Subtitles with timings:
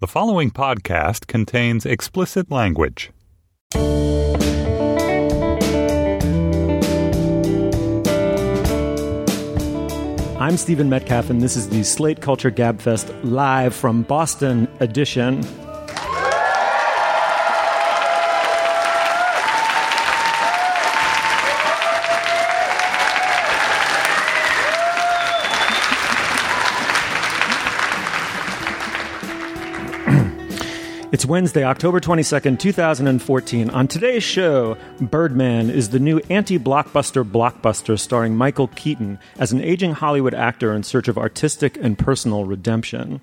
[0.00, 3.12] The following podcast contains explicit language.
[10.36, 15.42] I'm Stephen Metcalf, and this is the Slate Culture Gabfest live from Boston edition.
[31.14, 33.70] It's Wednesday, October 22nd, 2014.
[33.70, 39.60] On today's show, Birdman is the new anti blockbuster blockbuster starring Michael Keaton as an
[39.60, 43.20] aging Hollywood actor in search of artistic and personal redemption.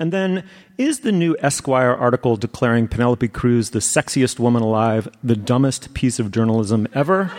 [0.00, 5.36] And then, is the new Esquire article declaring Penelope Cruz the sexiest woman alive the
[5.36, 7.30] dumbest piece of journalism ever?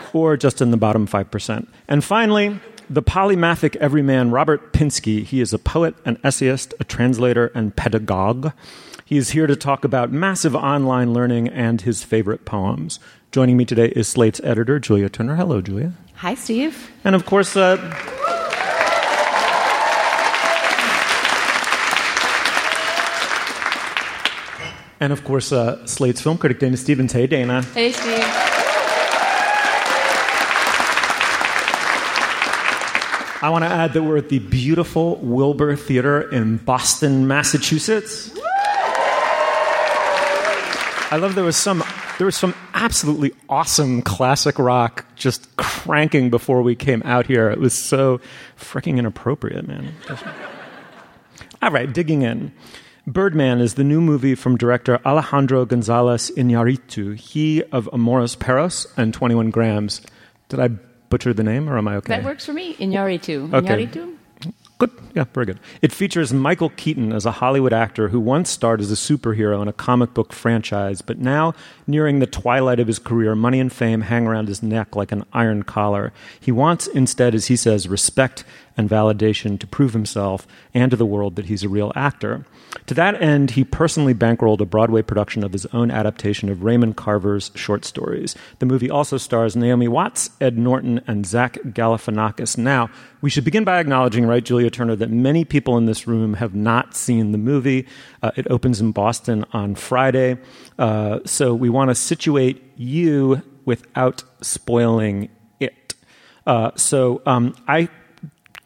[0.12, 1.66] or just in the bottom 5%?
[1.88, 2.60] And finally,
[2.90, 5.24] the polymathic everyman Robert Pinsky.
[5.24, 8.52] He is a poet, an essayist, a translator, and pedagogue.
[9.04, 12.98] He is here to talk about massive online learning and his favorite poems.
[13.32, 15.36] Joining me today is Slate's editor, Julia Turner.
[15.36, 15.92] Hello, Julia.
[16.16, 16.90] Hi, Steve.
[17.04, 17.76] And of course, uh,
[25.00, 27.12] and of course, uh, Slate's film critic, Dana Stevens.
[27.12, 27.62] Hey, Dana.
[27.62, 28.47] Hey, Steve.
[33.40, 38.36] I want to add that we're at the beautiful Wilbur Theater in Boston, Massachusetts.
[41.10, 41.84] I love there was some
[42.18, 47.48] there was some absolutely awesome classic rock just cranking before we came out here.
[47.48, 48.20] It was so
[48.58, 49.94] freaking inappropriate, man.
[51.62, 52.50] All right, digging in.
[53.06, 59.14] Birdman is the new movie from director Alejandro Gonzalez Iñárritu, he of Amores Perros and
[59.14, 60.02] 21 Grams.
[60.48, 60.70] Did I
[61.08, 62.16] butcher the name, or am I okay?
[62.16, 62.74] That works for me.
[62.74, 63.52] Iñárritu.
[63.52, 63.86] Okay.
[63.86, 64.14] Iñárritu?
[64.78, 64.92] Good.
[65.12, 65.58] Yeah, very good.
[65.82, 69.66] It features Michael Keaton as a Hollywood actor who once starred as a superhero in
[69.66, 71.52] a comic book franchise, but now,
[71.88, 75.24] nearing the twilight of his career, money and fame hang around his neck like an
[75.32, 76.12] iron collar.
[76.38, 78.44] He wants, instead, as he says, respect
[78.78, 82.46] and validation to prove himself and to the world that he's a real actor.
[82.86, 86.96] To that end, he personally bankrolled a Broadway production of his own adaptation of Raymond
[86.96, 88.36] Carver's short stories.
[88.60, 92.56] The movie also stars Naomi Watts, Ed Norton, and Zach Galifianakis.
[92.56, 92.88] Now,
[93.20, 96.54] we should begin by acknowledging, right, Julia Turner, that many people in this room have
[96.54, 97.86] not seen the movie.
[98.22, 100.38] Uh, it opens in Boston on Friday.
[100.78, 105.28] Uh, so we want to situate you without spoiling
[105.58, 105.94] it.
[106.46, 107.88] Uh, so um, I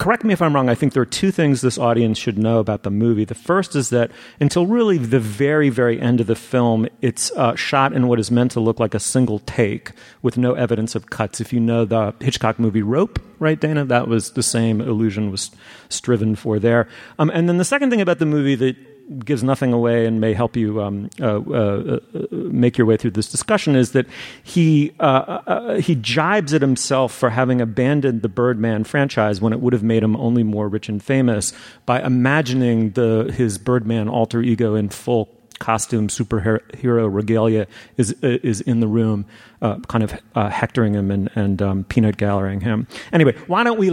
[0.03, 2.59] correct me if I'm wrong, I think there are two things this audience should know
[2.59, 3.25] about the movie.
[3.25, 7.55] The first is that until really the very, very end of the film, it's uh,
[7.55, 11.09] shot in what is meant to look like a single take with no evidence of
[11.09, 11.41] cuts.
[11.41, 13.85] If you know the Hitchcock movie Rope, right, Dana?
[13.85, 15.53] That was the same illusion was
[15.89, 16.89] striven for there.
[17.21, 18.77] Um, and then the second thing about the movie that
[19.25, 23.11] gives nothing away and may help you um, uh, uh, uh, make your way through
[23.11, 24.07] this discussion is that
[24.43, 25.03] he uh,
[25.47, 29.83] uh, he jibes at himself for having abandoned the Birdman franchise when it would have
[29.83, 31.53] made him only more rich and famous
[31.87, 38.81] by imagining the his Birdman alter ego in full costume superhero regalia is is in
[38.81, 39.25] the room,
[39.61, 42.87] uh, kind of hectoring him and and um, peanut gallerying him.
[43.13, 43.91] Anyway, why don't we?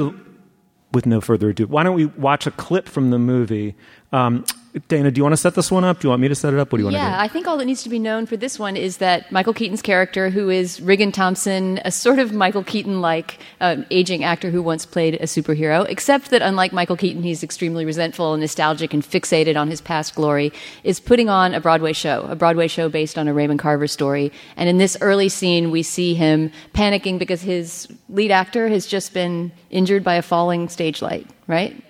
[0.92, 3.76] With no further ado, why don't we watch a clip from the movie?
[4.12, 4.44] Um,
[4.88, 6.00] Dana, do you want to set this one up?
[6.00, 6.72] Do you want me to set it up?
[6.72, 7.12] What do you want yeah, to do?
[7.12, 9.54] Yeah, I think all that needs to be known for this one is that Michael
[9.54, 14.52] Keaton's character, who is Regan Thompson, a sort of Michael Keaton like uh, aging actor
[14.52, 18.94] who once played a superhero, except that unlike Michael Keaton, he's extremely resentful and nostalgic
[18.94, 20.54] and fixated on his past glory,
[20.84, 24.32] is putting on a Broadway show, a Broadway show based on a Raymond Carver story.
[24.56, 29.16] And in this early scene, we see him panicking because his lead actor has just
[29.16, 31.84] been injured by a falling stage light, right?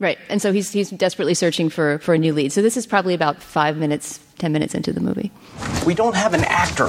[0.00, 2.52] Right, and so he's he's desperately searching for for a new lead.
[2.52, 5.30] So this is probably about five minutes, ten minutes into the movie.
[5.84, 6.88] We don't have an actor,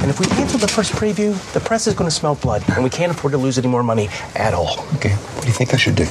[0.00, 2.84] and if we cancel the first preview, the press is going to smell blood, and
[2.84, 4.78] we can't afford to lose any more money at all.
[4.94, 6.06] Okay, what do you think I should do?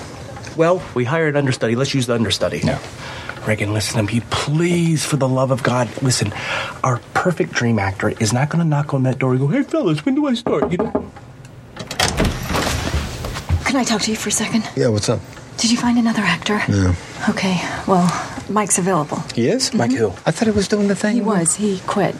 [0.57, 1.77] Well, we hired understudy.
[1.77, 2.59] Let's use the understudy.
[2.65, 2.79] No.
[3.47, 5.87] Regan, listen to me, please, for the love of God.
[6.01, 6.33] Listen,
[6.83, 9.63] our perfect dream actor is not going to knock on that door and go, "Hey,
[9.63, 10.91] fellas, when do I start?" You know.
[13.63, 14.69] Can I talk to you for a second?
[14.75, 15.21] Yeah, what's up?
[15.57, 16.61] Did you find another actor?
[16.69, 16.93] No.
[17.29, 17.57] Okay,
[17.87, 18.05] well,
[18.49, 19.19] Mike's available.
[19.33, 19.73] He is?
[19.73, 20.09] Mike who?
[20.25, 21.15] I thought he was doing the thing.
[21.15, 21.55] He was.
[21.55, 22.15] He quit.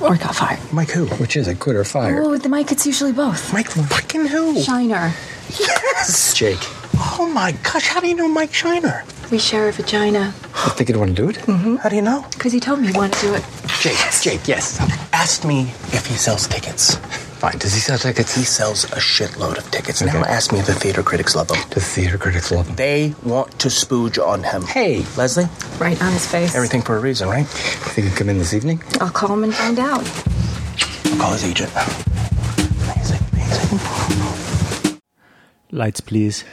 [0.00, 0.60] Or got fired.
[0.72, 1.06] Mike who?
[1.16, 2.18] Which is it, quit or fired?
[2.24, 3.52] Oh, with the Mike, it's usually both.
[3.52, 4.60] Mike fucking who?
[4.60, 5.12] Shiner.
[5.58, 6.34] Yes!
[6.36, 6.58] Jake.
[6.94, 9.04] Oh my gosh, how do you know Mike Shiner?
[9.30, 10.34] We share a vagina.
[10.54, 11.36] I think he'd want to do it.
[11.36, 11.76] Mm-hmm.
[11.76, 12.24] How do you know?
[12.32, 13.44] Because he told me he wanted to do it.
[13.80, 14.78] Jake, Jake, yes.
[15.12, 15.62] Asked me
[15.92, 16.96] if he sells tickets.
[17.42, 17.58] Fine.
[17.58, 18.36] Does he sell tickets?
[18.36, 20.00] He sells a shitload of tickets.
[20.00, 20.12] Okay.
[20.12, 21.56] Now ask me if the theater critics love him.
[21.70, 22.76] The theater critics love him.
[22.76, 24.62] They want to spooge on him.
[24.62, 25.46] Hey, Leslie,
[25.80, 26.54] Right on his face.
[26.54, 27.40] everything for a reason, right?
[27.40, 28.80] you think he'd come in this evening?
[29.00, 30.04] I'll call him and find out.
[31.06, 31.72] I'll call his agent.
[32.84, 35.00] Amazing, amazing.
[35.72, 36.44] Lights, please.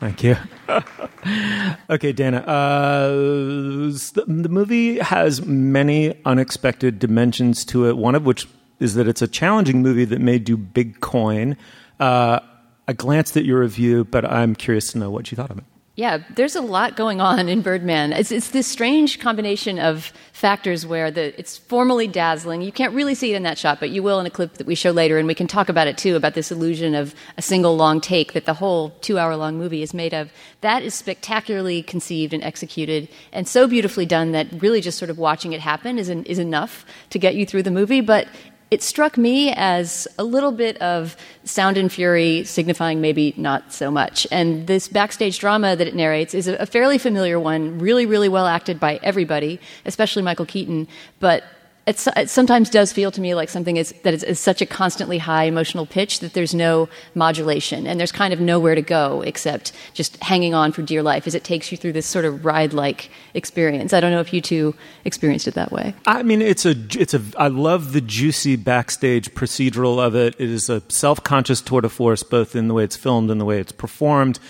[0.00, 0.36] Thank you.
[1.90, 2.38] okay, Dana.
[2.38, 7.96] Uh, the, the movie has many unexpected dimensions to it.
[7.96, 8.48] One of which
[8.80, 11.56] is that it's a challenging movie that may do big coin.
[11.98, 12.40] Uh,
[12.88, 15.64] I glanced at your review, but I'm curious to know what you thought of it.
[15.96, 18.12] Yeah, there's a lot going on in Birdman.
[18.12, 22.60] It's, it's this strange combination of factors where the, it's formally dazzling.
[22.60, 24.66] You can't really see it in that shot, but you will in a clip that
[24.66, 27.42] we show later, and we can talk about it too about this illusion of a
[27.42, 30.30] single long take that the whole two hour long movie is made of.
[30.60, 35.16] That is spectacularly conceived and executed, and so beautifully done that really just sort of
[35.16, 38.02] watching it happen is, is enough to get you through the movie.
[38.02, 38.28] But
[38.70, 43.90] it struck me as a little bit of sound and fury signifying maybe not so
[43.90, 44.26] much.
[44.32, 48.46] And this backstage drama that it narrates is a, fairly familiar one, really, really well
[48.46, 50.88] acted by everybody, especially Michael Keaton.
[51.20, 51.44] But
[51.86, 54.66] it's, it sometimes does feel to me like something is, that is, is such a
[54.66, 59.22] constantly high emotional pitch that there's no modulation and there's kind of nowhere to go
[59.22, 62.44] except just hanging on for dear life as it takes you through this sort of
[62.44, 63.92] ride like experience.
[63.92, 64.74] I don't know if you two
[65.04, 65.94] experienced it that way.
[66.06, 67.22] I mean, it's a, it's a.
[67.38, 70.34] I love the juicy backstage procedural of it.
[70.38, 73.44] It is a self-conscious tour de force, both in the way it's filmed and the
[73.44, 74.40] way it's performed.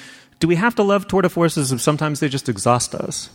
[0.41, 3.29] Do we have to love tour de forces if sometimes they just exhaust us?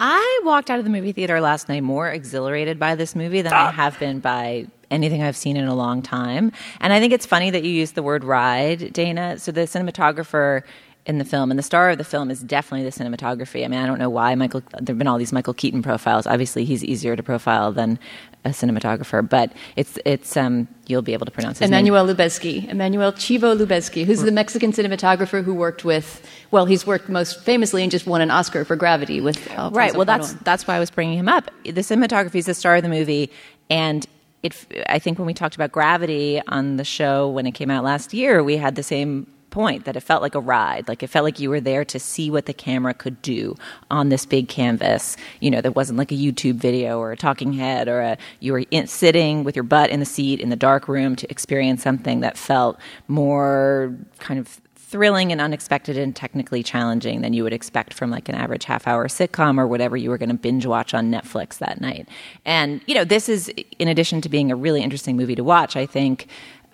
[0.00, 3.52] I walked out of the movie theater last night more exhilarated by this movie than
[3.52, 3.72] I ah.
[3.72, 6.52] have been by anything I've seen in a long time.
[6.80, 9.38] And I think it's funny that you use the word ride, Dana.
[9.38, 10.62] So the cinematographer
[11.06, 13.64] in the film and the star of the film is definitely the cinematography.
[13.64, 16.26] I mean, I don't know why Michael there've been all these Michael Keaton profiles.
[16.26, 17.98] Obviously, he's easier to profile than
[18.44, 21.78] a cinematographer, but it's it's um you'll be able to pronounce his name.
[21.78, 27.08] Emmanuel Lubezki, Emmanuel Chivo Lubezki, who's the Mexican cinematographer who worked with, well, he's worked
[27.08, 29.94] most famously and just won an Oscar for Gravity with Alfonso Right.
[29.94, 31.50] Well, that's that's why I was bringing him up.
[31.64, 33.30] The cinematography is the star of the movie,
[33.68, 34.06] and
[34.42, 34.56] it.
[34.88, 38.14] I think when we talked about Gravity on the show when it came out last
[38.14, 40.88] year, we had the same point that it felt like a ride.
[40.88, 43.56] Like it felt like you were there to see what the camera could do
[43.90, 45.16] on this big canvas.
[45.40, 48.52] You know, that wasn't like a YouTube video or a talking head or a you
[48.52, 51.82] were in, sitting with your butt in the seat in the dark room to experience
[51.82, 54.60] something that felt more kind of
[54.90, 58.88] thrilling and unexpected and technically challenging than you would expect from like an average half
[58.88, 62.08] hour sitcom or whatever you were going to binge watch on Netflix that night.
[62.44, 63.48] And you know, this is
[63.78, 66.26] in addition to being a really interesting movie to watch, I think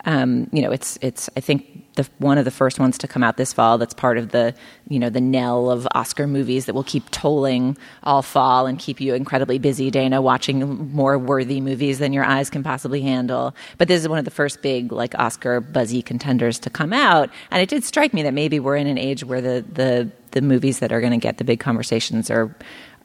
[0.05, 3.23] um, you know, it's it's I think the one of the first ones to come
[3.23, 3.77] out this fall.
[3.77, 4.53] That's part of the
[4.87, 9.01] you know the knell of Oscar movies that will keep tolling all fall and keep
[9.01, 13.55] you incredibly busy, Dana, watching more worthy movies than your eyes can possibly handle.
[13.77, 17.29] But this is one of the first big like Oscar buzzy contenders to come out,
[17.49, 20.41] and it did strike me that maybe we're in an age where the the the
[20.41, 22.55] movies that are going to get the big conversations are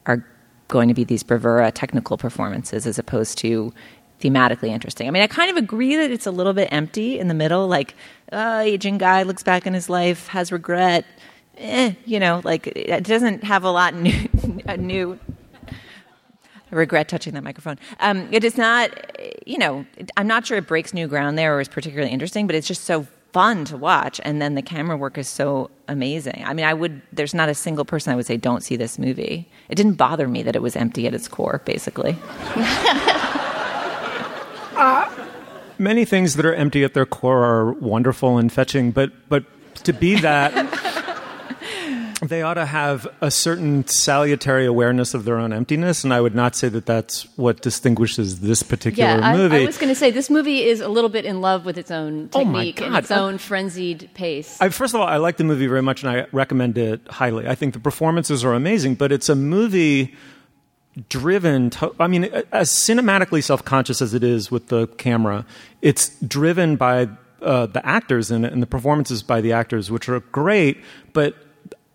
[0.05, 0.25] are
[0.67, 3.73] going to be these bravura technical performances as opposed to
[4.23, 5.07] thematically interesting.
[5.07, 7.67] I mean, I kind of agree that it's a little bit empty in the middle.
[7.67, 7.95] Like,
[8.31, 11.05] uh, aging guy looks back in his life, has regret.
[11.57, 14.27] Eh, you know, like it doesn't have a lot new.
[14.77, 15.19] new
[16.73, 17.77] I regret touching that microphone.
[17.99, 18.89] Um, it is not,
[19.45, 19.85] you know,
[20.17, 22.85] I'm not sure it breaks new ground there or is particularly interesting, but it's just
[22.85, 24.19] so fun to watch.
[24.23, 26.43] And then the camera work is so amazing.
[26.45, 28.97] I mean, I would, there's not a single person I would say, don't see this
[28.97, 29.47] movie.
[29.69, 32.15] It didn't bother me that it was empty at its core, basically.
[34.75, 35.09] Uh,
[35.77, 39.43] many things that are empty at their core are wonderful and fetching, but but
[39.83, 40.53] to be that,
[42.21, 46.35] they ought to have a certain salutary awareness of their own emptiness, and I would
[46.35, 49.63] not say that that's what distinguishes this particular Yeah, I, movie.
[49.63, 51.91] I was going to say this movie is a little bit in love with its
[51.91, 54.57] own Oh technique and its own frenzied pace.
[54.61, 57.47] I, first of all, I like the movie very much, and I recommend it highly.
[57.47, 60.15] I think the performances are amazing, but it's a movie
[61.09, 61.69] driven.
[61.71, 65.45] To, I mean, as cinematically self-conscious as it is with the camera,
[65.81, 67.09] it's driven by
[67.41, 70.77] uh, the actors it and the performances by the actors, which are great.
[71.13, 71.35] But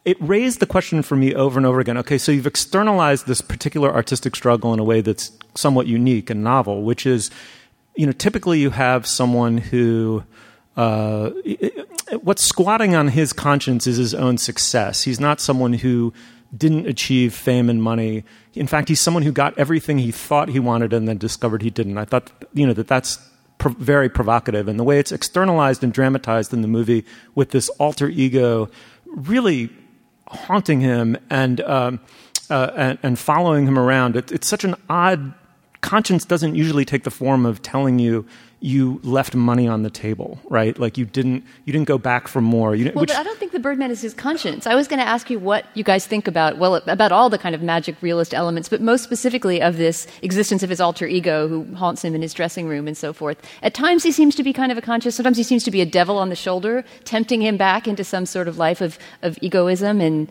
[0.04, 1.98] it raised the question for me over and over again.
[1.98, 6.42] Okay, so you've externalized this particular artistic struggle in a way that's somewhat unique and
[6.42, 7.30] novel, which is,
[7.94, 10.24] you know, typically you have someone who.
[10.76, 11.30] Uh,
[12.22, 15.02] what's squatting on his conscience is his own success.
[15.02, 16.12] He's not someone who
[16.56, 18.24] didn't achieve fame and money.
[18.54, 21.70] In fact, he's someone who got everything he thought he wanted and then discovered he
[21.70, 21.98] didn't.
[21.98, 23.18] I thought, you know, that that's
[23.58, 24.68] pro- very provocative.
[24.68, 28.70] And the way it's externalized and dramatized in the movie with this alter ego
[29.06, 29.70] really
[30.26, 32.00] haunting him and, um,
[32.50, 34.16] uh, and, and following him around.
[34.16, 35.34] It, it's such an odd
[35.80, 38.26] conscience doesn't usually take the form of telling you
[38.60, 40.76] you left money on the table, right?
[40.78, 42.74] Like you didn't you didn't go back for more.
[42.74, 44.66] You, Well, which, but I don't think the Birdman is his conscience.
[44.66, 47.38] I was going to ask you what you guys think about, well, about all the
[47.38, 51.46] kind of magic realist elements, but most specifically of this existence of his alter ego
[51.46, 53.38] who haunts him in his dressing room and so forth.
[53.62, 55.80] At times he seems to be kind of a conscious, sometimes he seems to be
[55.80, 59.38] a devil on the shoulder, tempting him back into some sort of life of, of
[59.40, 60.28] egoism and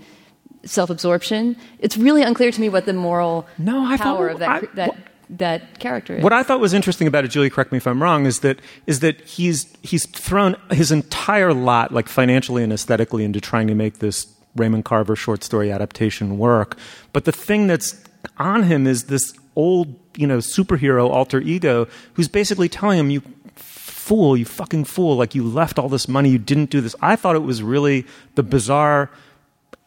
[0.65, 1.55] self absorption.
[1.79, 4.67] It's really unclear to me what the moral No, I thought- power of that, I-
[4.75, 4.95] that,
[5.29, 6.23] that character is.
[6.23, 8.59] What I thought was interesting about it, Julie, correct me if I'm wrong, is that
[8.85, 13.75] is that he's he's thrown his entire lot, like financially and aesthetically, into trying to
[13.75, 16.77] make this Raymond Carver short story adaptation work.
[17.13, 18.03] But the thing that's
[18.37, 23.21] on him is this old, you know, superhero alter ego who's basically telling him, "You
[23.55, 25.15] fool, you fucking fool!
[25.17, 28.05] Like you left all this money, you didn't do this." I thought it was really
[28.35, 29.09] the bizarre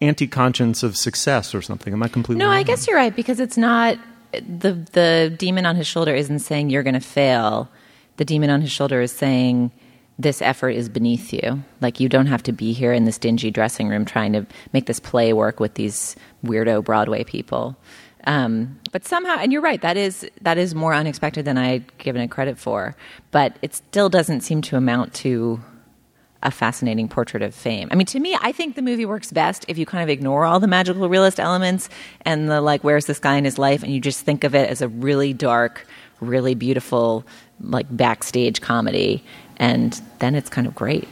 [0.03, 1.93] anti-conscience of success or something.
[1.93, 2.57] Am I completely No, wrong?
[2.57, 3.99] I guess you're right because it's not
[4.33, 7.69] the the demon on his shoulder isn't saying you're going to fail.
[8.17, 9.73] The demon on his shoulder is saying
[10.19, 11.63] this effort is beneath you.
[11.81, 14.87] Like you don't have to be here in this dingy dressing room trying to make
[14.87, 17.77] this play work with these weirdo Broadway people.
[18.25, 21.99] Um, but somehow, and you're right, that is that is more unexpected than I had
[21.99, 22.95] given it credit for.
[23.31, 25.61] But it still doesn't seem to amount to
[26.43, 27.89] a fascinating portrait of fame.
[27.91, 30.45] I mean, to me, I think the movie works best if you kind of ignore
[30.45, 31.89] all the magical realist elements
[32.23, 34.71] and the like, where's this guy in his life, and you just think of it
[34.71, 35.87] as a really dark,
[36.21, 37.27] really beautiful,
[37.61, 39.23] like backstage comedy,
[39.59, 41.07] and then it's kind of great.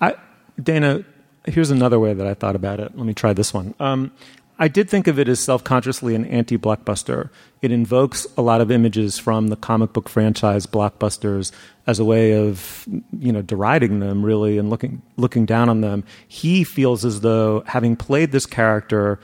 [0.00, 0.14] I,
[0.62, 1.04] Dana,
[1.44, 2.96] here's another way that I thought about it.
[2.96, 3.74] Let me try this one.
[3.80, 4.12] Um,
[4.58, 7.30] I did think of it as self consciously an anti blockbuster.
[7.60, 11.52] It invokes a lot of images from the comic book franchise blockbusters
[11.86, 12.86] as a way of,
[13.18, 16.04] you know, deriding them really and looking looking down on them.
[16.26, 19.20] He feels as though having played this character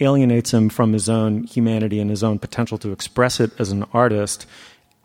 [0.00, 3.84] alienates him from his own humanity and his own potential to express it as an
[3.92, 4.46] artist.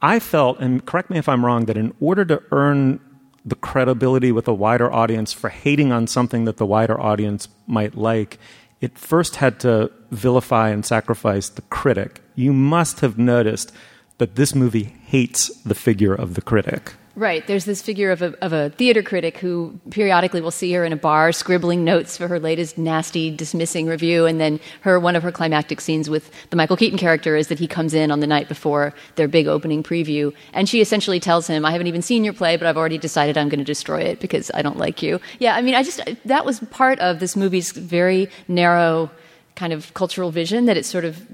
[0.02, 3.00] I felt, and correct me if I'm wrong, that in order to earn
[3.46, 7.96] the credibility with a wider audience for hating on something that the wider audience might
[7.96, 8.38] like,
[8.84, 12.22] it first had to vilify and sacrifice the critic.
[12.36, 13.72] You must have noticed
[14.18, 16.96] that this movie hates the figure of the critic.
[17.16, 17.46] Right.
[17.46, 20.92] There's this figure of a, of a theater critic who periodically will see her in
[20.92, 24.26] a bar scribbling notes for her latest nasty, dismissing review.
[24.26, 27.60] And then her one of her climactic scenes with the Michael Keaton character is that
[27.60, 30.34] he comes in on the night before their big opening preview.
[30.54, 33.38] And she essentially tells him, I haven't even seen your play, but I've already decided
[33.38, 35.22] I'm going to destroy it because I don't like you.
[35.38, 39.12] Yeah, I mean, I just, that was part of this movie's very narrow
[39.56, 41.28] kind of cultural vision that it sort of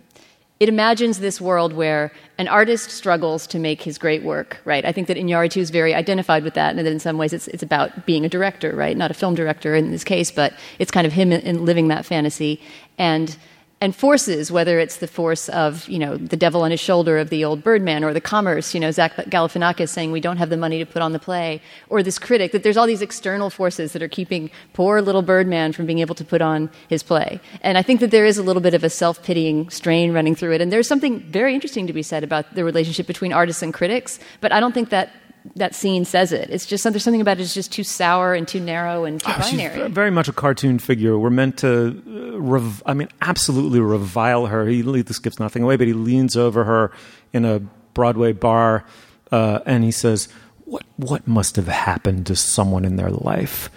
[0.60, 4.84] it imagines this world where an artist struggles to make his great work, right?
[4.84, 7.48] I think that Iñárritu is very identified with that, and that in some ways it's,
[7.48, 8.98] it's about being a director, right?
[8.98, 11.88] Not a film director in this case, but it's kind of him in, in living
[11.88, 12.62] that fantasy.
[12.98, 13.38] And
[13.82, 17.30] and forces, whether it's the force of, you know, the devil on his shoulder of
[17.30, 20.58] the old Birdman or the commerce, you know, Zach Galifianakis saying we don't have the
[20.58, 23.94] money to put on the play, or this critic, that there's all these external forces
[23.94, 27.40] that are keeping poor little Birdman from being able to put on his play.
[27.62, 30.54] And I think that there is a little bit of a self-pitying strain running through
[30.56, 30.62] it.
[30.62, 34.20] And there's something very interesting to be said about the relationship between artists and critics,
[34.42, 35.12] but I don't think that
[35.56, 36.50] that scene says it.
[36.50, 39.32] It's just there's something about it is just too sour and too narrow and too
[39.36, 39.90] Oh, she's binary.
[39.90, 41.18] very much a cartoon figure.
[41.18, 44.66] We're meant to, uh, rev- I mean, absolutely revile her.
[44.66, 46.92] He this gives nothing away, but he leans over her
[47.34, 47.60] in a
[47.94, 48.86] Broadway bar
[49.32, 50.28] uh, and he says,
[50.66, 53.70] "What what must have happened to someone in their life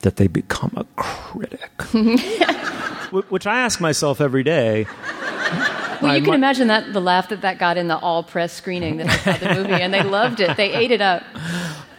[0.00, 1.70] that they become a critic?"
[3.30, 4.86] Which I ask myself every day.
[6.02, 8.22] Well, you My- can my- imagine that the laugh that that got in the all
[8.22, 10.56] press screening that they saw the movie, and they loved it.
[10.56, 11.22] They ate it up.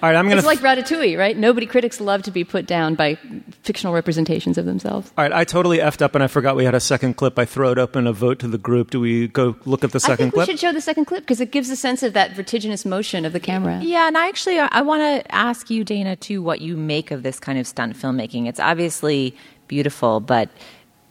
[0.03, 0.37] All right, I'm gonna.
[0.37, 1.37] It's like Ratatouille, right?
[1.37, 3.19] Nobody critics love to be put down by
[3.61, 5.11] fictional representations of themselves.
[5.15, 7.37] All right, I totally effed up and I forgot we had a second clip.
[7.37, 8.89] I throw it open a vote to the group.
[8.89, 11.05] Do we go look at the second I second think we should show the second
[11.05, 13.79] clip because it gives a sense of that vertiginous motion of the camera.
[13.83, 17.21] Yeah, and I actually I want to ask you, Dana, too, what you make of
[17.21, 18.47] this kind of stunt filmmaking.
[18.47, 19.35] It's obviously
[19.67, 20.49] beautiful, but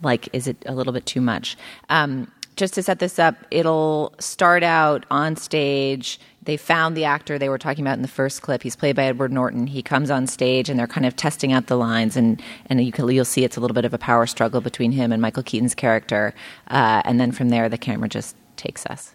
[0.02, 1.56] like, is it a little bit too much?
[1.90, 6.20] Um, just to set this up, it'll start out on stage.
[6.42, 8.62] They found the actor they were talking about in the first clip.
[8.62, 9.66] He's played by Edward Norton.
[9.66, 12.92] He comes on stage, and they're kind of testing out the lines, and and you
[12.92, 15.42] can, you'll see it's a little bit of a power struggle between him and Michael
[15.42, 16.34] Keaton's character,
[16.68, 19.14] uh, and then from there, the camera just takes us.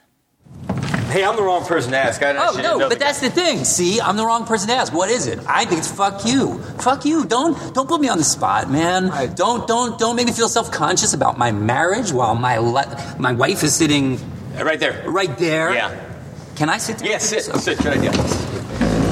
[1.12, 2.22] Hey, I'm the wrong person to ask.
[2.22, 3.64] I Oh should no, know but the that's the thing.
[3.64, 4.92] See, I'm the wrong person to ask.
[4.92, 5.40] What is it?
[5.48, 6.60] I think it's fuck you.
[6.80, 7.26] Fuck you.
[7.26, 9.36] Don't don't put me on the spot, man.
[9.36, 13.32] Don't don't don't make me feel self conscious about my marriage while my le- my
[13.32, 14.20] wife is sitting
[14.60, 15.04] right there.
[15.10, 15.74] right there.
[15.74, 15.96] Yeah.
[16.56, 16.98] Can I sit?
[16.98, 17.08] Down?
[17.10, 17.44] Yeah, sit.
[17.44, 17.78] Sit.
[17.78, 18.12] Good idea.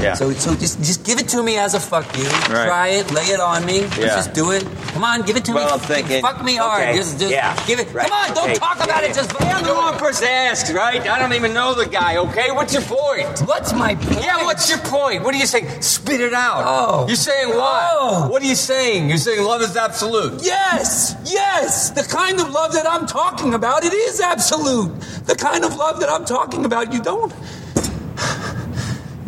[0.04, 0.14] Yeah.
[0.16, 2.26] So so just just give it to me as a fuck you.
[2.26, 2.68] Right.
[2.68, 3.12] Try it.
[3.12, 3.82] Lay it on me.
[3.82, 4.08] Let's Yeah.
[4.20, 4.64] just do it.
[4.94, 5.72] Come on, give it to well, me.
[5.74, 6.22] I'm thinking.
[6.22, 6.96] Fuck me hard.
[6.96, 7.56] Just, just yeah.
[7.66, 7.92] give it.
[7.94, 8.08] Right.
[8.08, 8.60] Come on, don't Okay.
[8.60, 9.16] talk about Yeah, it.
[9.16, 9.62] Just yeah.
[9.62, 11.02] the wrong person to ask, right?
[11.08, 12.18] I don't even know the guy.
[12.18, 13.28] Okay, what's your point?
[13.48, 14.24] What's my point?
[14.24, 15.24] Yeah, what's your point?
[15.24, 15.82] What are you saying?
[15.82, 16.64] Spit it out.
[16.66, 17.08] Oh.
[17.08, 17.90] You're saying what?
[17.94, 18.28] Oh.
[18.30, 19.10] What are you saying?
[19.10, 20.44] You're saying love is absolute.
[20.44, 24.92] Yes, yes, the kind of love that I'm talking about, it is absolute.
[25.26, 27.34] The kind of love that I'm talking about, you don't.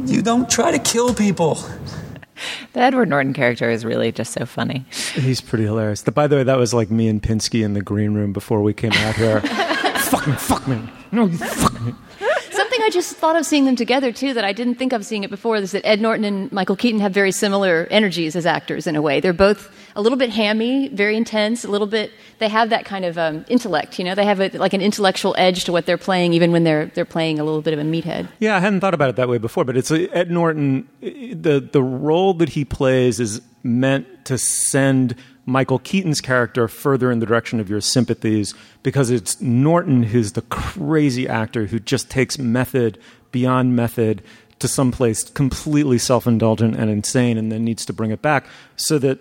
[0.06, 1.56] You don't try to kill people.
[2.74, 4.86] The Edward Norton character is really just so funny.
[5.14, 6.02] He's pretty hilarious.
[6.02, 8.62] The, by the way, that was like me and Pinsky in the green room before
[8.62, 9.42] we came out here.
[10.00, 10.80] fuck me, fuck me.
[11.12, 11.94] No, you fuck me.
[12.86, 15.32] I just thought of seeing them together too that I didn't think of seeing it
[15.32, 18.96] before is that Ed Norton and Michael Keaton have very similar energies as actors in
[18.96, 19.20] a way.
[19.20, 22.12] They're both a little bit hammy, very intense, a little bit.
[22.38, 24.14] They have that kind of um, intellect, you know.
[24.14, 27.06] They have a, like an intellectual edge to what they're playing, even when they're they're
[27.06, 28.28] playing a little bit of a meathead.
[28.38, 30.88] Yeah, I hadn't thought about it that way before, but it's uh, Ed Norton.
[31.02, 37.20] The the role that he plays is meant to send Michael Keaton's character further in
[37.20, 42.40] the direction of your sympathies because it's Norton who's the crazy actor who just takes
[42.40, 42.98] method
[43.32, 44.24] beyond method
[44.60, 49.20] to someplace completely self-indulgent and insane and then needs to bring it back so that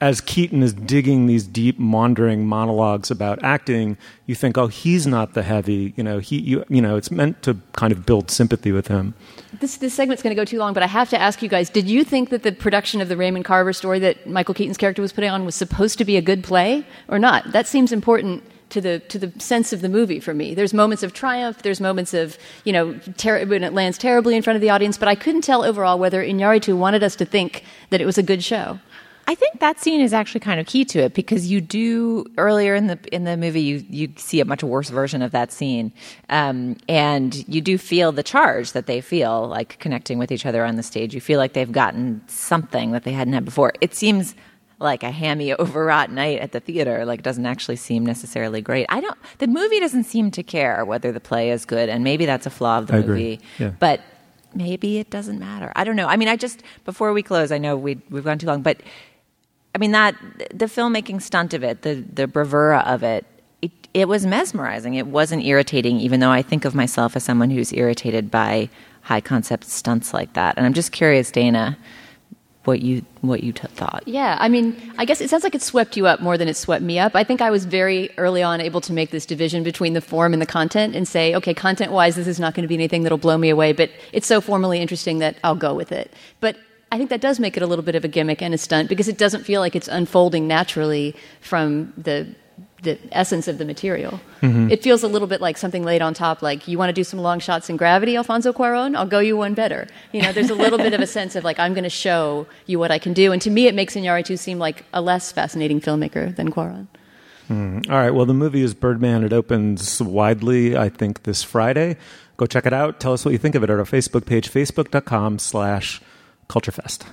[0.00, 5.34] as Keaton is digging these deep, maundering monologues about acting, you think, "Oh, he's not
[5.34, 8.72] the heavy." You know, he, you, you know, it's meant to kind of build sympathy
[8.72, 9.14] with him.
[9.60, 11.70] This this segment's going to go too long, but I have to ask you guys:
[11.70, 15.02] Did you think that the production of the Raymond Carver story that Michael Keaton's character
[15.02, 17.52] was putting on was supposed to be a good play or not?
[17.52, 20.54] That seems important to the to the sense of the movie for me.
[20.54, 21.62] There's moments of triumph.
[21.62, 24.98] There's moments of you know ter- when it lands terribly in front of the audience,
[24.98, 28.22] but I couldn't tell overall whether Iñárritu wanted us to think that it was a
[28.22, 28.80] good show.
[29.26, 32.74] I think that scene is actually kind of key to it because you do earlier
[32.74, 35.92] in the in the movie you you see a much worse version of that scene,
[36.28, 40.64] um, and you do feel the charge that they feel like connecting with each other
[40.64, 41.14] on the stage.
[41.14, 43.72] You feel like they've gotten something that they hadn't had before.
[43.80, 44.34] It seems
[44.78, 47.04] like a hammy, overwrought night at the theater.
[47.04, 48.86] Like, doesn't actually seem necessarily great.
[48.88, 49.18] I don't.
[49.38, 52.50] The movie doesn't seem to care whether the play is good, and maybe that's a
[52.50, 53.40] flaw of the I movie.
[53.58, 53.72] Yeah.
[53.78, 54.00] But
[54.54, 55.72] maybe it doesn't matter.
[55.74, 56.06] I don't know.
[56.06, 58.80] I mean, I just before we close, I know we we've gone too long, but
[59.74, 60.14] I mean that
[60.52, 63.26] the filmmaking stunt of it, the the bravura of it,
[63.60, 64.94] it, it was mesmerizing.
[64.94, 68.68] It wasn't irritating, even though I think of myself as someone who's irritated by
[69.02, 70.56] high concept stunts like that.
[70.56, 71.76] And I'm just curious, Dana,
[72.64, 74.02] what you what you t- thought.
[74.06, 76.56] Yeah, I mean, I guess it sounds like it swept you up more than it
[76.56, 77.14] swept me up.
[77.14, 80.32] I think I was very early on able to make this division between the form
[80.32, 83.02] and the content and say, okay, content wise, this is not going to be anything
[83.02, 86.12] that'll blow me away, but it's so formally interesting that I'll go with it.
[86.40, 86.56] But
[86.92, 88.88] I think that does make it a little bit of a gimmick and a stunt
[88.88, 92.34] because it doesn't feel like it's unfolding naturally from the
[92.82, 94.20] the essence of the material.
[94.42, 94.70] Mhm.
[94.70, 97.02] It feels a little bit like something laid on top, like you want to do
[97.02, 98.94] some long shots in Gravity, Alfonso Cuarón.
[98.94, 99.86] I'll go you one better.
[100.12, 102.46] You know, there's a little bit of a sense of like I'm going to show
[102.66, 105.32] you what I can do, and to me, it makes Iñárritu seem like a less
[105.32, 106.86] fascinating filmmaker than Cuarón.
[107.50, 107.90] Mm.
[107.90, 108.10] All right.
[108.10, 109.24] Well, the movie is Birdman.
[109.24, 111.96] It opens widely, I think, this Friday.
[112.36, 113.00] Go check it out.
[113.00, 116.02] Tell us what you think of it at our Facebook page, facebook.com slash
[116.54, 117.04] culturefest.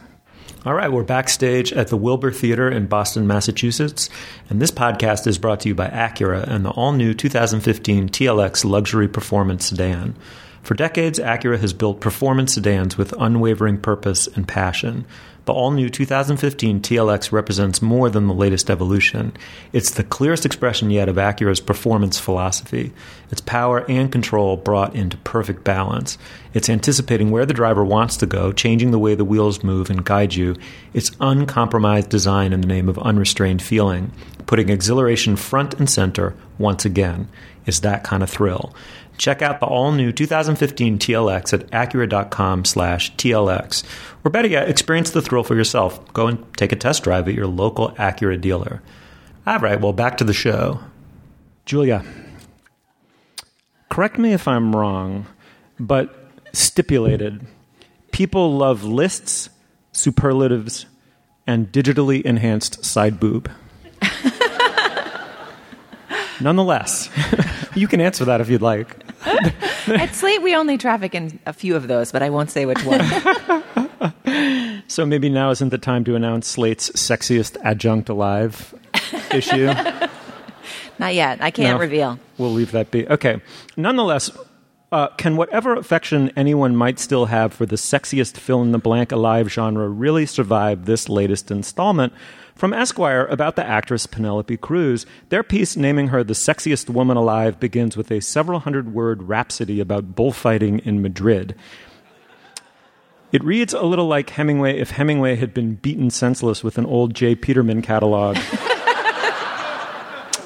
[0.64, 4.12] All right, we're backstage at the Wilbur Theater in Boston, Massachusetts,
[4.48, 9.08] and this podcast is brought to you by Acura and the all-new 2015 TLX luxury
[9.08, 10.16] performance sedan.
[10.62, 15.06] For decades, Acura has built performance sedans with unwavering purpose and passion.
[15.46, 19.34] The all new 2015 TLX represents more than the latest evolution.
[19.74, 22.94] It's the clearest expression yet of Acura's performance philosophy.
[23.32, 26.20] Its power and control brought into perfect balance.
[26.54, 30.06] It's anticipating where the driver wants to go, changing the way the wheels move and
[30.06, 30.58] guide you.
[30.94, 34.12] It's uncompromised design in the name of unrestrained feeling,
[34.46, 37.30] putting exhilaration front and center once again.
[37.66, 38.76] Is that kind of thrill.
[39.18, 43.84] Check out the all-new 2015 TLX at Acura.com slash TLX.
[44.24, 46.14] Or better yet, experience the thrill for yourself.
[46.14, 48.82] Go and take a test drive at your local Acura dealer.
[49.48, 50.80] All right, well, back to the show.
[51.66, 52.04] Julia,
[53.90, 55.26] correct me if I'm wrong,
[55.80, 56.16] but
[56.54, 57.46] stipulated,
[58.12, 59.50] people love lists,
[59.92, 60.86] superlatives,
[61.48, 63.50] and digitally enhanced side boob.
[66.42, 67.10] Nonetheless,
[67.76, 68.96] you can answer that if you'd like.
[69.88, 72.84] At Slate, we only traffic in a few of those, but I won't say which
[72.84, 73.02] one.
[74.88, 78.76] So maybe now isn't the time to announce Slate's sexiest adjunct alive
[79.32, 79.68] issue.
[81.00, 81.42] Not yet.
[81.42, 81.80] I can't No.
[81.82, 82.20] reveal.
[82.38, 83.08] We'll leave that be.
[83.08, 83.42] Okay.
[83.78, 84.30] Nonetheless,
[84.94, 89.10] Uh, can whatever affection anyone might still have for the sexiest fill in the blank
[89.14, 92.12] alive genre really survive this latest installment?
[92.58, 97.58] From Esquire about the actress Penelope Cruz, their piece naming her the sexiest woman alive
[97.58, 101.56] begins with a several hundred word rhapsody about bullfighting in Madrid.
[103.32, 107.14] It reads a little like Hemingway if Hemingway had been beaten senseless with an old
[107.14, 107.36] J.
[107.36, 108.38] Peterman catalog.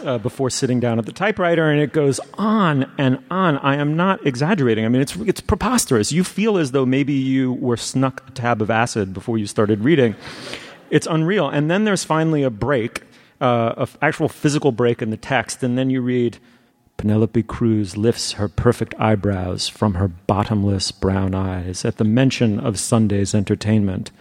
[0.06, 3.58] uh, before sitting down at the typewriter, and it goes on and on.
[3.58, 4.86] I am not exaggerating.
[4.86, 6.12] I mean, it's it's preposterous.
[6.12, 9.84] You feel as though maybe you were snuck a tab of acid before you started
[9.84, 10.16] reading.
[10.90, 11.50] It's unreal.
[11.50, 13.04] And then there's finally a break,
[13.42, 16.38] uh, an actual physical break in the text, and then you read.
[16.98, 22.80] Penelope Cruz lifts her perfect eyebrows from her bottomless brown eyes at the mention of
[22.80, 24.12] Sunday's entertainment.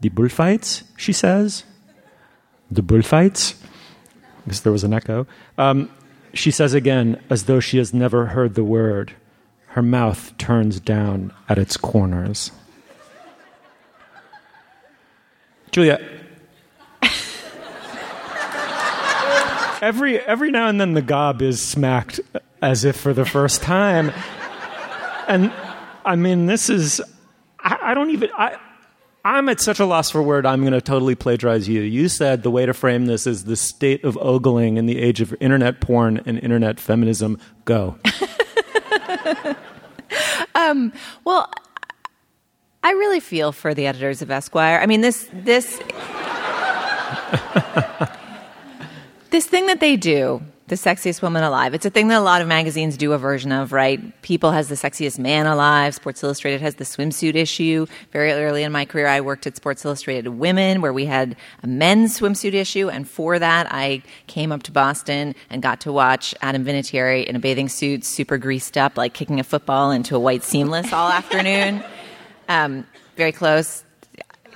[0.00, 1.64] The bullfights, she says.
[2.70, 3.60] The bullfights?
[4.44, 5.26] Because there was an echo.
[5.58, 5.90] Um,
[6.32, 9.14] she says again, as though she has never heard the word.
[9.68, 12.52] Her mouth turns down at its corners.
[15.72, 15.98] Julia,
[19.82, 22.20] every every now and then the gob is smacked
[22.62, 24.12] as if for the first time,
[25.28, 25.52] and
[26.04, 27.00] I mean this is
[27.58, 28.58] I, I don't even I.
[29.26, 31.80] I'm at such a loss for word, I'm going to totally plagiarize you.
[31.80, 35.22] You said the way to frame this is the state of ogling in the age
[35.22, 37.38] of internet porn and internet feminism.
[37.64, 37.96] Go.
[40.54, 40.92] um,
[41.24, 41.50] well,
[42.82, 44.78] I really feel for the editors of Esquire.
[44.78, 45.80] I mean, this this
[49.34, 52.40] this thing that they do, the sexiest woman alive, it's a thing that a lot
[52.40, 54.22] of magazines do a version of, right?
[54.22, 55.92] People has the sexiest man alive.
[55.92, 57.86] Sports Illustrated has the swimsuit issue.
[58.12, 61.66] Very early in my career, I worked at Sports Illustrated Women, where we had a
[61.66, 62.88] men's swimsuit issue.
[62.88, 67.34] And for that, I came up to Boston and got to watch Adam Vinatieri in
[67.34, 71.10] a bathing suit, super greased up, like kicking a football into a white seamless all
[71.10, 71.82] afternoon.
[72.46, 73.84] Um, very close.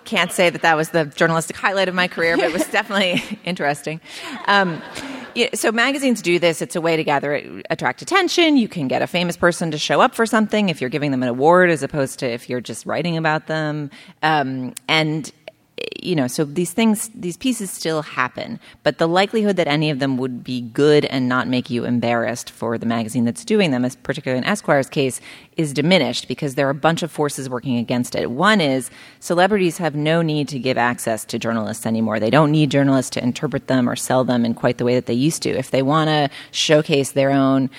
[0.08, 3.22] Can't say that that was the journalistic highlight of my career, but it was definitely
[3.44, 4.00] interesting.
[4.46, 4.80] Um,
[5.34, 6.62] yeah, so magazines do this.
[6.62, 8.56] It's a way to gather, attract attention.
[8.56, 11.22] You can get a famous person to show up for something if you're giving them
[11.22, 13.90] an award, as opposed to if you're just writing about them.
[14.22, 15.30] Um, and
[16.03, 19.98] you know, so these things, these pieces still happen, but the likelihood that any of
[19.98, 23.85] them would be good and not make you embarrassed for the magazine that's doing them,
[23.85, 25.20] as particularly in Esquire's case,
[25.57, 28.31] is diminished because there are a bunch of forces working against it.
[28.31, 32.20] One is celebrities have no need to give access to journalists anymore.
[32.20, 35.07] They don't need journalists to interpret them or sell them in quite the way that
[35.07, 35.51] they used to.
[35.51, 37.70] If they want to showcase their own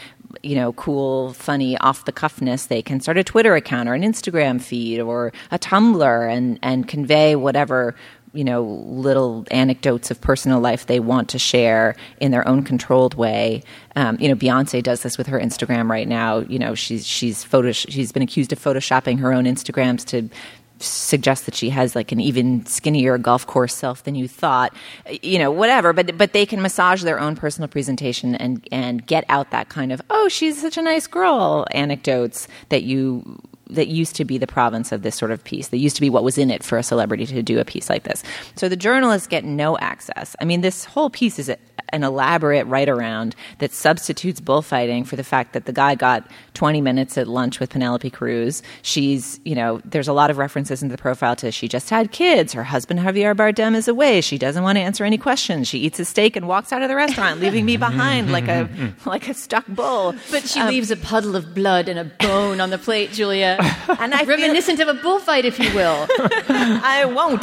[0.42, 4.04] you know, cool, funny, off the cuffness, they can start a Twitter account or an
[4.04, 7.96] Instagram feed or a Tumblr and, and convey whatever,
[8.34, 13.16] you know, little anecdotes of personal life they want to share in their own controlled
[13.16, 13.64] way.
[13.96, 16.40] Um, you know, Beyonce does this with her Instagram right now.
[16.40, 20.30] You know, she's she's photo she's been accused of photoshopping her own Instagrams to
[20.80, 24.74] suggest that she has like an even skinnier golf course self than you thought
[25.22, 29.26] you know whatever but but they can massage their own personal presentation and and get
[29.30, 34.16] out that kind of oh she's such a nice girl anecdotes that you that used
[34.16, 35.68] to be the province of this sort of piece.
[35.70, 37.90] That used to be what was in it for a celebrity to do a piece
[37.90, 38.24] like this.
[38.56, 40.36] So the journalists get no access.
[40.42, 41.50] I mean, this whole piece is
[41.92, 46.82] an elaborate write around that substitutes bullfighting for the fact that the guy got 20
[46.82, 48.62] minutes at lunch with Penelope Cruz.
[48.82, 52.12] She's, you know, there's a lot of references in the profile to she just had
[52.12, 52.54] kids.
[52.54, 54.22] Her husband, Javier Bardem, is away.
[54.22, 55.68] She doesn't want to answer any questions.
[55.68, 58.68] She eats a steak and walks out of the restaurant, leaving me behind like a,
[59.06, 60.16] like a stuck bull.
[60.32, 63.58] But she Um, leaves a puddle of blood and a bone on the plate, Julia.
[64.00, 66.08] and I feel- Reminiscent of a bullfight, if you will.
[66.50, 67.42] I won't.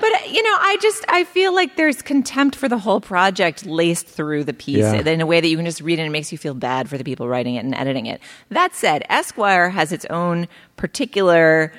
[0.00, 4.06] but you know, I just I feel like there's contempt for the whole project laced
[4.06, 4.94] through the piece Yeah.
[5.00, 6.88] in a way that you can just read it and it makes you feel bad
[6.88, 8.20] for the people writing it and editing it.
[8.50, 11.72] That said, Esquire has its own particular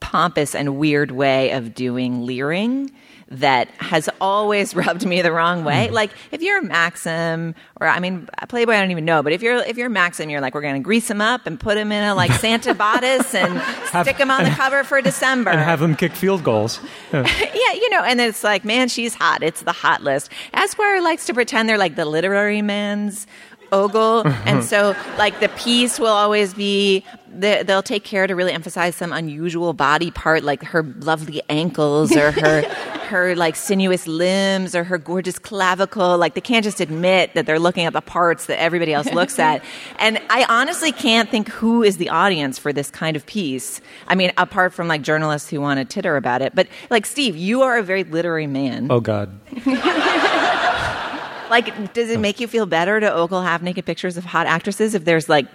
[0.00, 2.90] pompous and weird way of doing leering
[3.30, 5.86] that has always rubbed me the wrong way.
[5.86, 5.94] Mm-hmm.
[5.94, 9.56] Like if you're Maxim or I mean Playboy I don't even know, but if you're
[9.64, 12.14] if you're Maxim you're like we're to grease him up and put him in a
[12.14, 15.50] like Santa bodice and stick him on the cover for December.
[15.50, 16.80] and have them kick field goals.
[17.12, 17.26] Yeah.
[17.38, 19.42] yeah, you know, and it's like, man, she's hot.
[19.42, 20.30] It's the hot list.
[20.52, 23.26] Esquire likes to pretend they're like the literary man's
[23.72, 24.60] ogle, and mm-hmm.
[24.62, 27.04] so like the piece will always be.
[27.30, 32.16] they- They'll take care to really emphasize some unusual body part, like her lovely ankles
[32.16, 32.62] or her
[33.08, 36.16] her like sinuous limbs or her gorgeous clavicle.
[36.18, 39.38] Like they can't just admit that they're looking at the parts that everybody else looks
[39.50, 39.62] at.
[39.98, 43.80] And I honestly can't think who is the audience for this kind of piece.
[44.06, 47.36] I mean, apart from like journalists who want to titter about it, but like Steve,
[47.36, 48.88] you are a very literary man.
[48.90, 49.38] Oh God.
[51.50, 54.94] Like, does it make you feel better to ogle half naked pictures of hot actresses
[54.94, 55.46] if there's like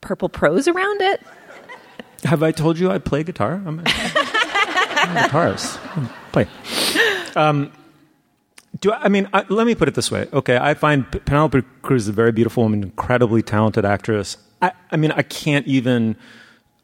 [0.00, 1.22] purple prose around it?
[2.24, 3.62] Have I told you I play guitar?
[3.66, 3.86] I'm a, I'm
[5.16, 5.78] a guitarist.
[6.32, 6.48] Play.
[7.36, 7.72] Um,
[8.80, 9.28] do I, I mean?
[9.32, 10.26] I, let me put it this way.
[10.32, 14.36] Okay, I find Penelope Cruz is a very beautiful woman, incredibly talented actress.
[14.62, 16.16] I, I mean, I can't even,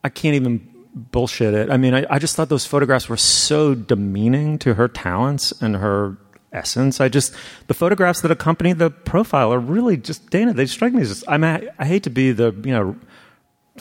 [0.05, 1.71] I can't even bullshit it.
[1.71, 5.77] I mean, I, I just thought those photographs were so demeaning to her talents and
[5.77, 6.17] her
[6.53, 7.01] essence.
[7.01, 7.35] I just
[7.67, 10.53] the photographs that accompany the profile are really just Dana.
[10.53, 12.97] They strike me as just, I mean, I, I hate to be the you know,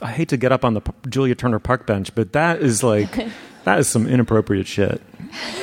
[0.01, 3.12] I hate to get up on the Julia Turner Park bench, but that is like
[3.63, 5.01] that is some inappropriate shit.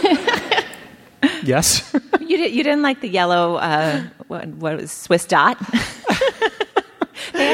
[1.42, 1.94] yes.
[2.20, 5.58] You, did, you didn't like the yellow, uh, what, what was Swiss dot?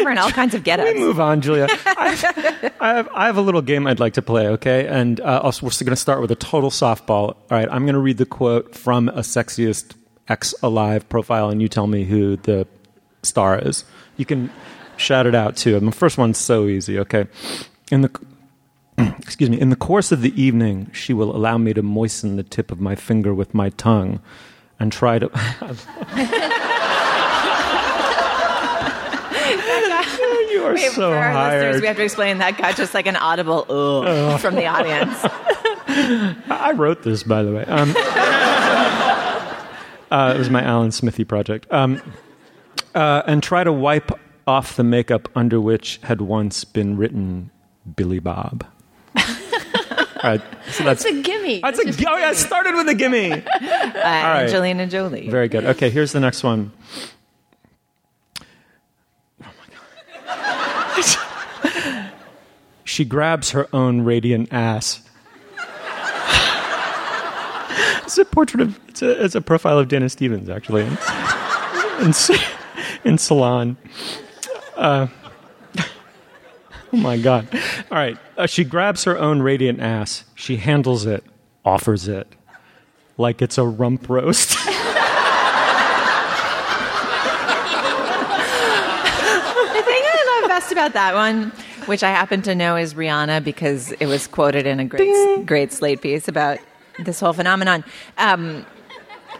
[0.04, 0.98] they in all kinds of get-ups.
[0.98, 1.66] move on, Julia.
[1.70, 4.86] I, I, have, I have a little game I'd like to play, okay?
[4.86, 7.28] And uh, also, we're going to start with a total softball.
[7.28, 9.94] All right, I'm going to read the quote from a sexiest
[10.28, 12.66] ex alive profile, and you tell me who the
[13.22, 13.84] star is.
[14.16, 14.50] You can
[14.96, 15.76] shout it out too.
[15.76, 17.26] And the first one's so easy, okay?
[17.90, 18.10] In the
[19.18, 22.42] excuse me, in the course of the evening, she will allow me to moisten the
[22.42, 24.20] tip of my finger with my tongue
[24.78, 25.30] and try to.
[30.62, 33.06] you are Wait, so for our listeners, we have to explain that got just like
[33.06, 35.18] an audible ugh from the audience.
[36.48, 37.64] I wrote this, by the way.
[37.64, 37.94] Um,
[40.10, 41.70] uh, it was my Alan Smithee project.
[41.72, 42.00] Um,
[42.94, 44.10] uh, and try to wipe
[44.46, 47.50] off the makeup under which had once been written
[47.96, 48.66] Billy Bob.
[49.16, 49.22] All
[50.24, 51.60] right, so that's That's a gimme.
[51.60, 52.30] that's a oh yeah.
[52.30, 53.32] It started with a gimme.
[53.32, 54.42] Uh, right.
[54.44, 55.28] Angelina Jolie.
[55.28, 55.64] Very good.
[55.64, 56.72] Okay, here's the next one.
[59.42, 59.66] Oh my
[61.64, 62.12] god.
[62.92, 65.00] She grabs her own radiant ass.
[68.04, 70.98] it's a portrait of it's a it's a profile of Dennis Stevens actually in
[72.02, 72.12] in,
[73.04, 73.78] in salon.
[74.76, 75.06] Uh,
[76.92, 77.48] oh my god!
[77.90, 80.24] All right, uh, she grabs her own radiant ass.
[80.34, 81.24] She handles it,
[81.64, 82.28] offers it
[83.16, 84.58] like it's a rump roast.
[89.72, 91.52] The thing I love best about that one,
[91.86, 95.72] which I happen to know is Rihanna because it was quoted in a great, great
[95.72, 96.58] Slate piece about
[96.98, 97.84] this whole phenomenon,
[98.18, 98.66] um,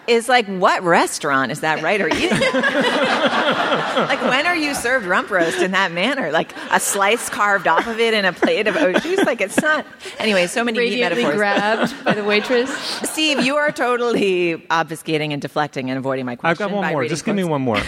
[0.06, 2.30] is like, what restaurant is that writer eating?
[2.30, 6.30] like, when are you served rump roast in that manner?
[6.32, 9.24] Like a slice carved off of it in a plate of au jus?
[9.24, 9.86] Like, it's not.
[10.18, 11.36] Anyway, so many neat Radiantly metaphors.
[11.36, 12.70] grabbed by the waitress.
[13.10, 16.50] Steve, you are totally obfuscating and deflecting and avoiding my question.
[16.64, 17.00] I've got one by more.
[17.00, 17.78] reading Just give me one more.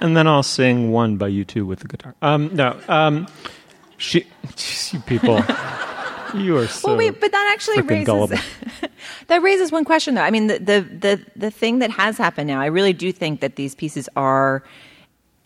[0.00, 2.14] and then I'll sing one by you two with the guitar.
[2.22, 3.26] Um, no, um,
[3.98, 4.26] she,
[4.92, 5.42] you people,
[6.38, 6.88] you are so.
[6.88, 8.40] well, wait, but that actually raises
[9.28, 10.22] that raises one question, though.
[10.22, 13.40] I mean, the, the the the thing that has happened now, I really do think
[13.40, 14.62] that these pieces are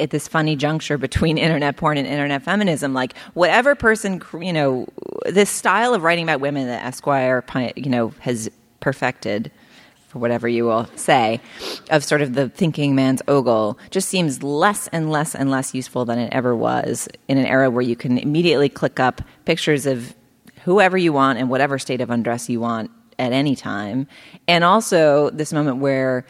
[0.01, 2.95] at this funny juncture between internet porn and internet feminism.
[2.95, 4.87] Like, whatever person, you know,
[5.27, 7.45] this style of writing about women that Esquire,
[7.77, 8.51] you know, has
[8.81, 9.53] perfected.
[10.09, 11.41] For whatever you will say,
[11.89, 16.05] of sort of the thinking man's ogle, just seems less and less and less useful
[16.05, 20.13] than it ever was in an era where you can immediately click up pictures of
[20.65, 24.07] whoever you want and whatever state of undress you want at any time.
[24.49, 26.27] And also this moment where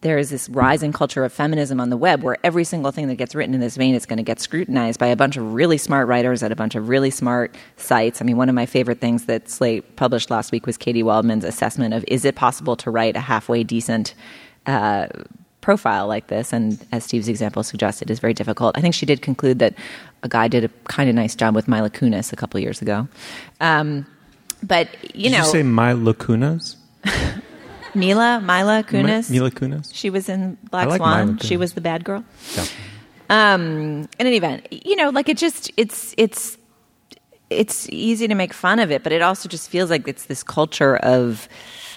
[0.00, 3.14] there is this rising culture of feminism on the web where every single thing that
[3.14, 5.78] gets written in this vein is going to get scrutinized by a bunch of really
[5.78, 8.20] smart writers at a bunch of really smart sites.
[8.20, 11.44] I mean, one of my favorite things that Slate published last week was Katy Waldman's
[11.44, 14.14] assessment of is it possible to write a halfway decent
[14.66, 15.06] uh,
[15.60, 16.52] profile like this?
[16.52, 18.76] And as Steve's example suggested, is very difficult.
[18.76, 19.74] I think she did conclude that
[20.26, 23.08] a guy did a kind of nice job with Mila Kunis a couple years ago.
[23.60, 24.06] Um,
[24.62, 26.76] but you Did know, you say my lacunas?
[27.94, 29.30] Mila, Mila Kunis.
[29.30, 29.94] Mila Kunis.
[29.94, 31.38] She was in Black like Swan.
[31.38, 32.24] She was the bad girl.
[32.54, 32.66] Yeah.
[33.30, 36.58] Um, in any event, you know, like it just it's it's
[37.48, 40.42] it's easy to make fun of it, but it also just feels like it's this
[40.42, 41.48] culture of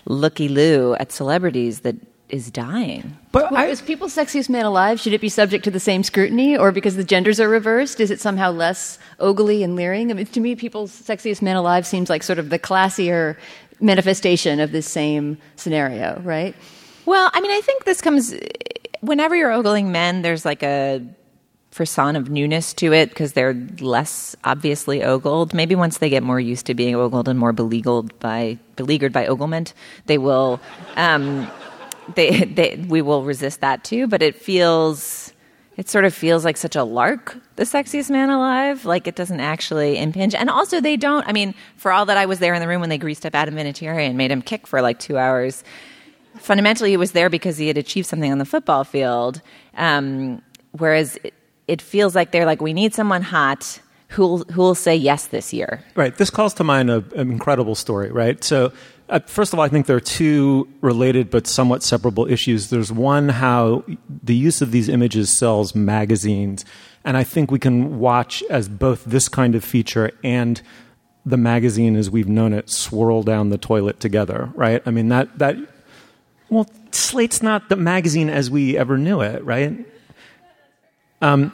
[0.06, 1.96] looky loo at celebrities that
[2.30, 3.18] is dying.
[3.32, 6.58] But Well, is People's Sexiest Man Alive, should it be subject to the same scrutiny?
[6.58, 10.12] Or because the genders are reversed, is it somehow less ogly and leering?
[10.12, 13.36] I mean, to me, People's Sexiest Man Alive seems like sort of the classier
[13.80, 16.56] manifestation of this same scenario, right?
[17.06, 18.36] Well, I mean, I think this comes
[19.02, 20.22] whenever you're ogling men.
[20.22, 21.02] There's like a
[21.72, 25.54] frisson of newness to it because they're less obviously ogled.
[25.54, 29.28] Maybe once they get more used to being ogled and more beleaguered by beleaguered by
[29.28, 29.74] oglement,
[30.06, 30.60] they will.
[30.96, 31.50] Um,
[32.16, 34.08] they, they we will resist that too.
[34.08, 35.34] But it feels.
[35.78, 38.84] It sort of feels like such a lark, the sexiest man alive.
[38.84, 40.36] Like it doesn't actually impinge.
[40.36, 41.26] And also, they don't.
[41.26, 43.34] I mean, for all that I was there in the room when they greased up
[43.34, 45.64] Adam Vinatieri and made him kick for like two hours,
[46.36, 49.42] fundamentally he was there because he had achieved something on the football field.
[49.78, 50.42] Um,
[50.72, 51.34] whereas it,
[51.70, 55.82] it feels like they're like, we need someone hot who'll who'll say yes this year.
[55.96, 56.14] Right.
[56.14, 58.44] This calls to mind a, an incredible story, right?
[58.44, 58.74] So,
[59.26, 62.70] first of all, I think there are two related but somewhat separable issues.
[62.70, 63.84] There's one how
[64.24, 66.64] the use of these images sells magazines,
[67.04, 70.62] and I think we can watch as both this kind of feature and
[71.26, 74.82] the magazine as we've known it swirl down the toilet together, right?
[74.86, 75.58] I mean that that
[76.50, 79.86] well, Slate's not the magazine as we ever knew it, right?
[81.22, 81.52] Um,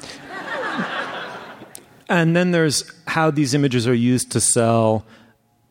[2.10, 5.06] and then there's how these images are used to sell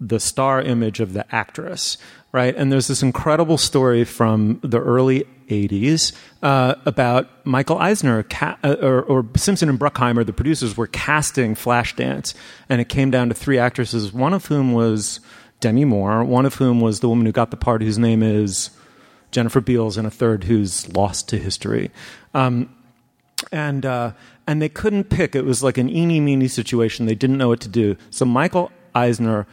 [0.01, 1.97] the star image of the actress,
[2.33, 2.55] right?
[2.57, 8.77] And there's this incredible story from the early 80s uh, about Michael Eisner ca- uh,
[8.81, 12.35] or, or, Simpson and Bruckheimer, the producers, were casting Flashdance,
[12.69, 15.21] and it came down to three actresses, one of whom was
[15.61, 18.71] Demi Moore, one of whom was the woman who got the part, whose name is
[19.31, 21.91] Jennifer Beals, and a third who's lost to history.
[22.33, 22.75] Um,
[23.53, 24.13] and uh,
[24.47, 25.35] and they couldn't pick.
[25.35, 27.07] It was like an eeny meeny situation.
[27.07, 27.97] They didn't know what to do.
[28.11, 29.47] So Michael Eisner,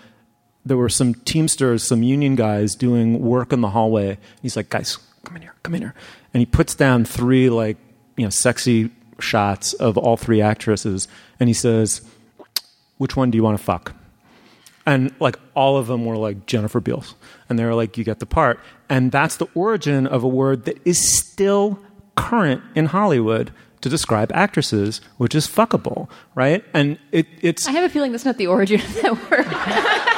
[0.66, 4.18] there were some Teamsters, some union guys doing work in the hallway.
[4.42, 5.96] He's like, guys, come in here, come in here,
[6.34, 7.78] and he puts down three like
[8.18, 11.08] you know sexy shots of all three actresses,
[11.40, 12.02] and he says,
[12.98, 13.96] "Which one do you want to fuck?"
[14.86, 17.16] And like all of them were like Jennifer Beals,
[17.50, 20.66] and they were like, "You get the part." And that's the origin of a word
[20.66, 21.80] that is still
[22.16, 26.64] current in Hollywood to describe actresses, which is fuckable, right?
[26.74, 27.68] And it, it's.
[27.68, 30.18] I have a feeling that's not the origin of that word.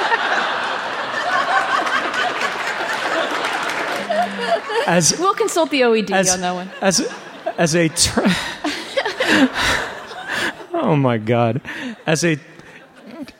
[4.86, 6.70] as we'll consult the OED as, on that one.
[6.80, 7.00] As
[7.58, 8.24] as a ter-
[10.72, 11.60] oh my god,
[12.06, 12.38] as a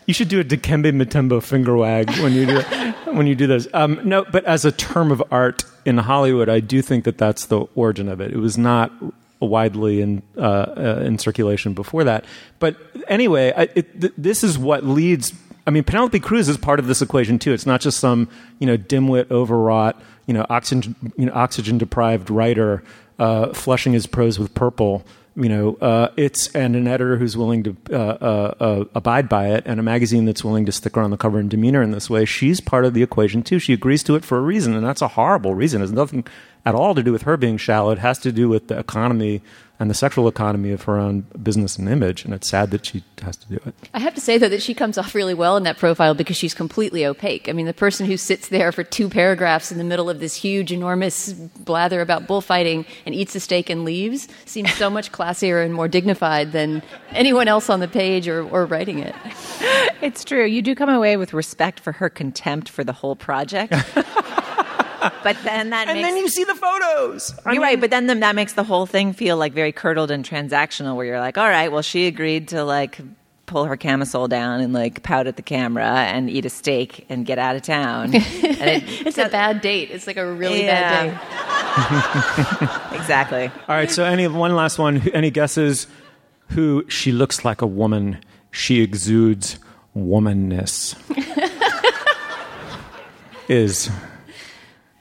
[0.07, 2.61] you should do a Dikembe Mutombo finger wag when you do
[3.13, 3.67] when you do this.
[3.73, 7.47] Um, no, but as a term of art in Hollywood, I do think that that's
[7.47, 8.33] the origin of it.
[8.33, 8.93] It was not
[9.41, 12.25] widely in uh, uh, in circulation before that.
[12.59, 12.77] But
[13.09, 15.33] anyway, I, it, th- this is what leads.
[15.67, 17.53] I mean, Penelope Cruz is part of this equation too.
[17.53, 18.29] It's not just some
[18.59, 22.83] you know dimwit, overwrought, you know oxygen you know oxygen deprived writer
[23.19, 25.05] uh, flushing his prose with purple.
[25.37, 29.65] You know, uh, it's and an editor who's willing to uh, uh, abide by it,
[29.67, 32.25] and a magazine that's willing to stick on the cover and demeanor in this way.
[32.25, 33.59] She's part of the equation too.
[33.59, 35.81] She agrees to it for a reason, and that's a horrible reason.
[35.81, 36.25] It has nothing
[36.65, 37.91] at all to do with her being shallow.
[37.91, 39.43] It has to do with the economy
[39.81, 42.25] and the sexual economy of her own business and image.
[42.25, 43.75] And it's sad that she has to do it.
[43.93, 46.37] I have to say, though, that she comes off really well in that profile because
[46.37, 47.49] she's completely opaque.
[47.49, 50.37] I mean, the person who sits there for two paragraphs in the middle of this
[50.37, 55.65] huge, enormous blather about bullfighting and eats a steak and leaves seems so much classier
[55.65, 59.15] and more dignified than anyone else on the page or, or writing it.
[60.01, 60.45] It's true.
[60.45, 63.75] You do come away with respect for her contempt for the whole project.
[65.23, 67.35] but then that and makes, then you see the photos.
[67.45, 69.73] I you're mean, right, but then the, that makes the whole thing feel like very
[69.73, 70.97] curdled and transactional.
[70.97, 73.01] Where you're like, all right, well, she agreed to like
[73.47, 77.27] pull her camisole down and like pout at the camera and eat a steak and
[77.27, 78.13] get out of town.
[78.65, 79.91] It, it's a bad date.
[79.91, 81.19] It's like a really yeah.
[81.19, 82.99] bad date.
[82.99, 83.51] exactly.
[83.69, 83.91] All right.
[83.91, 85.07] So, any one last one?
[85.11, 85.87] Any guesses?
[86.51, 88.21] Who she looks like a woman?
[88.51, 89.59] She exudes
[89.95, 90.97] womanness.
[93.49, 93.91] is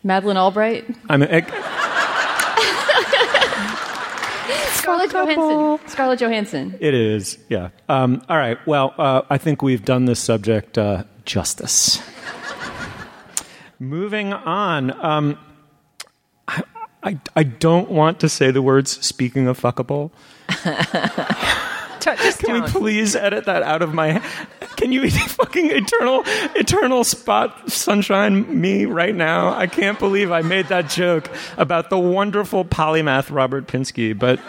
[0.04, 0.86] Madeleine Albright.
[1.10, 1.46] I mean, it,
[4.74, 5.88] Scarlett Johansson.
[5.88, 6.76] Scarlett Johansson.
[6.82, 7.70] It is, yeah.
[7.88, 8.58] Um, all right.
[8.68, 12.02] Well, uh, I think we've done this subject uh, justice.
[13.80, 14.92] Moving on.
[15.04, 15.40] Um,
[16.50, 16.64] I,
[17.02, 20.12] I, I, don't want to say the words "speaking of fuckable."
[22.40, 24.20] Can we please edit that out of my?
[24.76, 26.24] Can you fucking eternal,
[26.56, 29.54] eternal spot sunshine me right now?
[29.54, 34.40] I can't believe I made that joke about the wonderful polymath Robert Pinsky, but.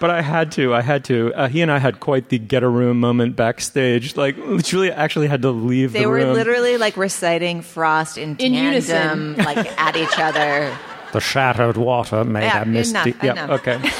[0.00, 0.74] But I had to.
[0.74, 1.34] I had to.
[1.34, 4.16] Uh, he and I had quite the get a room moment backstage.
[4.16, 6.28] Like, Julia actually had to leave they the room.
[6.28, 10.76] were literally like reciting Frost in, in tandem, unison, like at each other.
[11.12, 13.10] The shattered water made yeah, a misty.
[13.10, 13.50] Enough, yeah, enough.
[13.60, 13.90] okay.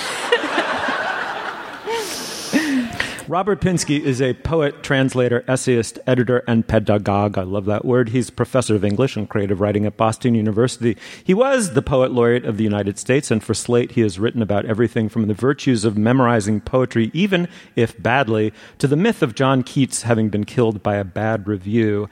[3.28, 7.36] Robert Pinsky is a poet, translator, essayist, editor, and pedagogue.
[7.36, 8.08] I love that word.
[8.08, 10.96] He's professor of English and creative writing at Boston University.
[11.22, 14.40] He was the poet laureate of the United States, and for Slate, he has written
[14.40, 19.34] about everything from the virtues of memorizing poetry, even if badly, to the myth of
[19.34, 22.08] John Keats having been killed by a bad review.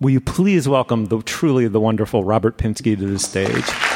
[0.00, 3.91] Will you please welcome the truly the wonderful Robert Pinsky to the stage?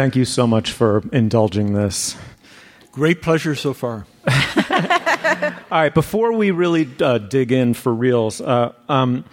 [0.00, 2.16] Thank you so much for indulging this.
[2.90, 4.06] Great pleasure so far.
[4.30, 9.26] All right, before we really uh, dig in for reals, uh, um,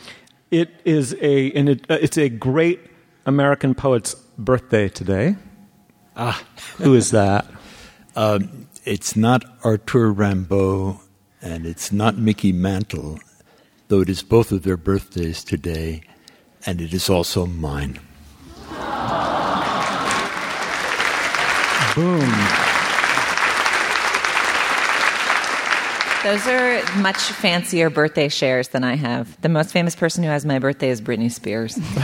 [0.51, 2.81] it is a and it, uh, it's a great
[3.25, 5.37] American poet's birthday today.
[6.17, 6.43] Ah,
[6.79, 7.47] who is that?
[8.17, 10.99] Um, it's not Arthur Rimbaud,
[11.39, 13.19] and it's not Mickey Mantle,
[13.87, 16.01] though it is both of their birthdays today,
[16.65, 17.99] and it is also mine.
[21.97, 22.19] Boom.
[26.23, 29.41] Those are much fancier birthday shares than I have.
[29.41, 31.75] The most famous person who has my birthday is Britney Spears.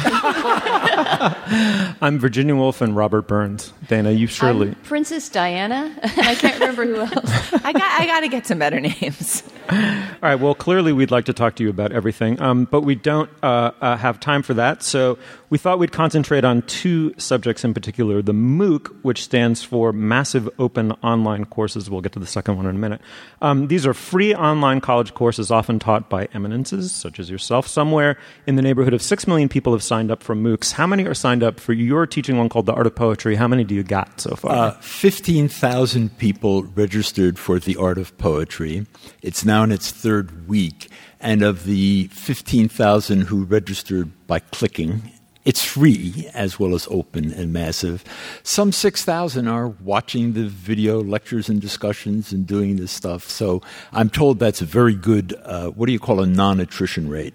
[2.01, 3.71] I'm Virginia Woolf and Robert Burns.
[3.87, 4.69] Dana, you surely.
[4.69, 7.53] I'm Princess Diana, I can't remember who else.
[7.63, 9.43] I got I got to get some better names.
[9.69, 9.77] All
[10.21, 10.35] right.
[10.35, 13.71] Well, clearly we'd like to talk to you about everything, um, but we don't uh,
[13.79, 14.83] uh, have time for that.
[14.83, 15.17] So
[15.49, 20.49] we thought we'd concentrate on two subjects in particular: the MOOC, which stands for Massive
[20.59, 21.89] Open Online Courses.
[21.89, 23.01] We'll get to the second one in a minute.
[23.41, 27.67] Um, these are free online college courses, often taught by eminences such as yourself.
[27.67, 30.73] Somewhere in the neighborhood of six million people have signed up for MOOCs.
[30.73, 33.35] How many are signed up for your teaching one called The Art of Poetry?
[33.35, 34.51] How many do you got so far?
[34.51, 38.85] Uh, 15,000 people registered for The Art of Poetry.
[39.21, 40.89] It's now in its third week.
[41.19, 45.11] And of the 15,000 who registered by clicking,
[45.45, 48.03] it's free as well as open and massive.
[48.43, 53.29] Some 6,000 are watching the video lectures and discussions and doing this stuff.
[53.29, 53.61] So
[53.91, 57.33] I'm told that's a very good, uh, what do you call a non attrition rate?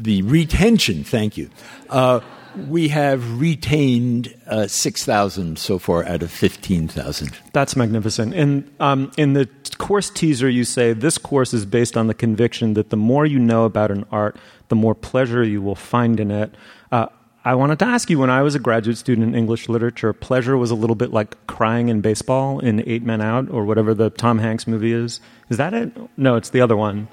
[0.00, 1.50] The, retention, thank you.
[1.88, 2.20] Uh,
[2.68, 7.38] we have retained uh, 6,000 so far out of 15,000.
[7.52, 8.34] That's magnificent.
[8.34, 9.48] And um, in the
[9.78, 13.38] course teaser, you say this course is based on the conviction that the more you
[13.38, 14.36] know about an art,
[14.68, 16.54] the more pleasure you will find in it.
[16.90, 17.06] Uh,
[17.44, 20.58] I wanted to ask you when I was a graduate student in English literature, pleasure
[20.58, 24.10] was a little bit like crying in baseball in Eight Men Out or whatever the
[24.10, 25.20] Tom Hanks movie is.
[25.48, 25.92] Is that it?
[26.18, 27.08] No, it's the other one.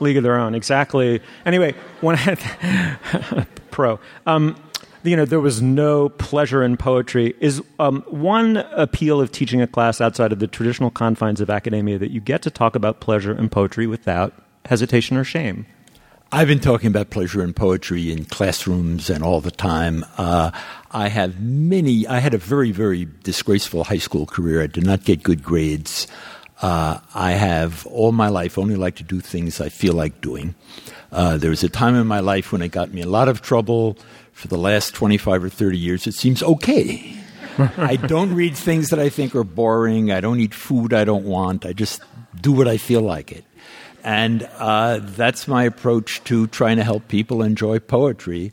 [0.00, 1.20] League of Their Own, exactly.
[1.44, 4.56] Anyway, when I pro, um,
[5.02, 7.34] you know, there was no pleasure in poetry.
[7.40, 11.98] Is um, one appeal of teaching a class outside of the traditional confines of academia
[11.98, 14.34] that you get to talk about pleasure in poetry without
[14.64, 15.66] hesitation or shame?
[16.30, 20.04] I've been talking about pleasure in poetry in classrooms and all the time.
[20.18, 20.50] Uh,
[20.90, 22.06] I have many.
[22.06, 24.62] I had a very, very disgraceful high school career.
[24.62, 26.06] I did not get good grades.
[26.60, 30.54] Uh, I have all my life only like to do things I feel like doing.
[31.12, 33.42] Uh, there was a time in my life when it got me a lot of
[33.42, 33.96] trouble.
[34.32, 37.12] For the last 25 or 30 years, it seems okay.
[37.76, 40.12] I don't read things that I think are boring.
[40.12, 41.66] I don't eat food I don't want.
[41.66, 42.00] I just
[42.40, 43.44] do what I feel like it.
[44.04, 48.52] And uh, that's my approach to trying to help people enjoy poetry.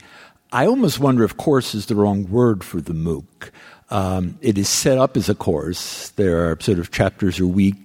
[0.51, 3.51] I almost wonder if course is the wrong word for the MOOC.
[3.91, 6.09] Um, it is set up as a course.
[6.11, 7.84] There are sort of chapters a week.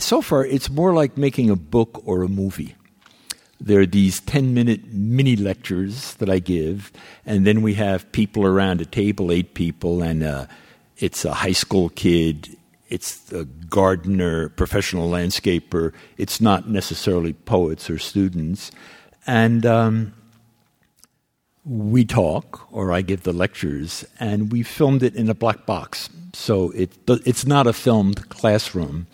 [0.00, 2.74] So far, it's more like making a book or a movie.
[3.60, 6.90] There are these 10 minute mini lectures that I give,
[7.26, 10.46] and then we have people around a table, eight people, and uh,
[10.96, 12.56] it's a high school kid,
[12.88, 18.70] it's a gardener, professional landscaper, it's not necessarily poets or students.
[19.26, 20.14] And um,
[21.64, 26.08] we talk, or I give the lectures, and we filmed it in a black box.
[26.32, 26.92] So it,
[27.26, 29.06] it's not a filmed classroom.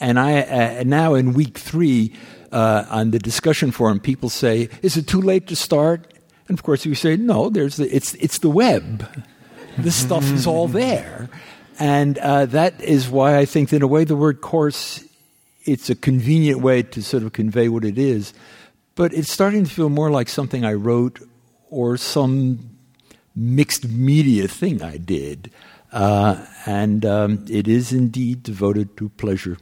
[0.00, 2.12] And I, uh, now in week three,
[2.52, 6.12] uh, on the discussion forum, people say, "Is it too late to start?"
[6.48, 7.50] And of course, we say, "No.
[7.50, 9.06] There's the, it's it's the web.
[9.78, 11.28] This stuff is all there."
[11.78, 15.04] And uh, that is why I think, in a way, the word course
[15.66, 18.32] it's a convenient way to sort of convey what it is,
[18.94, 21.20] but it's starting to feel more like something I wrote
[21.70, 22.70] or some
[23.34, 25.50] mixed media thing I did.
[25.92, 29.58] Uh, and um, it is indeed devoted to pleasure,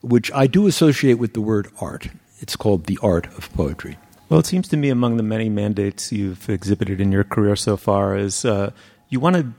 [0.00, 2.08] which I do associate with the word art.
[2.40, 3.98] It's called the art of poetry.
[4.28, 7.76] Well, it seems to me among the many mandates you've exhibited in your career so
[7.76, 8.72] far is uh,
[9.08, 9.52] you want to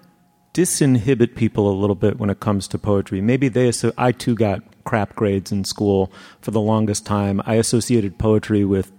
[0.53, 3.21] disinhibit people a little bit when it comes to poetry.
[3.21, 6.11] Maybe they, so I too got crap grades in school
[6.41, 7.41] for the longest time.
[7.45, 8.91] I associated poetry with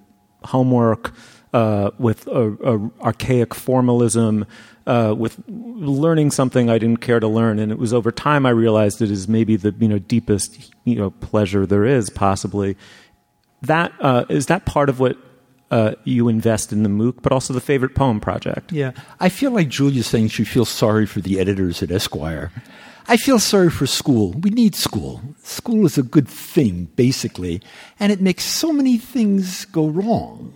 [0.44, 1.12] homework,
[1.52, 4.46] uh, with a, a archaic formalism,
[4.90, 7.60] uh, with learning something I didn't care to learn.
[7.60, 10.96] And it was over time I realized it is maybe the you know deepest you
[10.96, 12.76] know pleasure there is possibly.
[13.62, 15.16] That uh, is that part of what
[15.70, 18.72] uh, you invest in the MOOC, but also the favorite poem project.
[18.72, 22.50] Yeah, I feel like Julia's saying she feels sorry for the editors at Esquire.
[23.06, 24.32] I feel sorry for school.
[24.32, 25.22] We need school.
[25.42, 27.62] School is a good thing, basically,
[28.00, 30.54] and it makes so many things go wrong.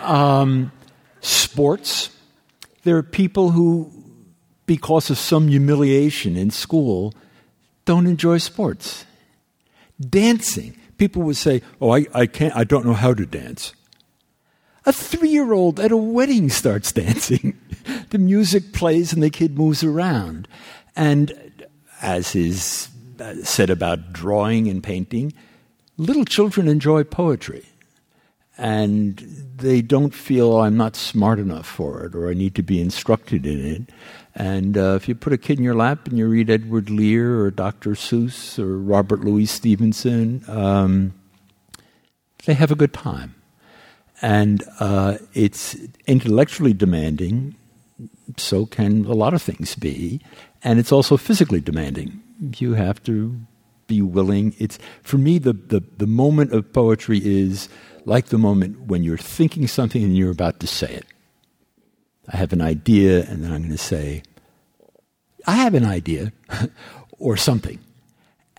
[0.00, 0.72] Um,
[1.20, 2.10] sports,
[2.84, 3.90] There are people who,
[4.66, 7.14] because of some humiliation in school,
[7.84, 9.04] don't enjoy sports.
[10.00, 10.76] Dancing.
[10.98, 13.72] People would say, Oh, I, I can't, I don't know how to dance.
[14.84, 17.58] A three year old at a wedding starts dancing.
[18.10, 20.48] the music plays and the kid moves around.
[20.96, 21.32] And
[22.00, 22.88] as is
[23.20, 25.32] uh, said about drawing and painting,
[25.96, 27.64] little children enjoy poetry.
[28.62, 29.16] And
[29.56, 33.44] they don't feel I'm not smart enough for it or I need to be instructed
[33.44, 33.90] in it.
[34.36, 37.40] And uh, if you put a kid in your lap and you read Edward Lear
[37.40, 37.90] or Dr.
[37.90, 41.12] Seuss or Robert Louis Stevenson, um,
[42.44, 43.34] they have a good time.
[44.22, 47.56] And uh, it's intellectually demanding,
[48.36, 50.20] so can a lot of things be.
[50.62, 52.22] And it's also physically demanding.
[52.58, 53.40] You have to
[53.88, 54.54] be willing.
[54.58, 57.68] It's for me the, the, the moment of poetry is
[58.04, 61.06] like the moment when you're thinking something and you're about to say it.
[62.28, 64.22] I have an idea, and then I'm going to say,
[65.46, 66.32] I have an idea,
[67.18, 67.78] or something.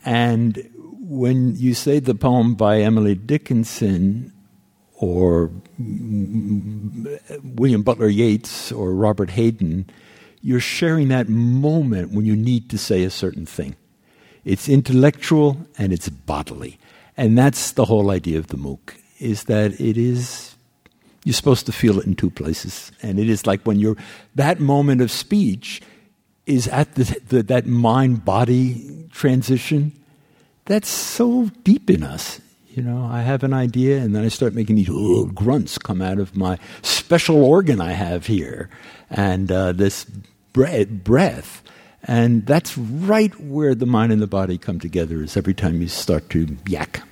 [0.05, 0.69] And
[0.99, 4.33] when you say the poem by Emily Dickinson,
[4.95, 5.51] or
[7.43, 9.89] William Butler Yeats, or Robert Hayden,
[10.41, 13.75] you're sharing that moment when you need to say a certain thing.
[14.43, 16.77] It's intellectual and it's bodily.
[17.15, 20.55] And that's the whole idea of the MOOC, is that it is,
[21.23, 22.91] you're supposed to feel it in two places.
[23.01, 23.97] And it is like when you're,
[24.35, 25.81] that moment of speech
[26.45, 29.93] is at the, the that mind body transition.
[30.65, 32.41] That's so deep in us.
[32.69, 36.01] You know, I have an idea, and then I start making these little grunts come
[36.01, 38.67] out of my special organ I have here,
[39.11, 40.05] and uh, this
[40.53, 41.61] breath.
[42.05, 45.87] And that's right where the mind and the body come together, is every time you
[45.87, 47.03] start to yak.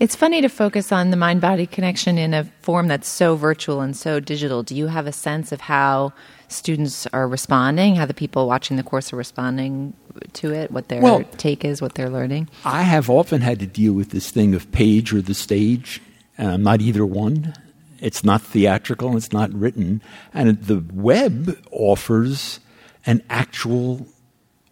[0.00, 3.80] It's funny to focus on the mind body connection in a form that's so virtual
[3.80, 4.62] and so digital.
[4.62, 6.12] Do you have a sense of how
[6.48, 9.94] students are responding, how the people watching the course are responding
[10.34, 12.48] to it, what their well, take is, what they're learning?
[12.64, 16.00] I have often had to deal with this thing of page or the stage,
[16.38, 17.54] and I'm not either one.
[18.00, 20.02] It's not theatrical, it's not written.
[20.32, 22.60] And the web offers
[23.06, 24.06] an actual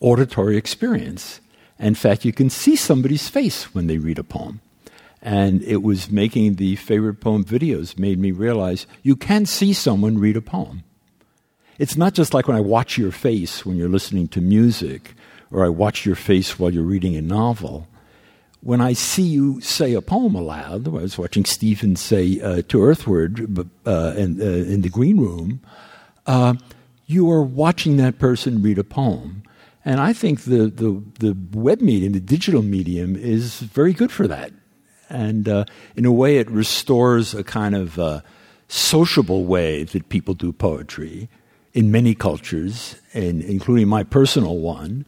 [0.01, 1.41] auditory experience.
[1.79, 4.61] In fact, you can see somebody's face when they read a poem.
[5.23, 10.19] And it was making the favorite poem videos made me realize you can see someone
[10.19, 10.83] read a poem.
[11.79, 15.15] It's not just like when I watch your face when you're listening to music,
[15.53, 17.87] or I watch your face while you're reading a novel.
[18.61, 22.83] When I see you say a poem aloud, I was watching Stephen say uh, to
[22.83, 25.61] Earthward uh, in, uh, in, the green room,
[26.27, 26.55] uh,
[27.07, 29.43] you are watching that person read a poem.
[29.85, 34.29] And I think the, the, the web medium, the digital medium, is very good for
[34.29, 34.53] that.
[35.13, 38.23] And uh, in a way, it restores a kind of uh,
[38.67, 41.29] sociable way that people do poetry
[41.75, 45.05] in many cultures, and including my personal one.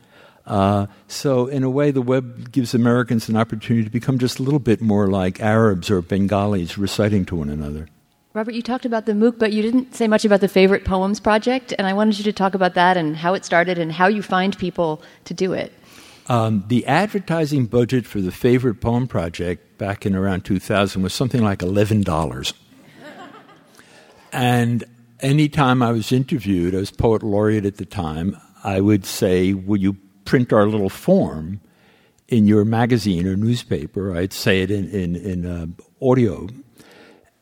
[0.47, 4.43] Uh, so, in a way, the web gives Americans an opportunity to become just a
[4.43, 7.89] little bit more like Arabs or Bengalis reciting to one another.
[8.35, 11.21] Robert, you talked about the MOOC, but you didn't say much about the Favorite Poems
[11.21, 14.09] Project, and I wanted you to talk about that and how it started and how
[14.09, 15.73] you find people to do it.
[16.27, 21.43] Um, the advertising budget for the Favorite Poem Project back in around 2000 was something
[21.43, 22.55] like $11.
[24.33, 24.85] and
[25.21, 29.77] anytime I was interviewed, I was poet laureate at the time, I would say, Will
[29.77, 31.61] you print our little form
[32.29, 34.17] in your magazine or newspaper?
[34.17, 35.67] I'd say it in, in, in uh,
[36.01, 36.49] audio.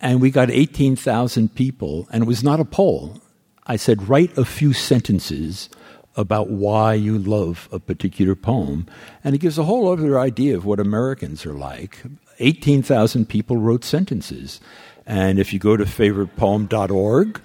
[0.01, 3.21] And we got 18,000 people, and it was not a poll.
[3.65, 5.69] I said, Write a few sentences
[6.17, 8.87] about why you love a particular poem.
[9.25, 12.03] And it gives a whole other idea of what Americans are like.
[12.39, 14.61] 18,000 people wrote sentences.
[15.07, 17.41] And if you go to favoritepoem.org,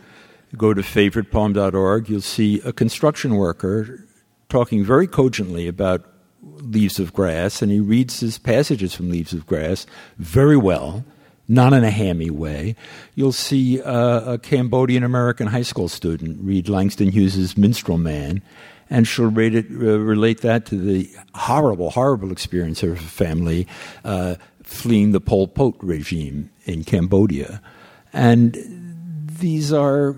[0.55, 4.05] go to favoritepoem.org, you'll see a construction worker
[4.49, 6.05] talking very cogently about
[6.41, 9.85] Leaves of Grass, and he reads his passages from Leaves of Grass
[10.17, 11.03] very well,
[11.47, 12.75] not in a hammy way.
[13.15, 18.41] You'll see uh, a Cambodian American high school student read Langston Hughes's Minstrel Man,
[18.89, 23.67] and she'll it, uh, relate that to the horrible, horrible experience of her family
[24.03, 27.61] uh, fleeing the Pol Pot regime in Cambodia.
[28.11, 28.57] And
[29.39, 30.15] these are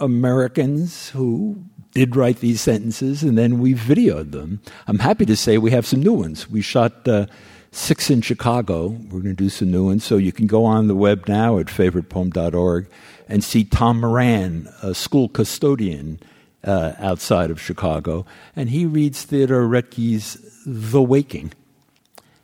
[0.00, 4.60] Americans who did write these sentences, and then we videoed them.
[4.88, 6.50] I'm happy to say we have some new ones.
[6.50, 7.26] We shot uh,
[7.74, 8.88] six in Chicago.
[8.88, 10.04] We're going to do some new ones.
[10.04, 12.88] So you can go on the web now at favoritepoem.org
[13.28, 16.20] and see Tom Moran, a school custodian
[16.62, 18.24] uh, outside of Chicago.
[18.54, 21.52] And he reads Theodore Roethke's The Waking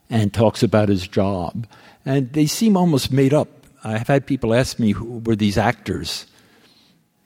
[0.08, 1.66] and talks about his job.
[2.04, 3.48] And they seem almost made up.
[3.84, 6.26] I've had people ask me, who were these actors?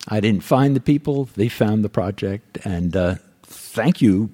[0.08, 4.30] I didn't find the people; they found the project, and uh, thank you,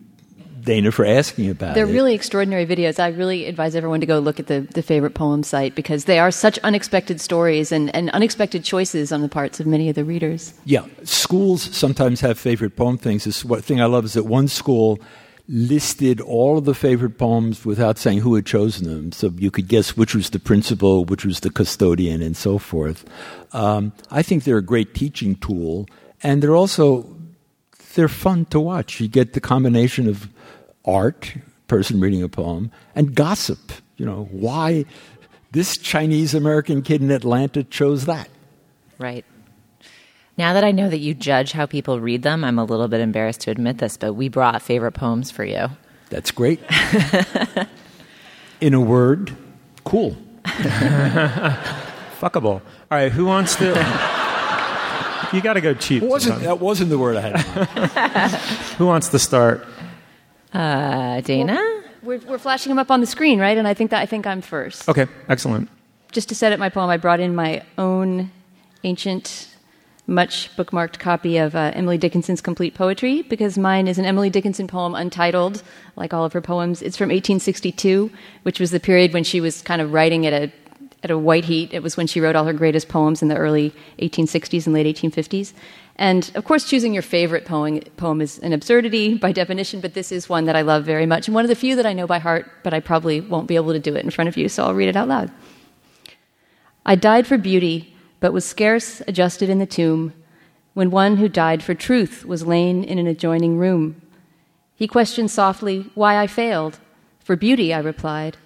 [0.60, 1.74] Dana, for asking about it.
[1.74, 2.98] They're really extraordinary videos.
[2.98, 6.18] I really advise everyone to go look at the, the favorite poem site because they
[6.18, 10.04] are such unexpected stories and, and unexpected choices on the parts of many of the
[10.04, 10.54] readers.
[10.64, 13.24] Yeah, schools sometimes have favorite poem things.
[13.24, 15.00] This one thing I love is that one school
[15.48, 19.66] listed all of the favorite poems without saying who had chosen them, so you could
[19.66, 23.04] guess which was the principal, which was the custodian, and so forth.
[23.52, 25.88] Um, I think they're a great teaching tool,
[26.22, 27.16] and they're also
[27.94, 29.00] they're fun to watch.
[29.00, 30.28] You get the combination of
[30.90, 31.34] art,
[31.68, 33.72] person reading a poem, and gossip.
[33.96, 34.84] You know why
[35.52, 38.28] this Chinese American kid in Atlanta chose that.
[38.98, 39.24] Right.
[40.36, 43.00] Now that I know that you judge how people read them, I'm a little bit
[43.00, 45.68] embarrassed to admit this, but we brought favorite poems for you.
[46.08, 46.60] That's great.
[48.60, 49.36] In a word,
[49.84, 50.16] cool.
[50.44, 52.46] Fuckable.
[52.46, 53.66] All right, who wants to?
[55.32, 56.02] you got to go cheap.
[56.02, 58.30] Wasn't, that wasn't the word I had.
[58.76, 59.66] Who wants to start?
[60.52, 61.58] Uh, Dana?
[62.02, 63.56] We're, we're flashing them up on the screen, right?
[63.56, 64.88] And I think that I think I'm first.
[64.88, 65.68] Okay, excellent.
[66.12, 68.30] Just to set up my poem, I brought in my own
[68.82, 69.48] ancient,
[70.06, 74.66] much bookmarked copy of uh, Emily Dickinson's complete poetry because mine is an Emily Dickinson
[74.66, 75.62] poem, untitled,
[75.94, 76.82] like all of her poems.
[76.82, 78.10] It's from 1862,
[78.42, 80.50] which was the period when she was kind of writing at a
[81.02, 81.72] at a white heat.
[81.72, 84.96] It was when she wrote all her greatest poems in the early 1860s and late
[84.96, 85.52] 1850s.
[86.00, 90.10] And of course, choosing your favorite poem, poem is an absurdity by definition, but this
[90.10, 92.06] is one that I love very much and one of the few that I know
[92.06, 94.48] by heart, but I probably won't be able to do it in front of you,
[94.48, 95.30] so I'll read it out loud.
[96.86, 100.14] I died for beauty, but was scarce adjusted in the tomb
[100.72, 104.00] when one who died for truth was lain in an adjoining room.
[104.74, 106.78] He questioned softly why I failed.
[107.22, 108.38] For beauty, I replied,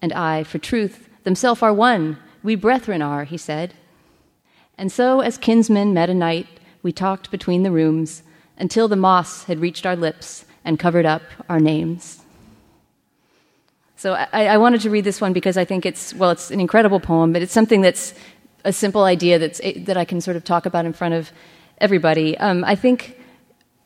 [0.00, 1.08] and I for truth.
[1.24, 3.74] Themself are one, we brethren are, he said.
[4.78, 6.46] And so, as kinsmen met a night,
[6.84, 8.22] we talked between the rooms
[8.58, 12.22] until the moss had reached our lips and covered up our names.
[13.96, 16.60] So I, I, wanted to read this one because I think it's well, it's an
[16.60, 18.12] incredible poem, but it's something that's
[18.64, 21.32] a simple idea that's that I can sort of talk about in front of
[21.78, 22.36] everybody.
[22.36, 23.18] Um, I think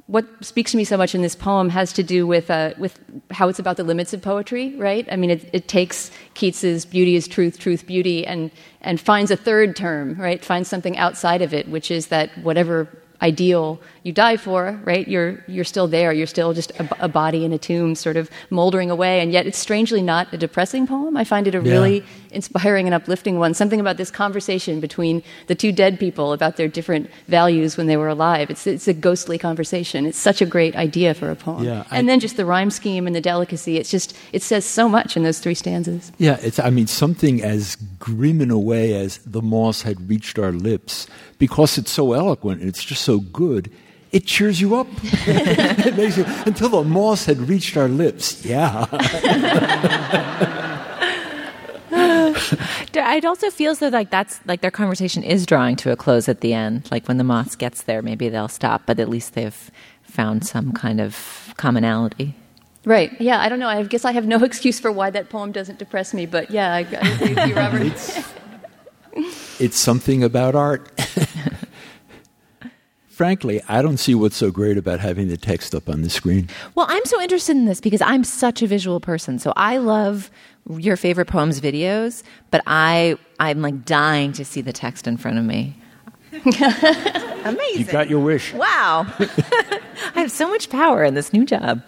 [0.08, 2.98] what speaks to me so much in this poem has to do with uh, with
[3.30, 5.06] how it's about the limits of poetry, right?
[5.12, 8.50] I mean, it, it takes Keats's "beauty is truth, truth beauty" and
[8.80, 10.42] and finds a third term, right?
[10.42, 12.88] Finds something outside of it, which is that whatever
[13.20, 15.06] ideal you die for, right?
[15.06, 16.10] You're you're still there.
[16.12, 19.20] You're still just a, a, body in a tomb, sort of moldering away.
[19.20, 21.16] And yet, it's strangely not a depressing poem.
[21.18, 21.72] I find it a Yeah.
[21.72, 23.54] really inspiring and uplifting one.
[23.54, 27.96] Something about this conversation between the two dead people about their different values when they
[27.96, 28.50] were alive.
[28.50, 30.06] It's it's a ghostly conversation.
[30.06, 31.64] It's such a great idea for a poem.
[31.64, 33.76] Yeah, I- and then just the rhyme scheme and the delicacy.
[33.78, 36.12] It's just it says so much in those three stanzas.
[36.18, 36.58] Yeah, it's.
[36.58, 41.06] I mean, something as grim in a way as the moss had reached our lips,
[41.38, 43.70] because it's so eloquent and it's just so good.
[44.10, 44.86] It cheers you up.
[45.02, 48.42] it makes you until the moss had reached our lips.
[48.42, 48.86] Yeah,
[53.16, 56.40] It also feels though like that's like their conversation is drawing to a close at
[56.40, 56.88] the end.
[56.90, 59.70] Like when the moth gets there, maybe they'll stop, but at least they've
[60.02, 62.34] found some kind of commonality.
[62.84, 63.18] Right.
[63.20, 63.40] Yeah.
[63.40, 63.68] I don't know.
[63.68, 66.26] I guess I have no excuse for why that poem doesn't depress me.
[66.26, 68.24] But yeah, I, I agree with you, Robert.
[69.58, 70.90] it's something about art.
[73.08, 76.48] Frankly, I don't see what's so great about having the text up on the screen.
[76.76, 79.40] Well, I'm so interested in this because I'm such a visual person.
[79.40, 80.30] So I love
[80.68, 85.38] your favorite poems videos, but I I'm like dying to see the text in front
[85.38, 85.76] of me.
[86.32, 87.78] Amazing.
[87.78, 88.52] You got your wish.
[88.52, 89.06] Wow.
[89.18, 91.82] I have so much power in this new job.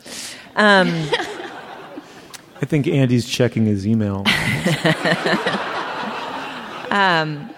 [0.56, 0.88] Um,
[2.62, 4.24] I think Andy's checking his email.
[6.90, 7.50] um,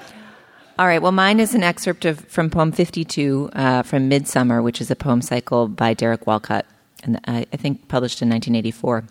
[0.79, 1.01] all right.
[1.03, 4.97] Well, mine is an excerpt of from poem 52 uh, from Midsummer, which is a
[4.97, 6.67] poem cycle by Derek Walcott,
[7.03, 9.05] and I, I think published in 1984.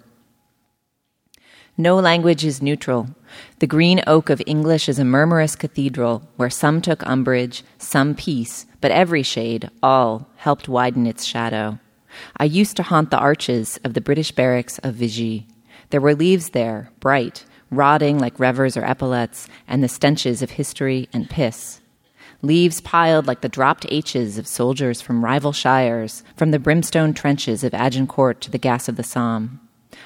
[1.78, 3.08] No language is neutral.
[3.60, 8.66] The green oak of English is a murmurous cathedral where some took umbrage, some peace,
[8.82, 11.80] but every shade, all, helped widen its shadow.
[12.38, 15.48] I used to haunt the arches of the British barracks of Vigie.
[15.92, 21.08] There were leaves there, bright, rotting like revers or epaulets, and the stenches of history
[21.14, 21.80] and piss.
[22.42, 27.64] Leaves piled like the dropped H's of soldiers from rival shires, from the brimstone trenches
[27.64, 29.60] of Agincourt to the gas of the Somme.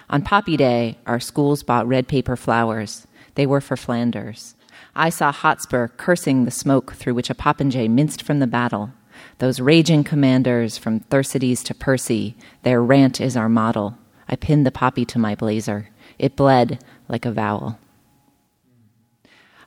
[0.10, 3.08] On Poppy Day, our schools bought red paper flowers.
[3.36, 4.56] They were for Flanders.
[4.96, 8.92] I saw Hotspur cursing the smoke through which a popinjay minced from the battle.
[9.40, 13.98] Those raging commanders from Thersites to Percy, their rant is our model.
[14.28, 15.90] I pinned the poppy to my blazer.
[16.18, 17.78] It bled like a vowel.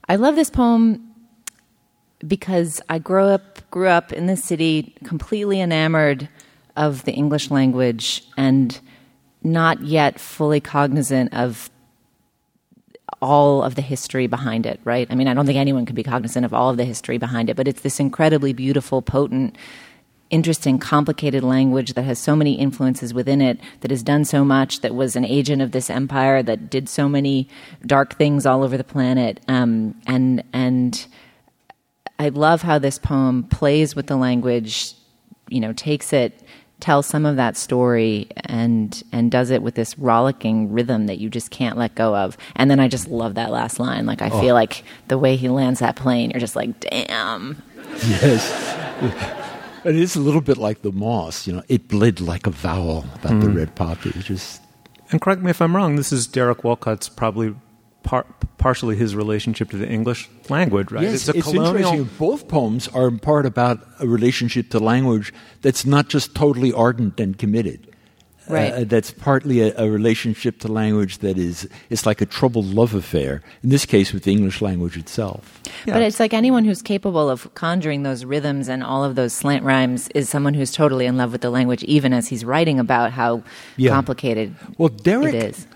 [0.08, 1.14] I love this poem
[2.26, 6.28] because I grew up grew up in the city completely enamored
[6.76, 8.80] of the English language and
[9.43, 11.70] not yet fully cognizant of
[13.20, 15.07] all of the history behind it, right?
[15.11, 17.51] I mean, I don't think anyone could be cognizant of all of the history behind
[17.51, 19.57] it, but it's this incredibly beautiful, potent,
[20.30, 24.80] interesting, complicated language that has so many influences within it, that has done so much,
[24.82, 27.49] that was an agent of this empire, that did so many
[27.86, 29.41] dark things all over the planet.
[29.49, 31.07] Um, and, and
[32.18, 34.93] I love how this poem plays with the language,
[35.49, 36.41] you know, takes it
[36.81, 41.29] tells some of that story and and does it with this rollicking rhythm that you
[41.29, 42.37] just can't let go of.
[42.57, 44.07] And then I just love that last line.
[44.07, 44.41] Like I Oh.
[44.41, 47.61] feel like the way he lands that plane, you're just like, damn.
[48.07, 48.53] Yes.
[49.85, 52.51] And it is a little bit like the moss, you know, it bled like a
[52.51, 53.57] vowel about the Mm.
[53.57, 54.11] red poppy.
[54.20, 54.61] Just
[55.11, 55.97] And correct me if I'm wrong.
[55.97, 57.55] This is Derek Walcott's probably
[58.09, 61.02] par- partially his relationship to the English language, right?
[61.04, 61.76] Yes, it's a colonial.
[61.76, 62.04] interesting.
[62.18, 67.20] Both poems are in part about a relationship to language that's not just totally ardent
[67.20, 67.84] and committed.
[68.48, 68.72] Right.
[68.72, 72.94] Uh, that's partly a, a relationship to language that is it's like a troubled love
[72.94, 73.42] affair.
[73.62, 75.61] In this case, with the English language itself.
[75.84, 79.64] But it's like anyone who's capable of conjuring those rhythms and all of those slant
[79.64, 83.12] rhymes is someone who's totally in love with the language, even as he's writing about
[83.12, 83.42] how
[83.76, 83.90] Yeah.
[83.90, 85.66] complicated Well, Derek, it is.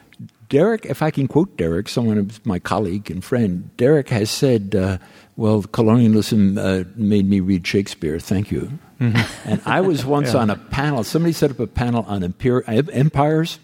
[0.52, 4.74] Derek, if I can quote Derek, someone who's my colleague and friend, Derek has said,
[4.76, 4.98] uh,
[5.34, 8.18] "Well, colonialism uh, made me read Shakespeare.
[8.20, 10.40] Thank you." And I was once Yeah.
[10.40, 11.04] on a panel.
[11.04, 13.58] Somebody set up a panel on empir- empires,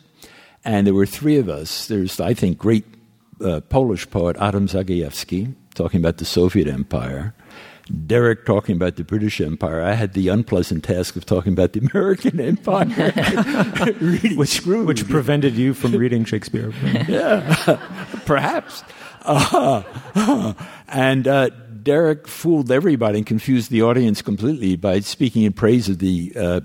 [0.65, 1.87] and there were three of us.
[1.89, 2.87] There's, I think, great
[3.45, 7.35] uh, Polish poet Adam Zagajewski talking about the Soviet Empire.
[8.07, 9.83] Derek talking about the British Empire.
[9.83, 13.13] I had the unpleasant task of talking about the American Empire.
[14.01, 16.73] really which, which prevented you from reading Shakespeare.
[17.09, 17.79] yeah,
[18.27, 18.85] perhaps.
[19.23, 20.55] Uh,
[20.89, 21.51] and uh,
[21.83, 26.61] Derek fooled everybody and confused the audience completely by speaking in praise of the uh,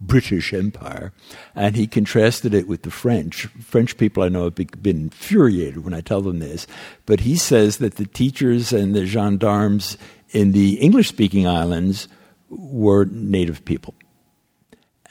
[0.00, 1.12] British Empire,
[1.54, 3.46] and he contrasted it with the French.
[3.46, 6.66] French people I know have been infuriated when I tell them this,
[7.06, 9.98] but he says that the teachers and the gendarmes
[10.30, 12.08] in the English speaking islands
[12.48, 13.94] were native people.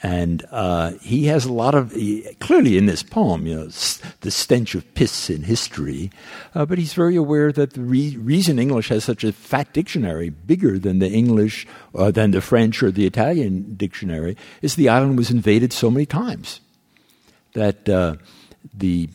[0.02, 4.30] And uh, he has a lot of, he- clearly in this poem, you know, the
[4.30, 6.10] stench of piss in history,
[6.54, 10.30] uh, but he's very aware that the re- reason English has such a fat dictionary,
[10.30, 15.18] bigger than the English, uh, than the French or the Italian dictionary, is the island
[15.18, 16.60] was invaded so many times
[17.52, 18.16] that uh,
[18.72, 19.10] the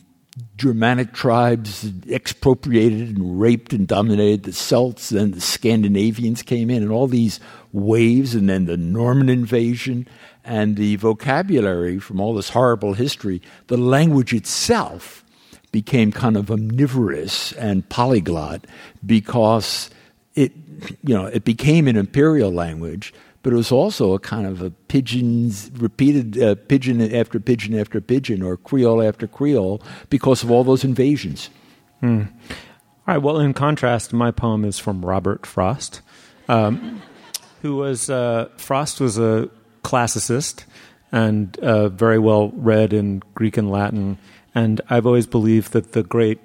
[0.56, 6.92] Germanic tribes expropriated and raped and dominated the Celts, then the Scandinavians came in, and
[6.92, 7.40] all these
[7.72, 10.06] waves, and then the Norman invasion,
[10.46, 15.24] and the vocabulary from all this horrible history, the language itself
[15.72, 18.64] became kind of omnivorous and polyglot
[19.04, 19.90] because
[20.34, 20.52] it,
[21.02, 24.70] you know, it became an imperial language, but it was also a kind of a
[24.88, 30.62] pidgins repeated uh, pidgin after pidgin after pigeon or Creole after Creole because of all
[30.62, 31.50] those invasions.
[32.00, 32.22] Hmm.
[33.08, 33.18] All right.
[33.18, 36.02] Well, in contrast, my poem is from Robert Frost,
[36.48, 37.02] um,
[37.62, 39.48] who was uh, Frost was a
[39.86, 40.64] classicist
[41.12, 44.18] and uh, very well read in Greek and Latin.
[44.52, 46.40] And I've always believed that the great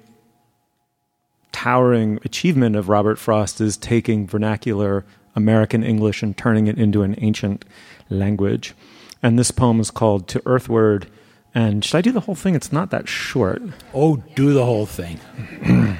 [1.50, 7.16] towering achievement of Robert Frost is taking vernacular American English and turning it into an
[7.18, 7.64] ancient
[8.08, 8.74] language.
[9.22, 11.08] And this poem is called To Earthward.
[11.52, 12.54] And should I do the whole thing?
[12.54, 13.60] It's not that short.
[13.92, 15.18] Oh, do the whole thing.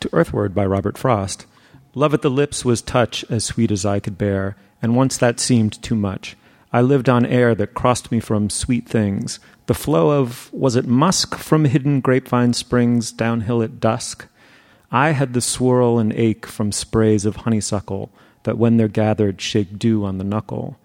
[0.00, 1.44] to Earthward by Robert Frost.
[1.94, 4.56] Love at the lips was touch as sweet as I could bear,
[4.86, 6.36] and once that seemed too much.
[6.72, 9.40] I lived on air that crossed me from sweet things.
[9.66, 14.28] The flow of, was it musk from hidden grapevine springs downhill at dusk?
[14.92, 18.12] I had the swirl and ache from sprays of honeysuckle
[18.44, 20.78] that when they're gathered shake dew on the knuckle.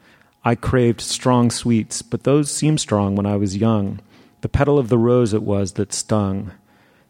[0.43, 3.99] I craved strong sweets, but those seemed strong when I was young.
[4.41, 6.53] The petal of the rose it was that stung.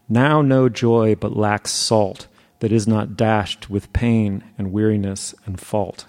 [0.09, 2.27] Now no joy but lacks salt
[2.59, 6.03] that is not dashed with pain and weariness and fault.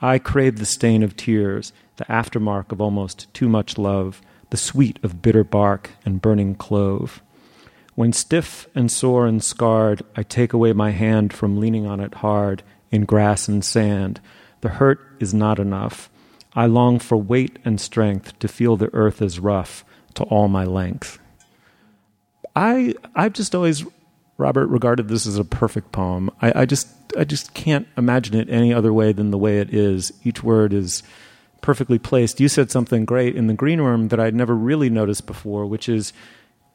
[0.00, 4.20] I crave the stain of tears, the aftermark of almost too much love,
[4.50, 7.22] the sweet of bitter bark and burning clove.
[7.94, 12.16] When stiff and sore and scarred, I take away my hand from leaning on it
[12.16, 14.20] hard in grass and sand.
[14.60, 16.10] The hurt is not enough.
[16.54, 19.84] I long for weight and strength to feel the earth is rough
[20.14, 21.18] to all my length.
[22.54, 23.84] I I've just always
[24.38, 26.30] Robert regarded this as a perfect poem.
[26.42, 29.72] I, I just I just can't imagine it any other way than the way it
[29.72, 30.12] is.
[30.24, 31.02] Each word is
[31.62, 32.40] perfectly placed.
[32.40, 35.88] You said something great in the green room that I'd never really noticed before, which
[35.88, 36.12] is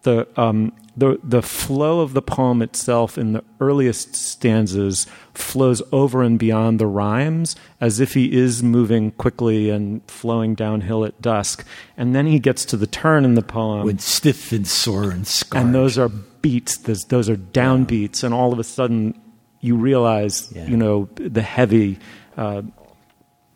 [0.04, 6.22] the um, the the flow of the poem itself in the earliest stanzas flows over
[6.22, 11.66] and beyond the rhymes as if he is moving quickly and flowing downhill at dusk.
[11.96, 13.86] And then he gets to the turn in the poem.
[13.86, 15.66] When stiff and sore and scarred.
[15.66, 19.20] And those are beats those, those are downbeats and all of a sudden
[19.62, 20.66] you realize Yeah.
[20.66, 22.00] you know the heavy
[22.36, 22.64] uh,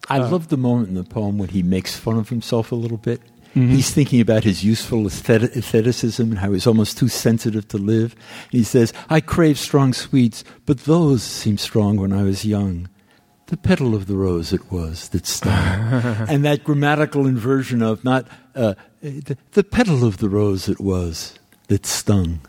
[0.07, 2.97] I love the moment in the poem when he makes fun of himself a little
[2.97, 3.21] bit.
[3.55, 3.69] Mhm.
[3.71, 8.13] He's thinking about his useful aesthet- aestheticism and how he's almost too sensitive to live.
[8.51, 12.89] He says, I crave strong sweets, but those seemed strong when I was young.
[13.47, 15.53] The petal of the rose it was that stung.
[16.27, 21.37] and that grammatical inversion of not uh, the, the petal of the rose it was
[21.67, 22.41] that stung.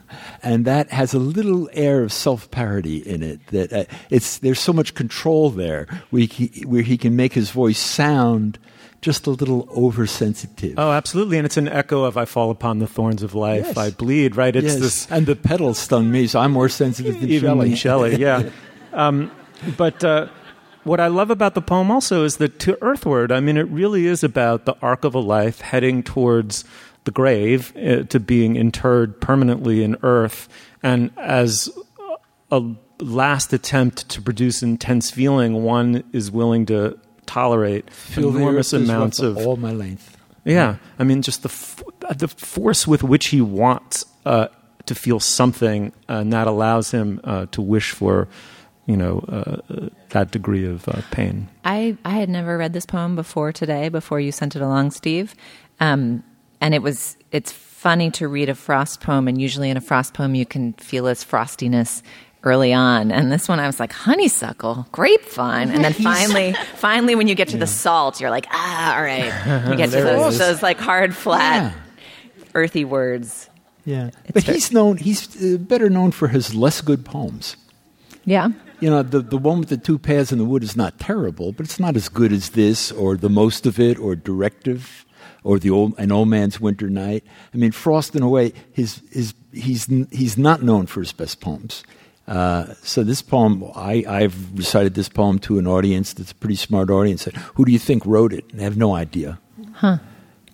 [0.42, 3.46] And that has a little air of self parody in it.
[3.48, 7.50] That uh, it's, there's so much control there where he, where he can make his
[7.50, 8.58] voice sound
[9.06, 10.74] just a little oversensitive.
[10.78, 13.76] oh absolutely and it's an echo of i fall upon the thorns of life Yes.
[13.76, 14.80] i bleed right it's Yes.
[14.80, 17.76] this and the petals stung me, so I'm more sensitive than even Shelley.
[17.76, 18.50] Shelley, yeah.
[18.92, 19.30] Um,
[19.76, 20.26] but uh,
[20.84, 24.06] what I love about the poem also is that to Earthward, I mean, it really
[24.06, 26.64] is about the arc of a life heading towards
[27.04, 30.48] the grave, uh, to being interred permanently in Earth,
[30.82, 31.68] and as
[32.50, 32.62] a
[33.00, 39.36] last attempt to produce intense feeling, one is willing to tolerate Feel enormous amounts of
[39.36, 40.16] all my length.
[40.44, 41.82] yeah, I mean, just the f-
[42.18, 44.48] the force with which he wants uh,
[44.86, 48.28] to feel something, and that allows him uh, to wish for,
[48.86, 51.48] you know, uh, uh, that degree of uh, pain.
[51.64, 55.34] I, I had never read this poem before today, before you sent it along, Steve.
[55.80, 56.22] Um,
[56.60, 60.14] and it was it's funny to read a frost poem, and usually in a frost
[60.14, 62.02] poem you can feel its frostiness
[62.46, 63.10] early on.
[63.10, 65.70] And this one I was like, honeysuckle, grapevine.
[65.70, 69.68] And then finally finally when you get to the salt, you're like, ah, all right.
[69.68, 71.74] You get to those, those like hard, flat,
[72.54, 73.50] earthy words.
[73.84, 74.96] Yeah, but he's known.
[74.96, 77.56] He's uh, better known for his less good poems.
[78.24, 78.48] Yeah.
[78.80, 81.52] You know, the the one with the two paths in the wood is not terrible,
[81.52, 85.06] but it's not as good as this, or the most of it, or directive,
[85.44, 87.22] or the old an old man's winter night.
[87.54, 91.40] I mean, Frost, in a way, his his he's he's not known for his best
[91.40, 91.84] poems.
[92.26, 96.56] Uh, so this poem, I, I've recited this poem to an audience that's a pretty
[96.56, 97.22] smart audience.
[97.22, 98.44] Said, Who do you think wrote it?
[98.50, 99.38] And they have no idea.
[99.74, 99.98] Huh.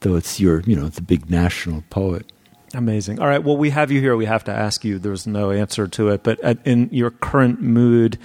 [0.00, 2.30] Though it's your, you know, the big national poet.
[2.74, 3.20] Amazing.
[3.20, 3.42] All right.
[3.42, 4.16] Well, we have you here.
[4.16, 4.98] We have to ask you.
[4.98, 8.18] There's no answer to it, but at, in your current mood,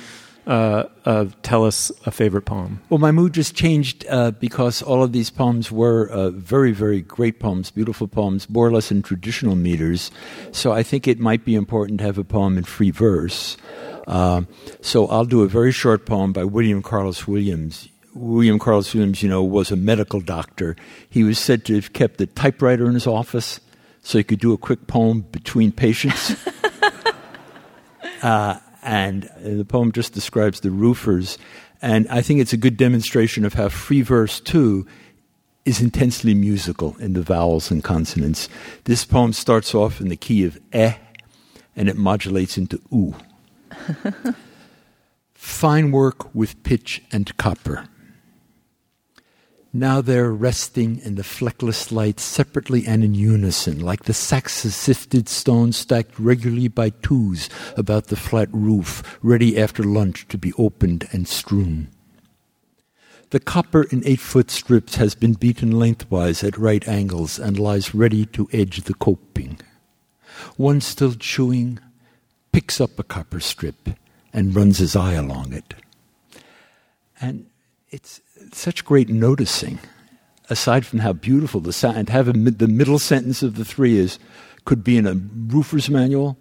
[0.48, 2.82] uh, uh, tell us a favorite poem.
[2.90, 7.02] Well, my mood just changed uh, because all of these poems were uh, very, very
[7.02, 10.10] great poems, beautiful poems, more or less in traditional meters.
[10.54, 13.58] So I think it might be important to have a poem in free verse.
[14.08, 14.44] Uh,
[14.80, 17.90] so I'll do a very short poem by William Carlos Williams.
[18.14, 20.78] William Carlos Williams, you know, was a medical doctor.
[21.10, 23.60] He was said to have kept a typewriter in his office
[24.02, 26.36] so he could do a quick poem between patients.
[28.24, 28.58] Uh,
[28.88, 31.38] and uh, the poem just describes the roofers.
[31.82, 34.88] And I think it's a good demonstration of how free verse, too,
[35.66, 38.48] is intensely musical in the vowels and consonants.
[38.86, 40.94] This poem starts off in the key of eh,
[41.76, 43.14] and it modulates into oo.
[45.34, 47.90] Fine work with pitch and copper.
[49.78, 54.74] Now they're resting in the fleckless light separately and in unison, like the sacks of
[54.74, 57.48] sifted stone stacked regularly by twos
[57.78, 61.90] about the flat roof, ready after lunch to be opened and strewn.
[63.30, 67.94] The copper in eight foot strips has been beaten lengthwise at right angles and lies
[67.94, 69.60] ready to edge the coping.
[70.56, 71.78] One still chewing
[72.52, 73.92] picks up a copper strip
[74.34, 75.76] and runs his eye along it.
[77.22, 77.46] And
[77.92, 78.22] it's
[78.56, 79.80] such great noticing,
[80.50, 84.20] aside from how beautiful the sound, have the middle sentence of the three is,
[84.66, 86.38] could be in a roofer's manual.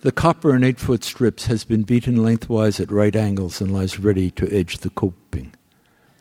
[0.00, 3.98] The copper in eight foot strips has been beaten lengthwise at right angles and lies
[3.98, 5.54] ready to edge the coping.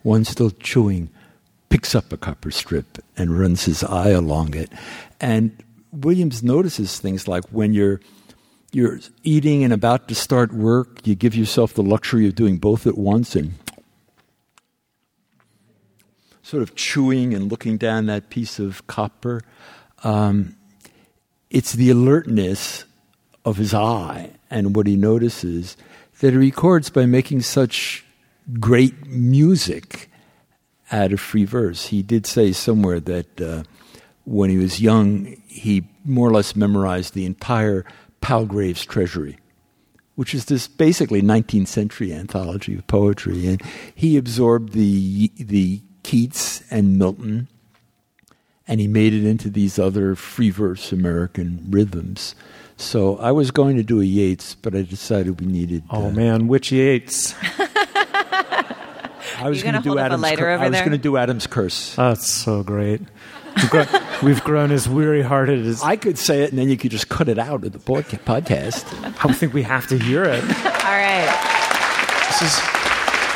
[0.03, 1.09] One still chewing
[1.69, 4.71] picks up a copper strip and runs his eye along it.
[5.19, 7.99] And Williams notices things like when you're
[8.71, 12.85] you're eating and about to start work, you give yourself the luxury of doing both
[12.85, 13.53] at once and
[16.47, 19.41] sort of chewing and looking down that piece of copper.
[20.05, 20.55] Um,
[21.49, 22.85] it's the alertness
[23.43, 25.75] of his eye and what he notices
[26.21, 28.05] that he records by making such
[28.61, 30.09] great music
[30.89, 31.87] out of free verse.
[31.87, 33.63] He did say somewhere that uh,
[34.23, 37.83] when he was young, he more or less memorized the entire
[38.21, 39.37] Palgrave's Treasury,
[40.15, 43.47] which is this basically 19th century anthology of poetry.
[43.47, 43.61] And
[43.93, 47.49] he absorbed the, the Keats and Milton
[48.65, 52.33] and he made it into these other free verse American rhythms.
[52.77, 55.83] So I was going to do a Yeats, but I decided we needed.
[55.89, 57.35] Oh uh, man, which Yeats?
[59.39, 60.21] I was gonna do hold up a Adam's.
[60.21, 61.93] lighter Cur- I was going to do Adam's curse.
[61.95, 63.01] That's so great.
[63.57, 63.87] We've grown,
[64.23, 67.27] we've grown as weary-hearted as I could say it, and then you could just cut
[67.27, 68.85] it out of the podcast.
[69.03, 70.41] I think we have to hear it.
[70.43, 72.27] All right.
[72.29, 72.76] This is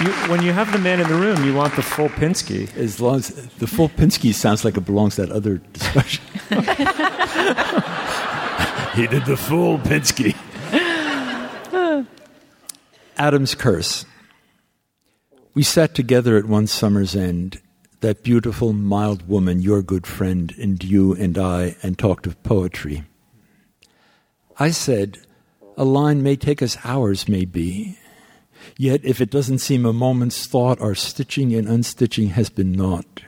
[0.02, 2.76] you, when you have the man in the room, you want the full Pinsky.
[2.76, 3.30] As long as
[3.60, 6.24] the full Pinsky sounds like it belongs to that other discussion.
[8.96, 10.36] he did the full Pinsky.
[13.18, 14.06] Adam's curse.
[15.54, 17.62] We sat together at one summer's end,
[18.00, 23.04] that beautiful, mild woman, your good friend, and you and I, and talked of poetry.
[24.58, 25.20] I said,
[25.78, 27.98] A line may take us hours, maybe.
[28.78, 33.22] Yet, if it doesn't seem a moment's thought, our stitching and unstitching has been naught.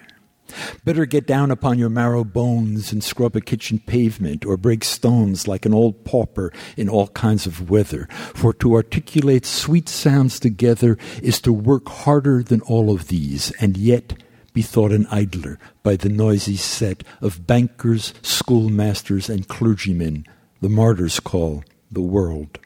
[0.83, 5.47] Better get down upon your marrow bones and scrub a kitchen pavement or break stones
[5.47, 8.07] like an old pauper in all kinds of weather.
[8.35, 13.77] For to articulate sweet sounds together is to work harder than all of these, and
[13.77, 14.21] yet
[14.53, 20.25] be thought an idler by the noisy set of bankers, schoolmasters, and clergymen
[20.61, 22.59] the martyrs call the world.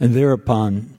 [0.00, 0.97] And thereupon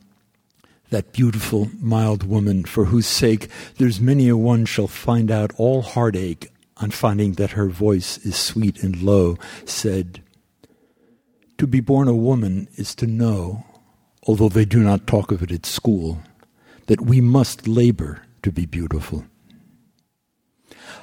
[0.90, 5.82] that beautiful, mild woman, for whose sake there's many a one shall find out all
[5.82, 10.24] heartache on finding that her voice is sweet and low, said,
[11.58, 13.66] To be born a woman is to know,
[14.24, 16.20] although they do not talk of it at school,
[16.88, 19.26] that we must labor to be beautiful.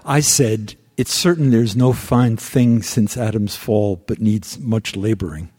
[0.05, 5.51] I said, It's certain there's no fine thing since Adam's fall, but needs much laboring.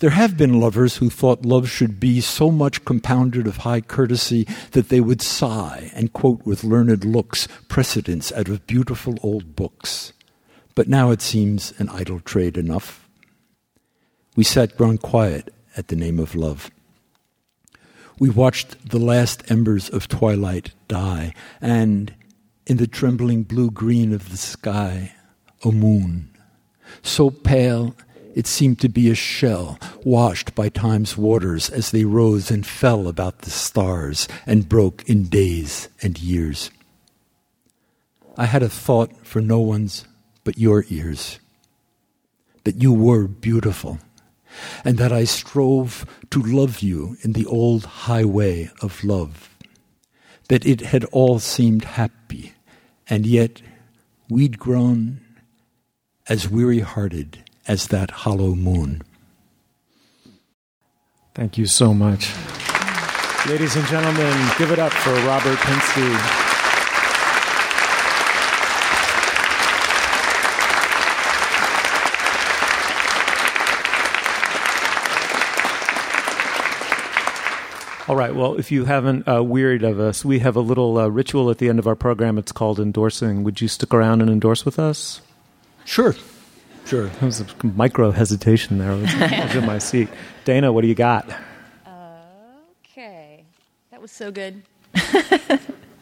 [0.00, 4.46] There have been lovers who thought love should be so much compounded of high courtesy
[4.72, 10.12] that they would sigh and quote with learned looks precedents out of beautiful old books.
[10.74, 13.08] But now it seems an idle trade enough.
[14.36, 16.70] We sat grown quiet at the name of love.
[18.18, 22.14] We watched the last embers of twilight die, and
[22.66, 25.14] in the trembling blue green of the sky,
[25.64, 26.30] a moon,
[27.02, 27.94] so pale
[28.34, 33.06] it seemed to be a shell washed by time's waters as they rose and fell
[33.06, 36.70] about the stars and broke in days and years.
[38.36, 40.04] I had a thought for no one's
[40.42, 41.38] but your ears
[42.64, 43.98] that you were beautiful,
[44.84, 49.50] and that I strove to love you in the old highway of love,
[50.48, 52.54] that it had all seemed happy,
[53.08, 53.60] and yet
[54.30, 55.20] we'd grown
[56.26, 59.02] as weary hearted as that hollow moon.
[61.34, 62.32] Thank you so much.
[63.48, 66.44] Ladies and gentlemen, give it up for Robert Pinsky.
[78.06, 78.34] All right.
[78.34, 81.58] Well, if you haven't uh, wearied of us, we have a little uh, ritual at
[81.58, 82.36] the end of our program.
[82.36, 83.44] It's called endorsing.
[83.44, 85.22] Would you stick around and endorse with us?
[85.84, 86.14] Sure.
[86.84, 87.06] Sure.
[87.06, 88.92] There was a micro hesitation there.
[88.92, 90.08] I was, in my seat.
[90.44, 91.28] Dana, what do you got?
[92.84, 93.44] Okay.
[93.90, 94.62] That was so good.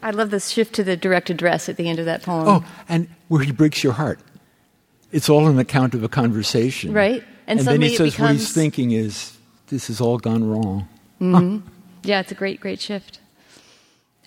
[0.03, 2.47] I love the shift to the direct address at the end of that poem.
[2.47, 4.19] Oh, and where he breaks your heart.
[5.11, 6.91] It's all an account of a conversation.
[6.91, 7.23] Right.
[7.47, 10.87] And And, then he says what he's thinking is, this has all gone wrong.
[11.21, 11.61] Mhm.
[12.03, 13.19] Yeah, it's a great, great shift.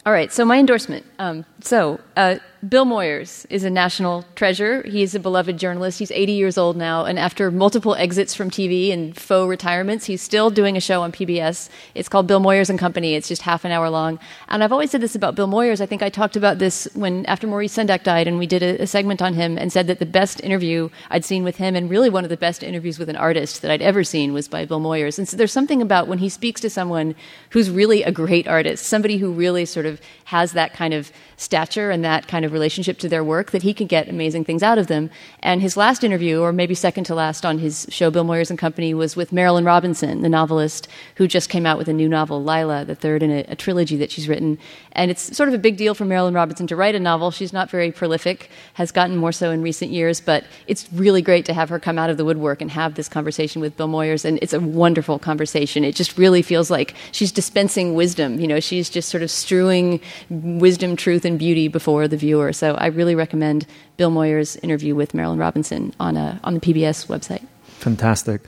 [0.07, 1.04] All right, so my endorsement.
[1.18, 2.36] Um, so, uh,
[2.66, 4.82] Bill Moyers is a national treasure.
[4.82, 5.98] He's a beloved journalist.
[5.98, 10.22] He's 80 years old now, and after multiple exits from TV and faux retirements, he's
[10.22, 11.68] still doing a show on PBS.
[11.94, 13.14] It's called Bill Moyers and Company.
[13.14, 14.18] It's just half an hour long.
[14.48, 15.80] And I've always said this about Bill Moyers.
[15.80, 18.82] I think I talked about this when after Maurice Sendak died, and we did a,
[18.82, 21.90] a segment on him and said that the best interview I'd seen with him, and
[21.90, 24.64] really one of the best interviews with an artist that I'd ever seen, was by
[24.64, 25.18] Bill Moyers.
[25.18, 27.14] And so there's something about when he speaks to someone
[27.50, 31.12] who's really a great artist, somebody who really sort of has that kind of
[31.57, 34.62] stature and that kind of relationship to their work, that he can get amazing things
[34.62, 35.09] out of them.
[35.40, 38.59] And his last interview, or maybe second to last on his show, Bill Moyers and
[38.59, 42.44] Company, was with Marilynne Robinson, the novelist who just came out with a new novel,
[42.44, 44.59] Lila, the third in a, a trilogy that she's written.
[44.92, 47.30] And it's sort of a big deal for Marilynne Robinson to write a novel.
[47.30, 51.46] She's not very prolific, has gotten more so in recent years, but it's really great
[51.46, 54.26] to have her come out of the woodwork and have this conversation with Bill Moyers.
[54.26, 55.84] And it's a wonderful conversation.
[55.84, 58.38] It just really feels like she's dispensing wisdom.
[58.40, 62.53] You know, she's just sort of strewing wisdom, truth, and beauty before the viewer.
[62.53, 63.66] So I really recommend
[63.97, 67.47] Bill Moyers' interview with Marilynne Robinson on, a, on the PBS website.
[67.78, 68.43] Fantastic.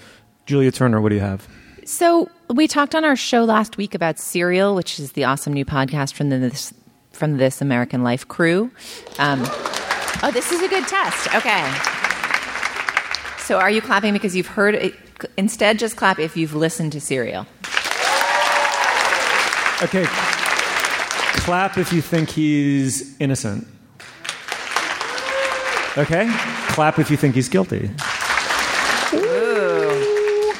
[0.46, 1.46] Julia Turner, what do you have?
[1.84, 5.64] So we talked on our show last week about Serial, which is the awesome new
[5.64, 6.74] podcast from the This,
[7.12, 8.70] from This American Life crew.
[9.18, 9.44] Um,
[10.20, 11.32] Oh, this is a good test.
[11.32, 11.62] Okay.
[13.38, 14.94] So, are you clapping because you've heard it?
[15.36, 17.46] Instead, just clap if you've listened to Serial.
[19.80, 20.04] Okay.
[21.36, 23.66] Clap if you think he's innocent.
[25.96, 26.28] Okay?
[26.68, 27.90] Clap if you think he's guilty.
[29.14, 30.54] Ooh.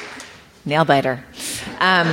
[0.65, 1.23] Nail biter.
[1.79, 2.07] Um,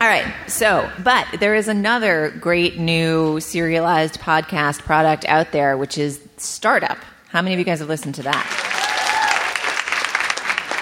[0.00, 0.32] all right.
[0.48, 6.98] So, but there is another great new serialized podcast product out there, which is Startup.
[7.28, 8.72] How many of you guys have listened to that?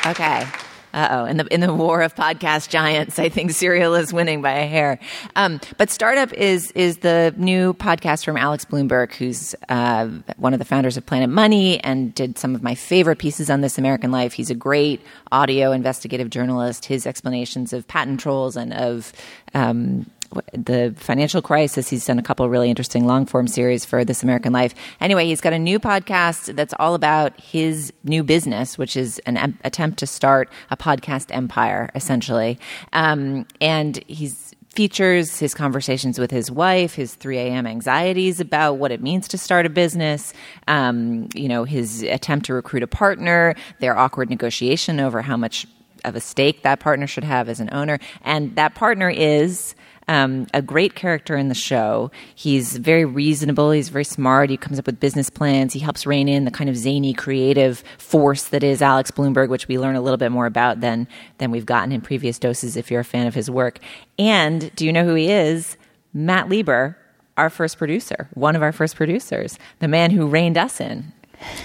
[0.07, 0.47] Okay.
[0.95, 1.24] Uh oh.
[1.24, 4.66] In the in the war of podcast giants, I think Serial is winning by a
[4.66, 5.01] hair.
[5.34, 10.61] Um, but Startup is is the new podcast from Alex Blumberg, who's uh, one of
[10.61, 14.12] the founders of Planet Money and did some of my favorite pieces on This American
[14.12, 14.34] Life.
[14.34, 15.01] He's a great
[15.32, 16.84] audio investigative journalist.
[16.84, 19.12] His explanations of patent trolls and of
[19.53, 20.07] um,
[20.53, 21.89] the financial crisis.
[21.89, 24.74] He's done a couple really interesting long form series for This American Life.
[25.01, 29.37] Anyway, he's got a new podcast that's all about his new business, which is an
[29.37, 32.59] em- attempt to start a podcast empire, essentially.
[32.93, 37.66] Um, and he's features his conversations with his wife, his 3 a.m.
[37.66, 40.32] anxieties about what it means to start a business,
[40.66, 45.66] um, you know, his attempt to recruit a partner, their awkward negotiation over how much
[46.05, 47.99] of a stake that partner should have as an owner.
[48.22, 49.74] And that partner is
[50.09, 52.11] um, a great character in the show.
[52.34, 53.70] He's very reasonable.
[53.70, 54.50] He's very smart.
[54.50, 55.72] He comes up with business plans.
[55.72, 59.68] He helps rein in the kind of zany, creative force that is Alex Blumberg, which
[59.68, 62.76] we learn a little bit more about than than we've gotten in previous doses.
[62.76, 63.78] If you're a fan of his work,
[64.18, 65.76] and do you know who he is?
[66.12, 66.96] Matt Lieber,
[67.36, 71.12] our first producer, one of our first producers, the man who reined us in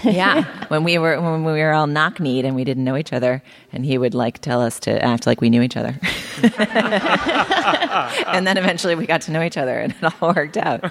[0.02, 3.12] yeah, when we were when we were all knock kneed and we didn't know each
[3.12, 5.98] other, and he would like tell us to act like we knew each other,
[8.26, 10.84] and then eventually we got to know each other, and it all worked out.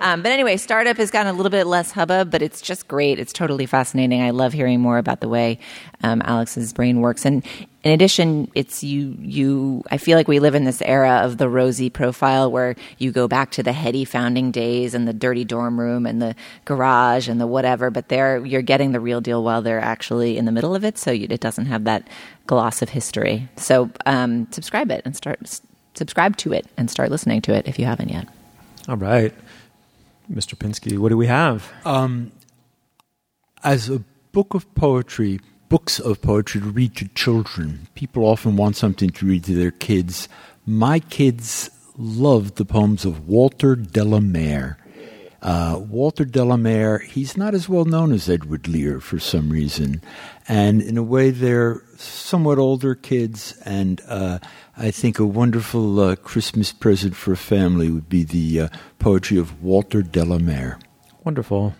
[0.00, 3.18] Um, but anyway, startup has gotten a little bit less hubbub, but it's just great.
[3.18, 4.22] It's totally fascinating.
[4.22, 5.58] I love hearing more about the way
[6.02, 7.44] um, Alex's brain works, and
[7.86, 11.48] in addition, it's you, you, I feel like we live in this era of the
[11.48, 15.78] rosy profile where you go back to the heady founding days and the dirty dorm
[15.78, 16.34] room and the
[16.64, 20.46] garage and the whatever, but there you're getting the real deal while they're actually in
[20.46, 20.98] the middle of it.
[20.98, 22.08] So you, it doesn't have that
[22.48, 23.48] gloss of history.
[23.56, 25.62] So, um, subscribe it and start, s-
[25.94, 28.26] subscribe to it and start listening to it if you haven't yet.
[28.88, 29.32] All right.
[30.28, 30.56] Mr.
[30.56, 31.72] Pinsky, what do we have?
[31.84, 32.32] Um,
[33.62, 34.00] as a
[34.32, 39.26] book of poetry, books of poetry to read to children, people often want something to
[39.26, 40.28] read to their kids.
[40.64, 44.78] My kids loved the poems of Walter de la Mare.
[45.42, 49.50] Uh, Walter de la Mare, he's not as well known as Edward Lear for some
[49.50, 50.02] reason.
[50.48, 53.56] And in a way, they're somewhat older kids.
[53.64, 54.38] And uh,
[54.76, 59.38] I think a wonderful uh, Christmas present for a family would be the uh, poetry
[59.38, 60.78] of Walter de la Mare.
[61.22, 61.74] Wonderful.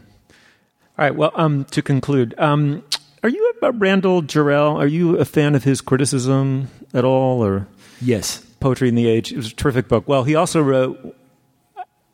[0.99, 1.15] All right.
[1.15, 2.85] Well, um, to conclude, um,
[3.27, 4.77] are you a Randall Jarrell?
[4.77, 7.67] Are you a fan of his criticism at all, or
[8.01, 8.39] Yes.
[8.61, 9.33] Poetry in the Age?
[9.33, 10.07] It was a terrific book.
[10.07, 11.17] Well, he also wrote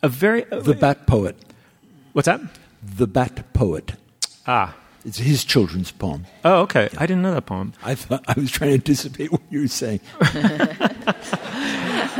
[0.02, 1.36] a very The Bat Poet.
[2.14, 2.40] what's that?
[2.82, 3.92] The Bat Poet.
[4.46, 4.74] Ah.
[5.04, 6.26] It's his children's poem.
[6.44, 6.88] Oh, okay.
[6.96, 7.72] I didn't know that poem.
[7.82, 10.00] I thought I was trying to anticipate what you were saying.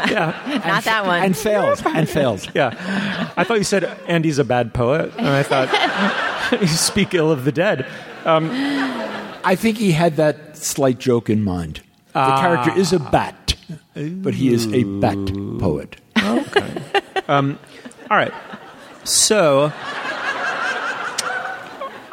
[0.09, 0.63] Yeah.
[0.67, 1.23] Not that one.
[1.23, 1.83] And failed.
[1.87, 2.51] And failed.
[2.55, 3.31] Yeah.
[3.37, 5.69] I thought you said Andy's a bad poet, and I thought
[6.61, 7.87] you speak ill of the dead.
[8.25, 8.51] Um,
[9.45, 11.81] I think he had that slight joke in mind.
[12.13, 12.41] The Ah.
[12.41, 13.55] character is a bat,
[13.95, 15.17] but he is a bat
[15.59, 15.97] poet.
[17.29, 17.59] Um,
[18.11, 18.33] all right.
[19.05, 19.73] So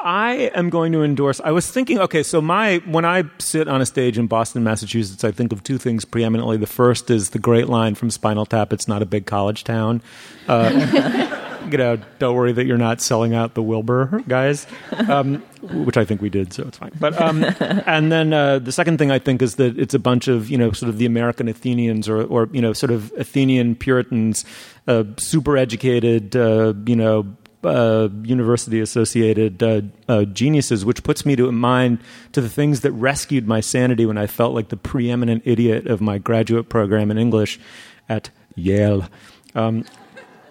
[0.01, 1.41] I am going to endorse.
[1.43, 5.23] I was thinking, okay, so my when I sit on a stage in Boston, Massachusetts,
[5.25, 6.55] I think of two things preeminently.
[6.57, 10.01] The first is the great line from Spinal Tap: "It's not a big college town."
[10.47, 10.69] Uh,
[11.71, 14.65] you know, don't worry that you're not selling out the Wilbur guys,
[15.07, 16.91] um, which I think we did, so it's fine.
[16.99, 20.27] But um, and then uh, the second thing I think is that it's a bunch
[20.27, 23.75] of you know sort of the American Athenians or or you know sort of Athenian
[23.75, 24.45] Puritans,
[24.87, 27.35] uh, super educated, uh, you know.
[27.61, 31.99] Uh, university associated uh, uh, geniuses, which puts me to mind
[32.31, 35.99] to the things that rescued my sanity when I felt like the preeminent idiot of
[35.99, 37.59] my graduate program in English
[38.07, 39.09] at Yale,
[39.55, 39.83] um,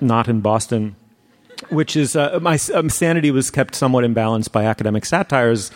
[0.03, 0.97] not in Boston
[1.71, 5.71] which is uh, my um, sanity was kept somewhat imbalanced by academic satires.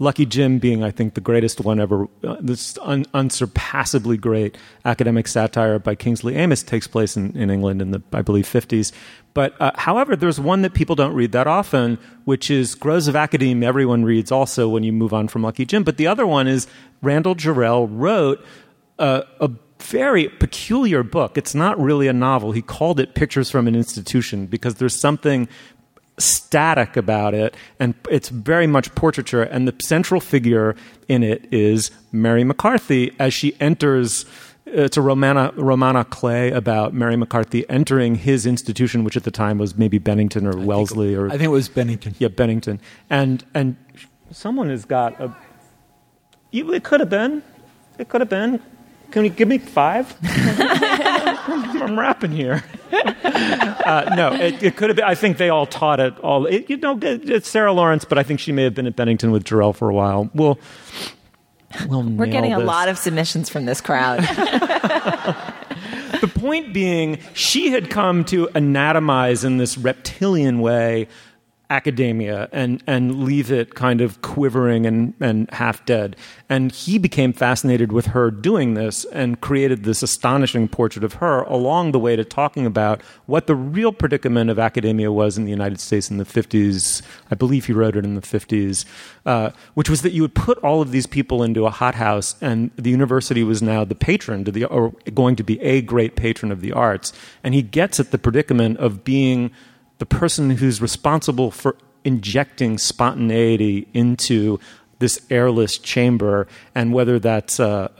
[0.00, 2.06] Lucky Jim being, I think, the greatest one ever.
[2.22, 7.82] Uh, this un- unsurpassably great academic satire by Kingsley Amis takes place in, in England
[7.82, 8.92] in the, I believe, 50s.
[9.34, 13.16] But uh, however, there's one that people don't read that often, which is Groves of
[13.16, 13.62] Academe.
[13.62, 15.82] Everyone reads also when you move on from Lucky Jim.
[15.82, 16.68] But the other one is
[17.02, 18.44] Randall Jarrell wrote
[19.00, 19.50] uh, a
[19.80, 21.38] very peculiar book.
[21.38, 22.52] It's not really a novel.
[22.52, 25.48] He called it Pictures from an Institution because there's something
[26.18, 29.42] static about it, and it's very much portraiture.
[29.42, 30.74] And the central figure
[31.08, 34.24] in it is Mary McCarthy as she enters.
[34.66, 39.16] Uh, it's a roman à roman à clef about Mary McCarthy entering his institution, which
[39.16, 42.14] at the time was maybe Bennington or Wellesley or I think it was Bennington.
[42.18, 43.76] yeah Bennington, and and
[44.30, 45.34] someone has got a.
[46.50, 47.42] It could have been.
[47.98, 48.60] It could have been.
[49.10, 50.14] Can you give me five?
[50.22, 52.62] I'm rapping here.
[52.92, 55.04] uh, no, it, it could have been.
[55.04, 56.46] I think they all taught it all.
[56.46, 58.96] It, you know, it, it's Sarah Lawrence, but I think she may have been at
[58.96, 60.30] Bennington with Jarrell for a while.
[60.34, 60.58] We'll,
[61.86, 64.24] we'll We're nail getting a lot of submissions from this crowd.
[66.20, 71.06] The point being, she had come to anatomize in this reptilian way
[71.70, 76.16] academia and, and leave it kind of quivering and, and half dead.
[76.48, 81.42] And he became fascinated with her doing this and created this astonishing portrait of her
[81.42, 85.50] along the way to talking about what the real predicament of academia was in the
[85.50, 87.02] United States in the 50s.
[87.30, 88.86] I believe he wrote it in the 50s,
[89.26, 92.70] uh, which was that you would put all of these people into a hothouse and
[92.76, 96.50] the university was now the patron to the, or going to be a great patron
[96.50, 97.12] of the arts.
[97.44, 99.50] And he gets at the predicament of being
[99.98, 104.58] the person who's responsible for injecting spontaneity into
[105.00, 107.90] this airless chamber and whether that's a,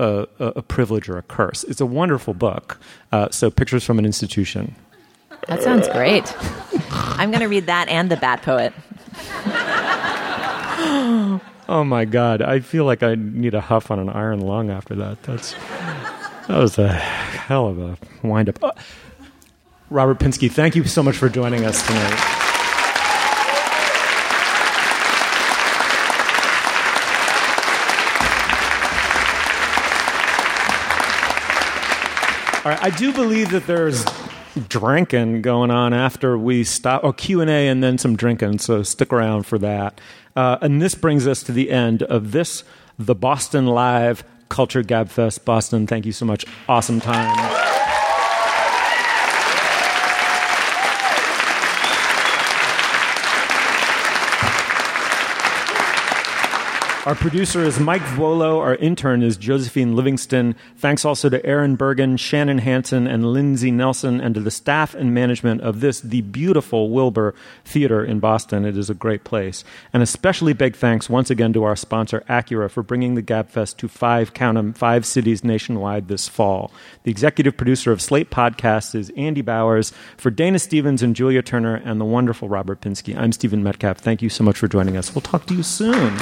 [0.41, 1.65] a, a privilege or a curse.
[1.65, 2.81] It's a wonderful book.
[3.13, 4.75] Uh, so, Pictures from an Institution.
[5.47, 6.35] That sounds great.
[6.91, 8.73] I'm going to read that and The Bat Poet.
[11.69, 12.41] Oh my God.
[12.43, 15.23] I feel like I need a huff on an iron lung after that.
[15.23, 15.55] That's,
[16.49, 18.63] that was a hell of a wind up.
[18.63, 18.73] Uh,
[19.91, 22.45] Robert Pinsky, thank you so much for joining us tonight.
[32.65, 34.05] All right, I do believe that there's
[34.69, 38.59] drinking going on after we stop, or Q and A, and then some drinking.
[38.59, 40.01] So stick around for that.
[40.37, 42.65] Uh, and this brings us to the end of this,
[42.99, 45.47] the Boston Live Culture Gab Fest.
[45.47, 46.45] Boston, thank you so much.
[46.69, 47.68] Awesome time.
[57.09, 58.59] Our producer is Mike Vuolo.
[58.59, 60.55] Our intern is Josephine Livingston.
[60.77, 65.15] Thanks also to Aaron Bergen, Shannon Hansen, and Lindsay Nelson, and to the staff and
[65.15, 68.67] management of this, the beautiful Wilbur Theater in Boston.
[68.67, 69.65] It is a great place.
[69.95, 73.89] And especially big thanks once again to our sponsor, Acura, for bringing the GabFest to
[73.89, 76.71] five, count 'em, five cities nationwide this fall.
[77.05, 79.95] The executive producer of Slate Podcasts is Andy Bowers.
[80.19, 83.97] For Dana Stevens and Julia Turner and the wonderful Robert Pinsky, I'm Stephen Metcalf.
[83.97, 85.15] Thank you so much for joining us.
[85.15, 86.15] We'll talk to you soon.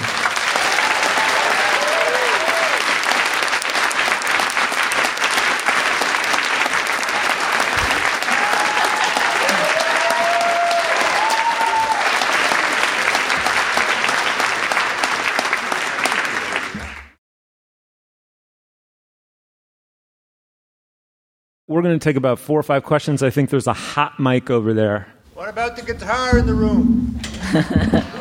[21.68, 23.24] We're going to take about four or five questions.
[23.24, 25.08] I think there's a hot mic over there.
[25.34, 27.20] What about the guitar in the room?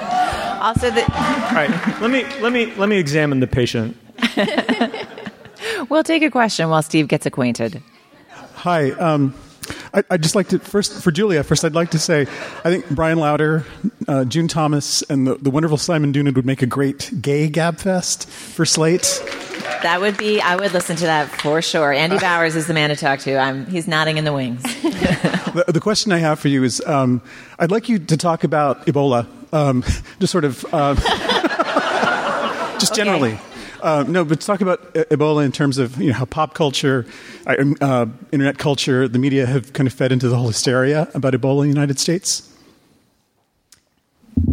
[0.55, 1.69] Also, the, All right,
[2.01, 3.95] let me let me let me examine the patient.
[5.89, 7.83] we'll take a question while Steve gets acquainted.
[8.55, 8.89] Hi.
[8.93, 9.35] Um,
[9.95, 11.41] I, I'd just like to first for Julia.
[11.43, 13.65] First, I'd like to say I think Brian Lowder,
[14.07, 17.77] uh, June Thomas, and the, the wonderful Simon Doonan would make a great gay gab
[17.77, 19.21] fest for Slate.
[19.81, 21.93] That would be, I would listen to that for sure.
[21.93, 23.37] Andy Bowers is the man to talk to.
[23.37, 24.63] I'm, he's nodding in the wings.
[25.55, 27.21] The, the question I have for you is um,
[27.57, 29.83] I'd like you to talk about Ebola, um,
[30.19, 30.97] just sort of, um,
[32.77, 33.39] just generally.
[33.81, 37.05] Uh, no, but talk about Ebola in terms of you know how pop culture,
[37.45, 41.33] uh, uh, internet culture, the media have kind of fed into the whole hysteria about
[41.33, 42.51] Ebola in the United States.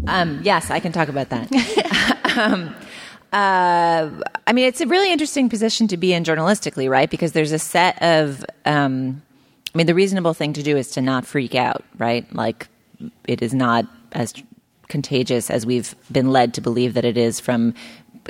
[0.07, 1.51] Um, yes, I can talk about that.
[2.37, 2.75] um,
[3.33, 4.11] uh,
[4.47, 7.09] I mean, it's a really interesting position to be in journalistically, right?
[7.09, 9.23] Because there's a set of, um,
[9.75, 12.31] I mean, the reasonable thing to do is to not freak out, right?
[12.35, 12.69] Like,
[13.27, 14.35] it is not as
[14.89, 17.75] contagious as we've been led to believe that it is from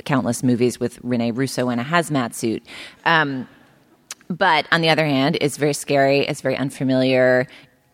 [0.05, 2.63] countless movies with Rene Russo in a hazmat suit.
[3.05, 3.47] Um,
[4.29, 6.19] but on the other hand, it's very scary.
[6.21, 7.47] It's very unfamiliar.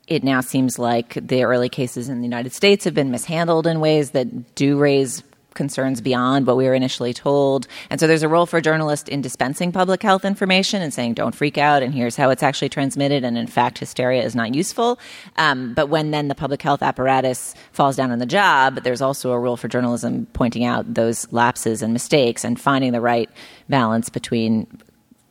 [0.07, 3.79] It now seems like the early cases in the United States have been mishandled in
[3.79, 5.23] ways that do raise
[5.53, 7.67] concerns beyond what we were initially told.
[7.89, 11.15] And so there's a role for a journalist in dispensing public health information and saying,
[11.15, 13.23] don't freak out, and here's how it's actually transmitted.
[13.23, 14.99] And in fact, hysteria is not useful.
[15.37, 19.31] Um, but when then the public health apparatus falls down on the job, there's also
[19.31, 23.29] a role for journalism pointing out those lapses and mistakes and finding the right
[23.67, 24.67] balance between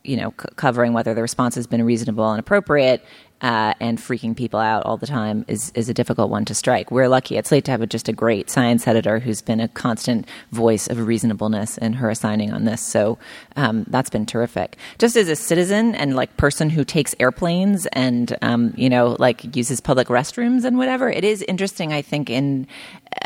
[0.03, 3.03] you know, c- covering whether the response has been reasonable and appropriate,
[3.41, 6.91] uh, and freaking people out all the time is is a difficult one to strike.
[6.91, 9.67] We're lucky at Slate to have a, just a great science editor who's been a
[9.69, 12.81] constant voice of reasonableness in her assigning on this.
[12.81, 13.17] So
[13.55, 14.77] um, that's been terrific.
[14.97, 19.55] Just as a citizen and like person who takes airplanes and um, you know like
[19.55, 21.93] uses public restrooms and whatever, it is interesting.
[21.93, 22.67] I think in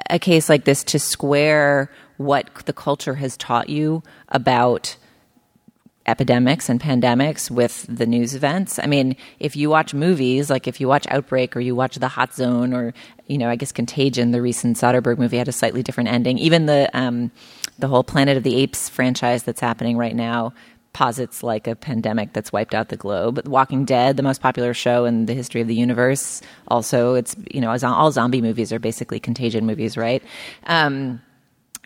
[0.09, 4.95] a case like this to square what the culture has taught you about
[6.05, 8.77] epidemics and pandemics with the news events.
[8.79, 12.09] I mean, if you watch movies, like if you watch Outbreak or you watch The
[12.09, 12.93] Hot Zone or,
[13.27, 16.37] you know, I guess Contagion, the recent Soderbergh movie had a slightly different ending.
[16.37, 17.31] Even the, um,
[17.79, 20.53] the whole Planet of the Apes franchise that's happening right now
[20.93, 23.47] posits like a pandemic that's wiped out the globe.
[23.47, 27.59] Walking Dead, the most popular show in the history of the universe, also it's you
[27.59, 30.23] know all zombie movies are basically contagion movies, right?
[30.67, 31.21] Um,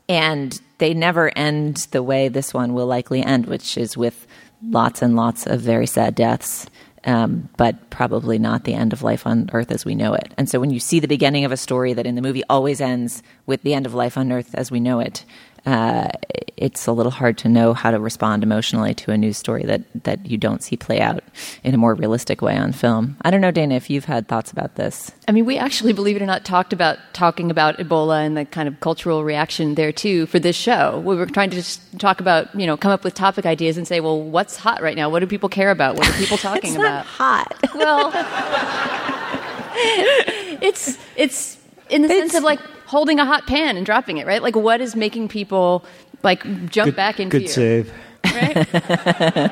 [0.10, 4.28] and they never end the way this one will likely end, which is with
[4.64, 6.68] lots and lots of very sad deaths.
[7.04, 10.34] Um, but probably not the end of life on Earth as we know it.
[10.38, 12.82] And so when you see the beginning of a story that in the movie always
[12.82, 15.24] ends with the end of life on Earth as we know it,
[15.68, 16.08] uh,
[16.56, 19.82] it's a little hard to know how to respond emotionally to a news story that,
[20.06, 21.22] that you don't see play out
[21.62, 23.18] in a more realistic way on film.
[23.22, 25.12] I don't know, Dana, if you've had thoughts about this.
[25.28, 28.46] I mean, we actually, believe it or not, talked about talking about Ebola and the
[28.46, 31.04] kind of cultural reaction there too for this show.
[31.06, 33.86] We were trying to just talk about, you know, come up with topic ideas and
[33.86, 35.10] say, well, what's hot right now?
[35.10, 35.98] What do people care about?
[35.98, 37.06] What are people talking it's about?
[37.06, 37.54] hot.
[37.76, 38.12] Well,
[40.62, 41.58] it's it's
[41.90, 44.42] in the sense of like holding a hot pan and dropping it, right?
[44.42, 45.86] Like, what is making people
[46.24, 47.86] like jump Good, back in good fear?
[47.86, 47.94] save.
[48.26, 49.52] Right?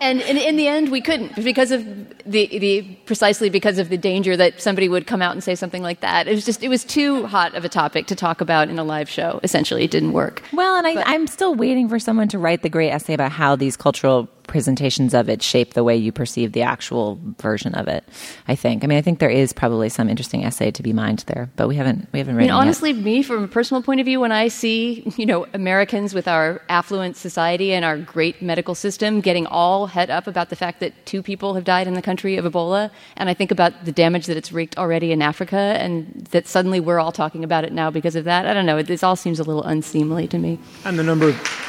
[0.00, 1.84] and in, in the end, we couldn't because of
[2.24, 5.82] the, the precisely because of the danger that somebody would come out and say something
[5.82, 6.28] like that.
[6.28, 8.84] It was just it was too hot of a topic to talk about in a
[8.84, 9.40] live show.
[9.42, 10.42] Essentially, it didn't work.
[10.52, 13.56] Well, and I, I'm still waiting for someone to write the great essay about how
[13.56, 18.02] these cultural presentations of it shape the way you perceive the actual version of it.
[18.48, 18.82] I think.
[18.82, 21.68] I mean, I think there is probably some interesting essay to be mined there, but
[21.68, 22.48] we haven't we haven't I written.
[22.48, 22.60] mean, it yet.
[22.60, 26.26] honestly, me from a personal point of view, when I see you know Americans with
[26.26, 30.80] our affluent society and our great medical system getting all het up about the fact
[30.80, 33.92] that two people have died in the country of Ebola, and I think about the
[33.92, 37.72] damage that it's wreaked already in Africa, and that suddenly we're all talking about it
[37.72, 38.46] now because of that.
[38.46, 38.78] I don't know.
[38.78, 40.58] It, this all seems a little unseemly to me.
[40.84, 41.67] And the number of.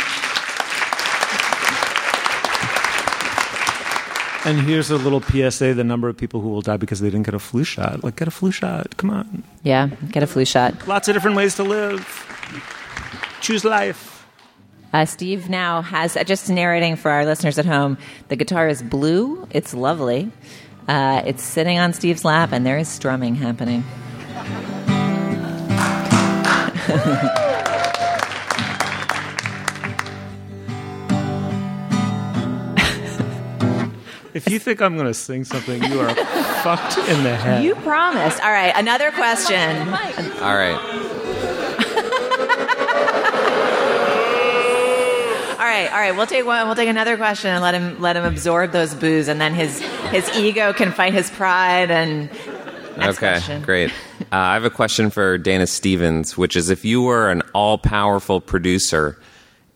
[4.45, 7.25] And here's a little PSA the number of people who will die because they didn't
[7.25, 8.03] get a flu shot.
[8.03, 8.95] Like, get a flu shot.
[8.97, 9.43] Come on.
[9.63, 10.87] Yeah, get a flu shot.
[10.87, 11.99] Lots of different ways to live.
[13.41, 14.25] Choose life.
[14.93, 17.97] Uh, Steve now has uh, just narrating for our listeners at home.
[18.29, 19.47] The guitar is blue.
[19.51, 20.31] It's lovely.
[20.87, 23.83] Uh, it's sitting on Steve's lap, and there is strumming happening.
[34.33, 36.13] If you think I'm going to sing something, you are
[36.63, 37.63] fucked in the head.
[37.63, 38.41] You promised.
[38.43, 39.77] All right, another question.
[39.79, 40.77] All right.
[45.59, 46.15] All right, all right.
[46.15, 46.65] We'll take one.
[46.67, 49.79] We'll take another question and let him let him absorb those booze, and then his
[50.11, 51.89] his ego can fight his pride.
[51.89, 52.29] And
[52.97, 53.61] next okay, question.
[53.63, 53.91] great.
[54.21, 57.77] Uh, I have a question for Dana Stevens, which is if you were an all
[57.77, 59.17] powerful producer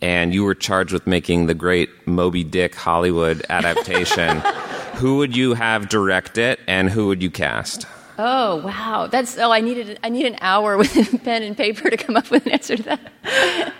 [0.04, 4.40] and you were charged with making the great Moby Dick Hollywood adaptation,
[4.96, 7.88] who would you have direct it and who would you cast?
[8.20, 11.98] Oh wow, that's oh I needed I need an hour with pen and paper to
[11.98, 13.00] come up with an answer to that.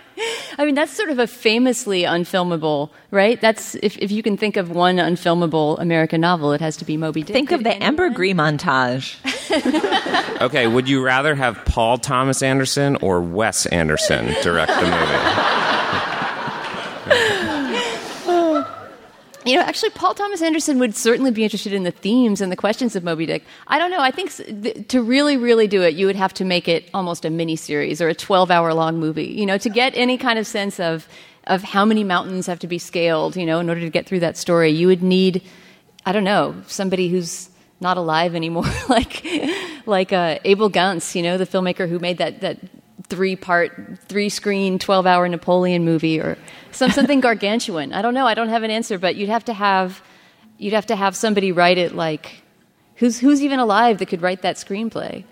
[0.56, 3.38] I mean that's sort of a famously unfilmable, right?
[3.38, 6.96] That's if if you can think of one unfilmable American novel, it has to be
[6.96, 7.34] Moby Dick.
[7.34, 9.18] Think of the ambergris montage.
[10.40, 15.63] Okay, would you rather have Paul Thomas Anderson or Wes Anderson direct the movie?
[19.44, 22.56] You know, actually, Paul Thomas Anderson would certainly be interested in the themes and the
[22.56, 23.44] questions of Moby Dick.
[23.66, 24.00] I don't know.
[24.00, 27.26] I think th- to really, really do it, you would have to make it almost
[27.26, 30.38] a mini series or a 12 hour long movie, you know, to get any kind
[30.38, 31.06] of sense of,
[31.46, 34.20] of how many mountains have to be scaled, you know, in order to get through
[34.20, 34.70] that story.
[34.70, 35.42] You would need,
[36.06, 37.50] I don't know, somebody who's
[37.80, 39.26] not alive anymore, like,
[39.84, 42.58] like uh, Abel Gance, you know, the filmmaker who made that, that
[43.08, 46.38] three part, three screen, 12 hour Napoleon movie or
[46.72, 47.92] some, something gargantuan.
[47.92, 48.26] I don't know.
[48.26, 50.02] I don't have an answer, but you'd have to have,
[50.58, 52.42] you'd have to have somebody write it like,
[52.96, 55.24] who's, who's even alive that could write that screenplay?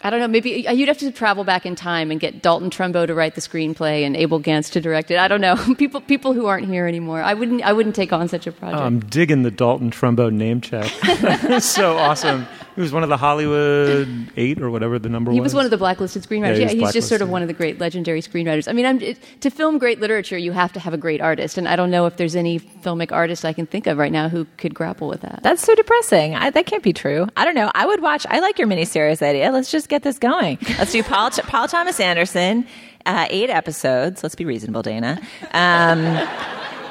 [0.00, 0.28] I don't know.
[0.28, 3.34] Maybe uh, you'd have to travel back in time and get Dalton Trumbo to write
[3.34, 5.18] the screenplay and Abel Gance to direct it.
[5.18, 5.56] I don't know.
[5.78, 7.20] People, people who aren't here anymore.
[7.20, 8.80] I wouldn't, I wouldn't take on such a project.
[8.80, 10.86] I'm digging the Dalton Trumbo name check.
[11.60, 12.46] so awesome.
[12.78, 15.46] He was one of the Hollywood eight or whatever the number He was.
[15.46, 16.58] was one of the blacklisted screenwriters.
[16.60, 18.68] Yeah, Yeah, he was he's just sort of one of the great legendary screenwriters.
[18.68, 21.58] I mean, I'm, it, to film great literature, you have to have a great artist,
[21.58, 24.28] and I don't know if there's any filmic artist I can think of right now
[24.28, 25.40] who could grapple with that.
[25.42, 26.36] That's so depressing.
[26.36, 27.26] I, that can't be true.
[27.36, 27.68] I don't know.
[27.74, 28.24] I would watch.
[28.30, 29.50] I like your miniseries idea.
[29.50, 30.58] Let's just get this going.
[30.78, 32.64] Let's do Paul, Paul Thomas Anderson,
[33.06, 34.22] uh, eight episodes.
[34.22, 35.20] Let's be reasonable, Dana.
[35.52, 36.28] Um,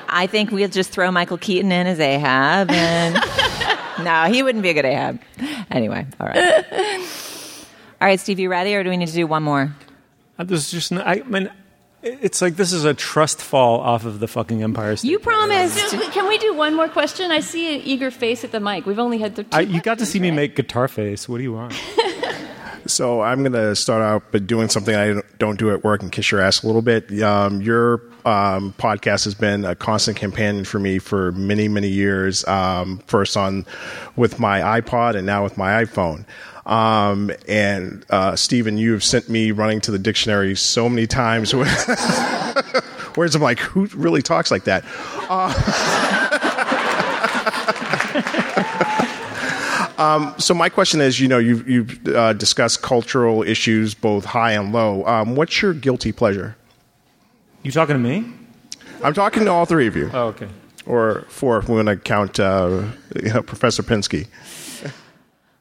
[0.09, 3.15] I think we'll just throw Michael Keaton in as Ahab, and
[4.03, 5.19] no, he wouldn't be a good Ahab.
[5.71, 6.65] Anyway, all right,
[8.01, 9.75] all right, Steve, you ready, or do we need to do one more?
[10.39, 11.49] Uh, There's just no, I mean,
[12.03, 15.09] it's like this is a trust fall off of the fucking Empire State.
[15.09, 15.77] You promised.
[16.11, 17.31] Can we do one more question?
[17.31, 18.85] I see an eager face at the mic.
[18.85, 21.27] We've only had the two I, you got to see me make guitar face.
[21.27, 21.73] What do you want?
[22.87, 26.11] So I'm going to start out by doing something I don't do at work and
[26.11, 27.21] kiss your ass a little bit.
[27.21, 32.45] Um, your um, podcast has been a constant companion for me for many, many years.
[32.47, 33.65] Um, first on
[34.15, 36.25] with my iPod and now with my iPhone.
[36.65, 41.53] Um, and uh, Stephen, you have sent me running to the dictionary so many times.
[43.15, 44.83] Whereas I'm like, who really talks like that?
[49.97, 54.51] Um, so my question is, you know, you've, you've uh, discussed cultural issues, both high
[54.51, 55.05] and low.
[55.05, 56.55] Um, what's your guilty pleasure?
[57.63, 58.31] You talking to me?
[59.03, 60.09] I'm talking to all three of you.
[60.13, 60.47] Oh, okay.
[60.85, 62.83] Or four if we want to count uh,
[63.15, 64.27] you know, Professor Pinsky.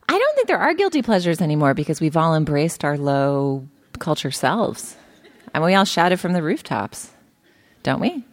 [0.09, 3.67] I don't think there are guilty pleasures anymore because we've all embraced our low
[3.99, 4.97] culture selves,
[5.53, 7.11] and we all shouted from the rooftops,
[7.83, 8.25] don't we?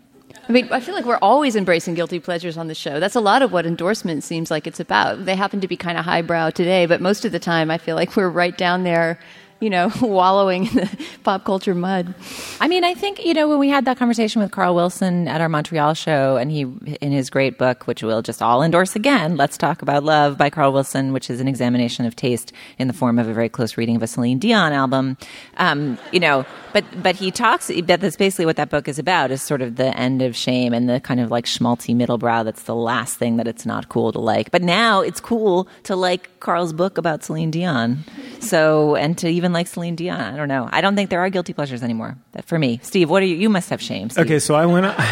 [0.48, 3.00] I mean, I feel like we're always embracing guilty pleasures on the show.
[3.00, 5.24] That's a lot of what endorsement seems like it's about.
[5.24, 7.96] They happen to be kind of highbrow today, but most of the time I feel
[7.96, 9.18] like we're right down there,
[9.64, 12.14] you know, wallowing in the pop culture mud.
[12.60, 15.40] I mean, I think you know when we had that conversation with Carl Wilson at
[15.40, 16.62] our Montreal show, and he
[17.00, 20.50] in his great book, which we'll just all endorse again, "Let's Talk About Love" by
[20.50, 23.78] Carl Wilson, which is an examination of taste in the form of a very close
[23.78, 25.18] reading of a Celine Dion album.
[25.58, 29.32] Um, you know, but but he talks that that's basically what that book is about
[29.32, 32.44] is sort of the end of shame and the kind of like schmaltzy middle brow.
[32.44, 35.96] That's the last thing that it's not cool to like, but now it's cool to
[35.96, 38.04] like Carl's book about Celine Dion.
[38.40, 40.70] So and to even like Celine Dion, I don't know.
[40.72, 42.18] I don't think there are guilty pleasures anymore.
[42.34, 43.10] That for me, Steve.
[43.10, 43.36] What are you?
[43.36, 44.10] You must have shame.
[44.12, 44.26] Steve.
[44.26, 44.86] Okay, so I went.
[44.86, 44.94] On,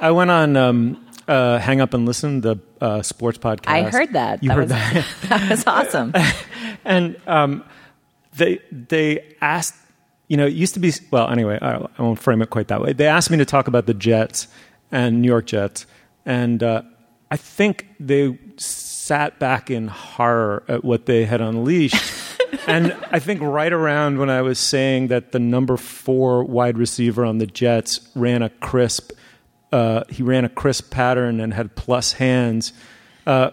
[0.00, 3.68] I went on um, uh, Hang Up and Listen, the uh, sports podcast.
[3.68, 4.42] I heard that.
[4.42, 5.06] You that heard was, that?
[5.28, 6.14] that was awesome.
[6.84, 7.64] and um,
[8.34, 9.74] they they asked,
[10.28, 11.28] you know, it used to be well.
[11.28, 12.94] Anyway, I, I won't frame it quite that way.
[12.94, 14.48] They asked me to talk about the Jets
[14.90, 15.84] and New York Jets,
[16.24, 16.82] and uh,
[17.30, 21.96] I think they sat back in horror at what they had unleashed.
[22.66, 27.24] and I think right around when I was saying that the number four wide receiver
[27.24, 29.12] on the Jets ran a crisp,
[29.72, 32.72] uh, he ran a crisp pattern and had plus hands.
[33.26, 33.50] Uh,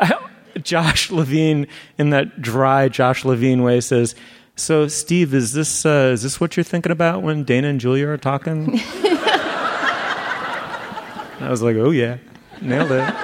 [0.62, 4.16] Josh Levin, in that dry Josh Levin way, says,
[4.56, 8.08] "So, Steve, is this uh, is this what you're thinking about when Dana and Julia
[8.08, 8.80] are talking?"
[11.40, 12.18] I was like, "Oh yeah,
[12.62, 13.14] nailed it."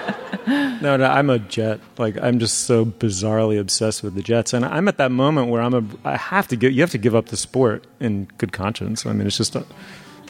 [0.81, 1.81] No, no, I'm a Jet.
[1.99, 5.63] Like I'm just so bizarrely obsessed with the Jets, and I'm at that moment where
[5.63, 5.85] I'm a.
[6.05, 6.73] I have to give.
[6.73, 9.07] You have to give up the sport in good conscience.
[9.07, 9.57] I mean, it's just.
[9.57, 9.65] A,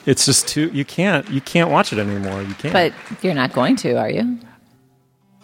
[0.06, 0.70] it's just too.
[0.72, 1.28] You can't.
[1.28, 2.42] You can't watch it anymore.
[2.42, 2.72] You can't.
[2.72, 2.92] But
[3.22, 4.38] you're not going to, are you?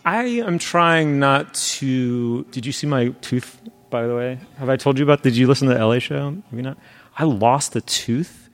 [0.05, 2.45] I am trying not to.
[2.45, 3.59] Did you see my tooth?
[3.91, 5.23] By the way, have I told you about?
[5.23, 6.43] Did you listen to the LA show?
[6.51, 6.79] Maybe not.
[7.19, 8.49] I lost a tooth,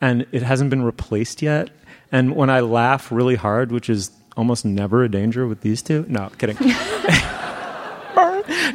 [0.00, 1.70] and it hasn't been replaced yet.
[2.12, 6.04] And when I laugh really hard, which is almost never a danger with these two.
[6.08, 6.56] No, kidding.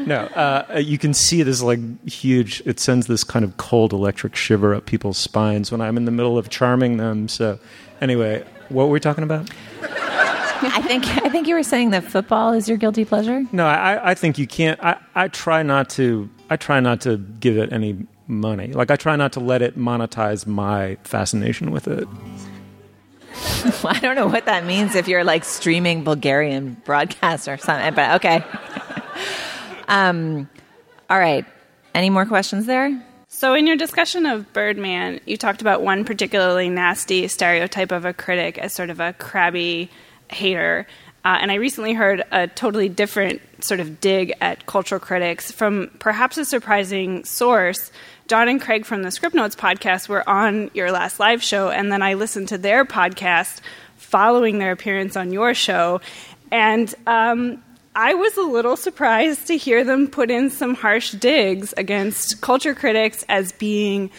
[0.05, 2.61] no, uh, you can see this like huge.
[2.65, 6.11] It sends this kind of cold electric shiver up people's spines when I'm in the
[6.11, 7.27] middle of charming them.
[7.27, 7.59] So,
[8.01, 9.49] anyway, what were we talking about?
[10.63, 13.43] I think I think you were saying that football is your guilty pleasure.
[13.51, 14.81] No, I, I think you can't.
[14.83, 16.29] I, I try not to.
[16.49, 18.67] I try not to give it any money.
[18.67, 22.07] Like I try not to let it monetize my fascination with it.
[23.83, 28.15] I don't know what that means if you're like streaming Bulgarian broadcasts or something, but
[28.15, 28.43] okay.
[29.87, 30.49] um,
[31.09, 31.45] all right.
[31.93, 33.03] Any more questions there?
[33.27, 38.13] So, in your discussion of Birdman, you talked about one particularly nasty stereotype of a
[38.13, 39.89] critic as sort of a crabby
[40.29, 40.85] hater.
[41.23, 45.91] Uh, and I recently heard a totally different sort of dig at cultural critics from
[45.99, 47.91] perhaps a surprising source.
[48.31, 51.91] John and Craig from the Script Notes podcast were on your last live show, and
[51.91, 53.59] then I listened to their podcast
[53.97, 55.99] following their appearance on your show.
[56.49, 57.61] And um,
[57.93, 62.73] I was a little surprised to hear them put in some harsh digs against culture
[62.73, 64.09] critics as being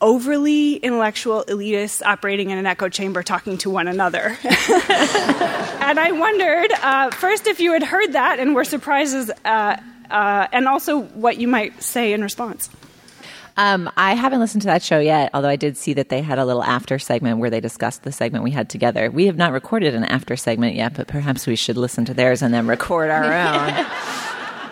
[0.00, 4.36] overly intellectual elitists operating in an echo chamber talking to one another.
[4.42, 9.76] and I wondered uh, first if you had heard that and were surprised, uh,
[10.10, 12.68] uh, and also what you might say in response.
[13.56, 16.38] Um, I haven't listened to that show yet, although I did see that they had
[16.38, 19.10] a little after segment where they discussed the segment we had together.
[19.10, 22.40] We have not recorded an after segment yet, but perhaps we should listen to theirs
[22.40, 23.86] and then record our own.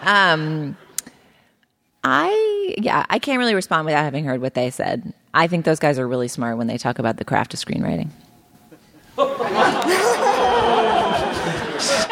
[0.03, 0.77] um,
[2.03, 5.13] I yeah, I can't really respond without having heard what they said.
[5.35, 8.09] I think those guys are really smart when they talk about the craft of screenwriting.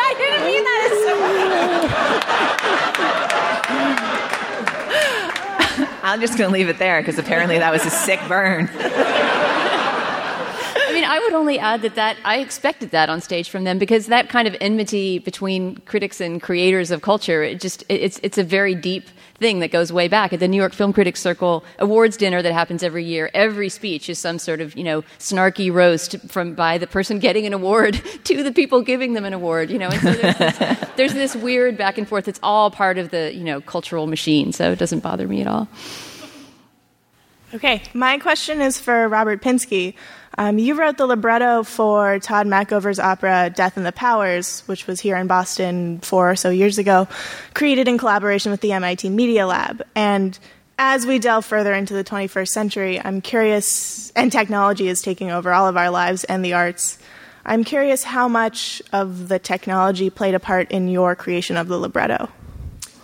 [0.00, 0.98] I didn't mean that as
[5.84, 5.88] so.
[6.08, 8.68] I'm just going to leave it there because apparently that was a sick burn.
[11.18, 14.28] I would only add that, that I expected that on stage from them because that
[14.28, 18.76] kind of enmity between critics and creators of culture, it just it's it's a very
[18.76, 22.40] deep thing that goes way back at the New York Film Critics Circle awards dinner
[22.40, 23.30] that happens every year.
[23.34, 27.46] Every speech is some sort of you know snarky roast from by the person getting
[27.46, 29.70] an award to the people giving them an award.
[29.70, 32.28] You know, so there's, this, there's this weird back and forth.
[32.28, 35.48] It's all part of the you know cultural machine, so it doesn't bother me at
[35.48, 35.66] all.
[37.54, 39.94] Okay, my question is for Robert Pinsky.
[40.38, 45.00] Um, you wrote the libretto for Todd Machover's opera Death and the Powers, which was
[45.00, 47.08] here in Boston four or so years ago,
[47.54, 49.82] created in collaboration with the MIT Media Lab.
[49.96, 50.38] And
[50.78, 55.52] as we delve further into the 21st century, I'm curious, and technology is taking over
[55.52, 57.00] all of our lives and the arts.
[57.44, 61.78] I'm curious how much of the technology played a part in your creation of the
[61.78, 62.28] libretto.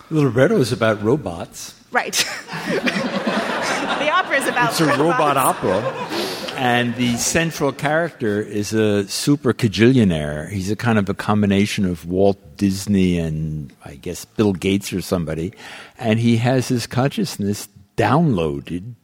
[0.09, 1.75] The libretto is about robots.
[1.91, 2.13] Right.
[2.71, 5.01] the opera is about It's a robots.
[5.01, 6.34] robot opera.
[6.57, 10.51] And the central character is a super cajillionaire.
[10.51, 15.03] He's a kind of a combination of Walt Disney and I guess Bill Gates or
[15.03, 15.53] somebody.
[15.99, 18.95] And he has his consciousness downloaded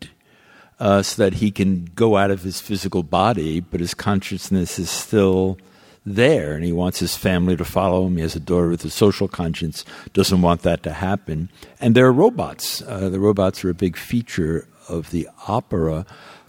[0.78, 4.88] uh, so that he can go out of his physical body, but his consciousness is
[4.88, 5.58] still
[6.06, 8.16] there and he wants his family to follow him.
[8.16, 11.50] He has a daughter with a social conscience, doesn't want that to happen.
[11.80, 12.80] And there are robots.
[12.82, 16.06] Uh, the robots are a big feature of the opera.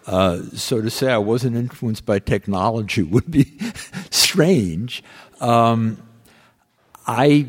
[0.08, 3.46] Uh, so to say I wasn't influenced by technology would be
[4.10, 5.04] strange.
[5.40, 6.02] Um,
[7.08, 7.48] I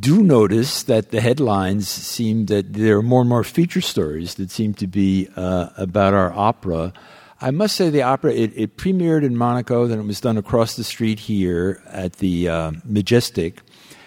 [0.00, 4.50] do notice that the headlines seem that there are more and more feature stories that
[4.50, 6.92] seem to be uh, about our opera.
[7.40, 10.76] I must say the opera it, it, premiered in Monaco, then it was done across
[10.76, 13.60] the street here at the uh, Majestic,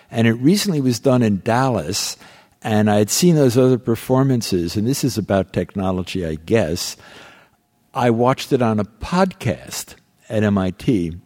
[0.10, 2.18] and it recently was done in Dallas.
[2.66, 6.96] And I had seen those other performances, and this is about technology, I guess.
[7.94, 9.96] I watched it on a podcast
[10.30, 11.18] at MIT.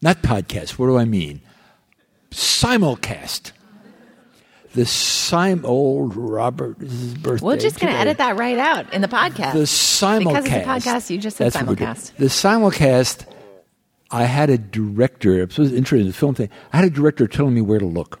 [0.00, 1.42] Not podcast, what do I mean?
[2.30, 3.52] Simulcast.
[4.74, 7.44] The sim old Robert's birthday.
[7.44, 9.52] We're just going to edit that right out in the podcast.
[9.52, 10.18] The simulcast.
[10.18, 11.90] Because it's a podcast, you just said That's what we're doing.
[11.90, 12.16] simulcast.
[12.16, 13.26] The simulcast,
[14.10, 17.26] I had a director, I was interested in the film thing, I had a director
[17.26, 18.20] telling me where to look.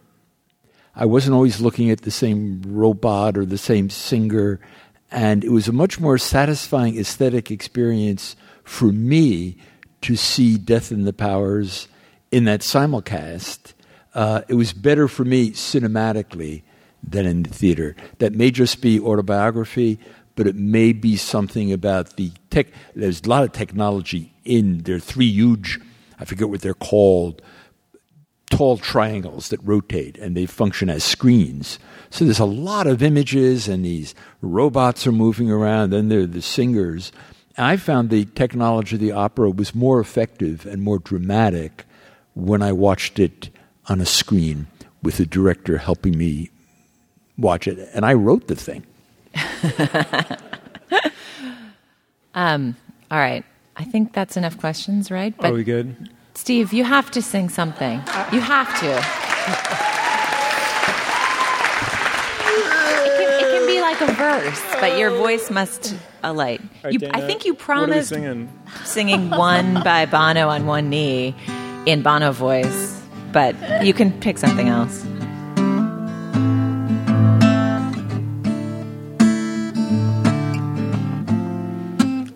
[0.94, 4.60] I wasn't always looking at the same robot or the same singer,
[5.12, 8.34] and it was a much more satisfying aesthetic experience
[8.64, 9.58] for me
[10.00, 11.86] to see Death in the Powers
[12.30, 13.74] in that simulcast.
[14.14, 16.62] Uh, it was better for me cinematically
[17.02, 17.94] than in the theater.
[18.18, 19.98] That may just be autobiography,
[20.34, 22.68] but it may be something about the tech.
[22.94, 24.96] There's a lot of technology in there.
[24.96, 25.78] Are three huge,
[26.18, 27.42] I forget what they're called,
[28.52, 31.78] tall triangles that rotate and they function as screens.
[32.10, 35.90] So there's a lot of images and these robots are moving around.
[35.90, 37.12] Then there are the singers.
[37.56, 41.84] I found the technology of the opera was more effective and more dramatic
[42.34, 43.48] when I watched it
[43.88, 44.66] on a screen
[45.02, 46.50] with the director helping me
[47.38, 47.78] watch it.
[47.94, 48.84] And I wrote the thing.
[52.34, 52.76] um,
[53.10, 53.44] all right.
[53.76, 55.34] I think that's enough questions, right?
[55.34, 56.10] But- Are we good?
[56.34, 57.98] Steve, you have to sing something.
[58.32, 58.90] You have to.
[63.04, 66.60] It can, it can be like a verse, but your voice must alight.
[66.82, 68.48] right, You, Dana, I think you what are we promised singing?
[68.84, 71.34] singing one by Bono on one knee
[71.86, 73.00] in Bono voice,
[73.32, 73.54] but
[73.84, 75.04] you can pick something else.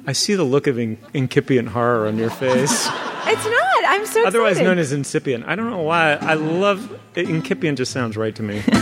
[0.09, 2.89] I see the look of in- incipient horror on your face.
[3.27, 3.76] It's not.
[3.87, 4.69] I'm so Otherwise excited.
[4.69, 5.45] known as incipient.
[5.47, 6.13] I don't know why.
[6.15, 7.79] I love incipient.
[7.79, 8.63] Just sounds right to me.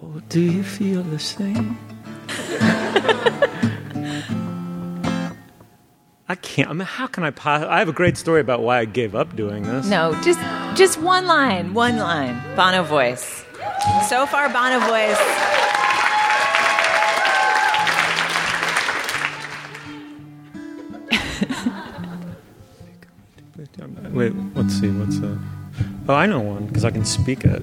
[0.00, 1.76] Oh, do you feel the same?
[6.30, 6.68] I can't.
[6.68, 7.30] I mean, how can I?
[7.30, 9.86] Pos- I have a great story about why I gave up doing this.
[9.86, 10.38] No, just
[10.76, 12.38] just one line, one line.
[12.54, 13.44] Bono voice.
[14.08, 15.18] So far, Bono voice.
[24.10, 24.90] Wait, let's see.
[24.90, 25.38] What's that?
[26.08, 27.62] Oh, I know one because I can speak it.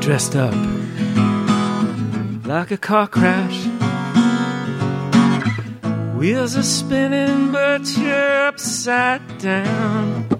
[0.00, 0.54] Dressed up
[2.46, 3.66] like a car crash.
[6.14, 10.33] Wheels are spinning, but you're upside down.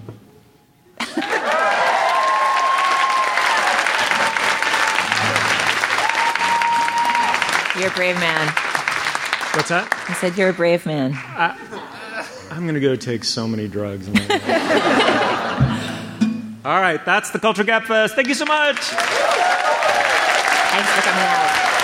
[7.85, 8.47] You're a brave man.
[9.53, 9.87] What's that?
[10.09, 11.11] I said you're a brave man.
[11.13, 11.55] I,
[12.49, 14.07] I'm going to go take so many drugs.
[16.65, 18.15] All right, that's the Culture Gab Fest.
[18.15, 18.77] Thank you so much.
[18.77, 18.89] Thanks
[20.93, 21.74] for coming out.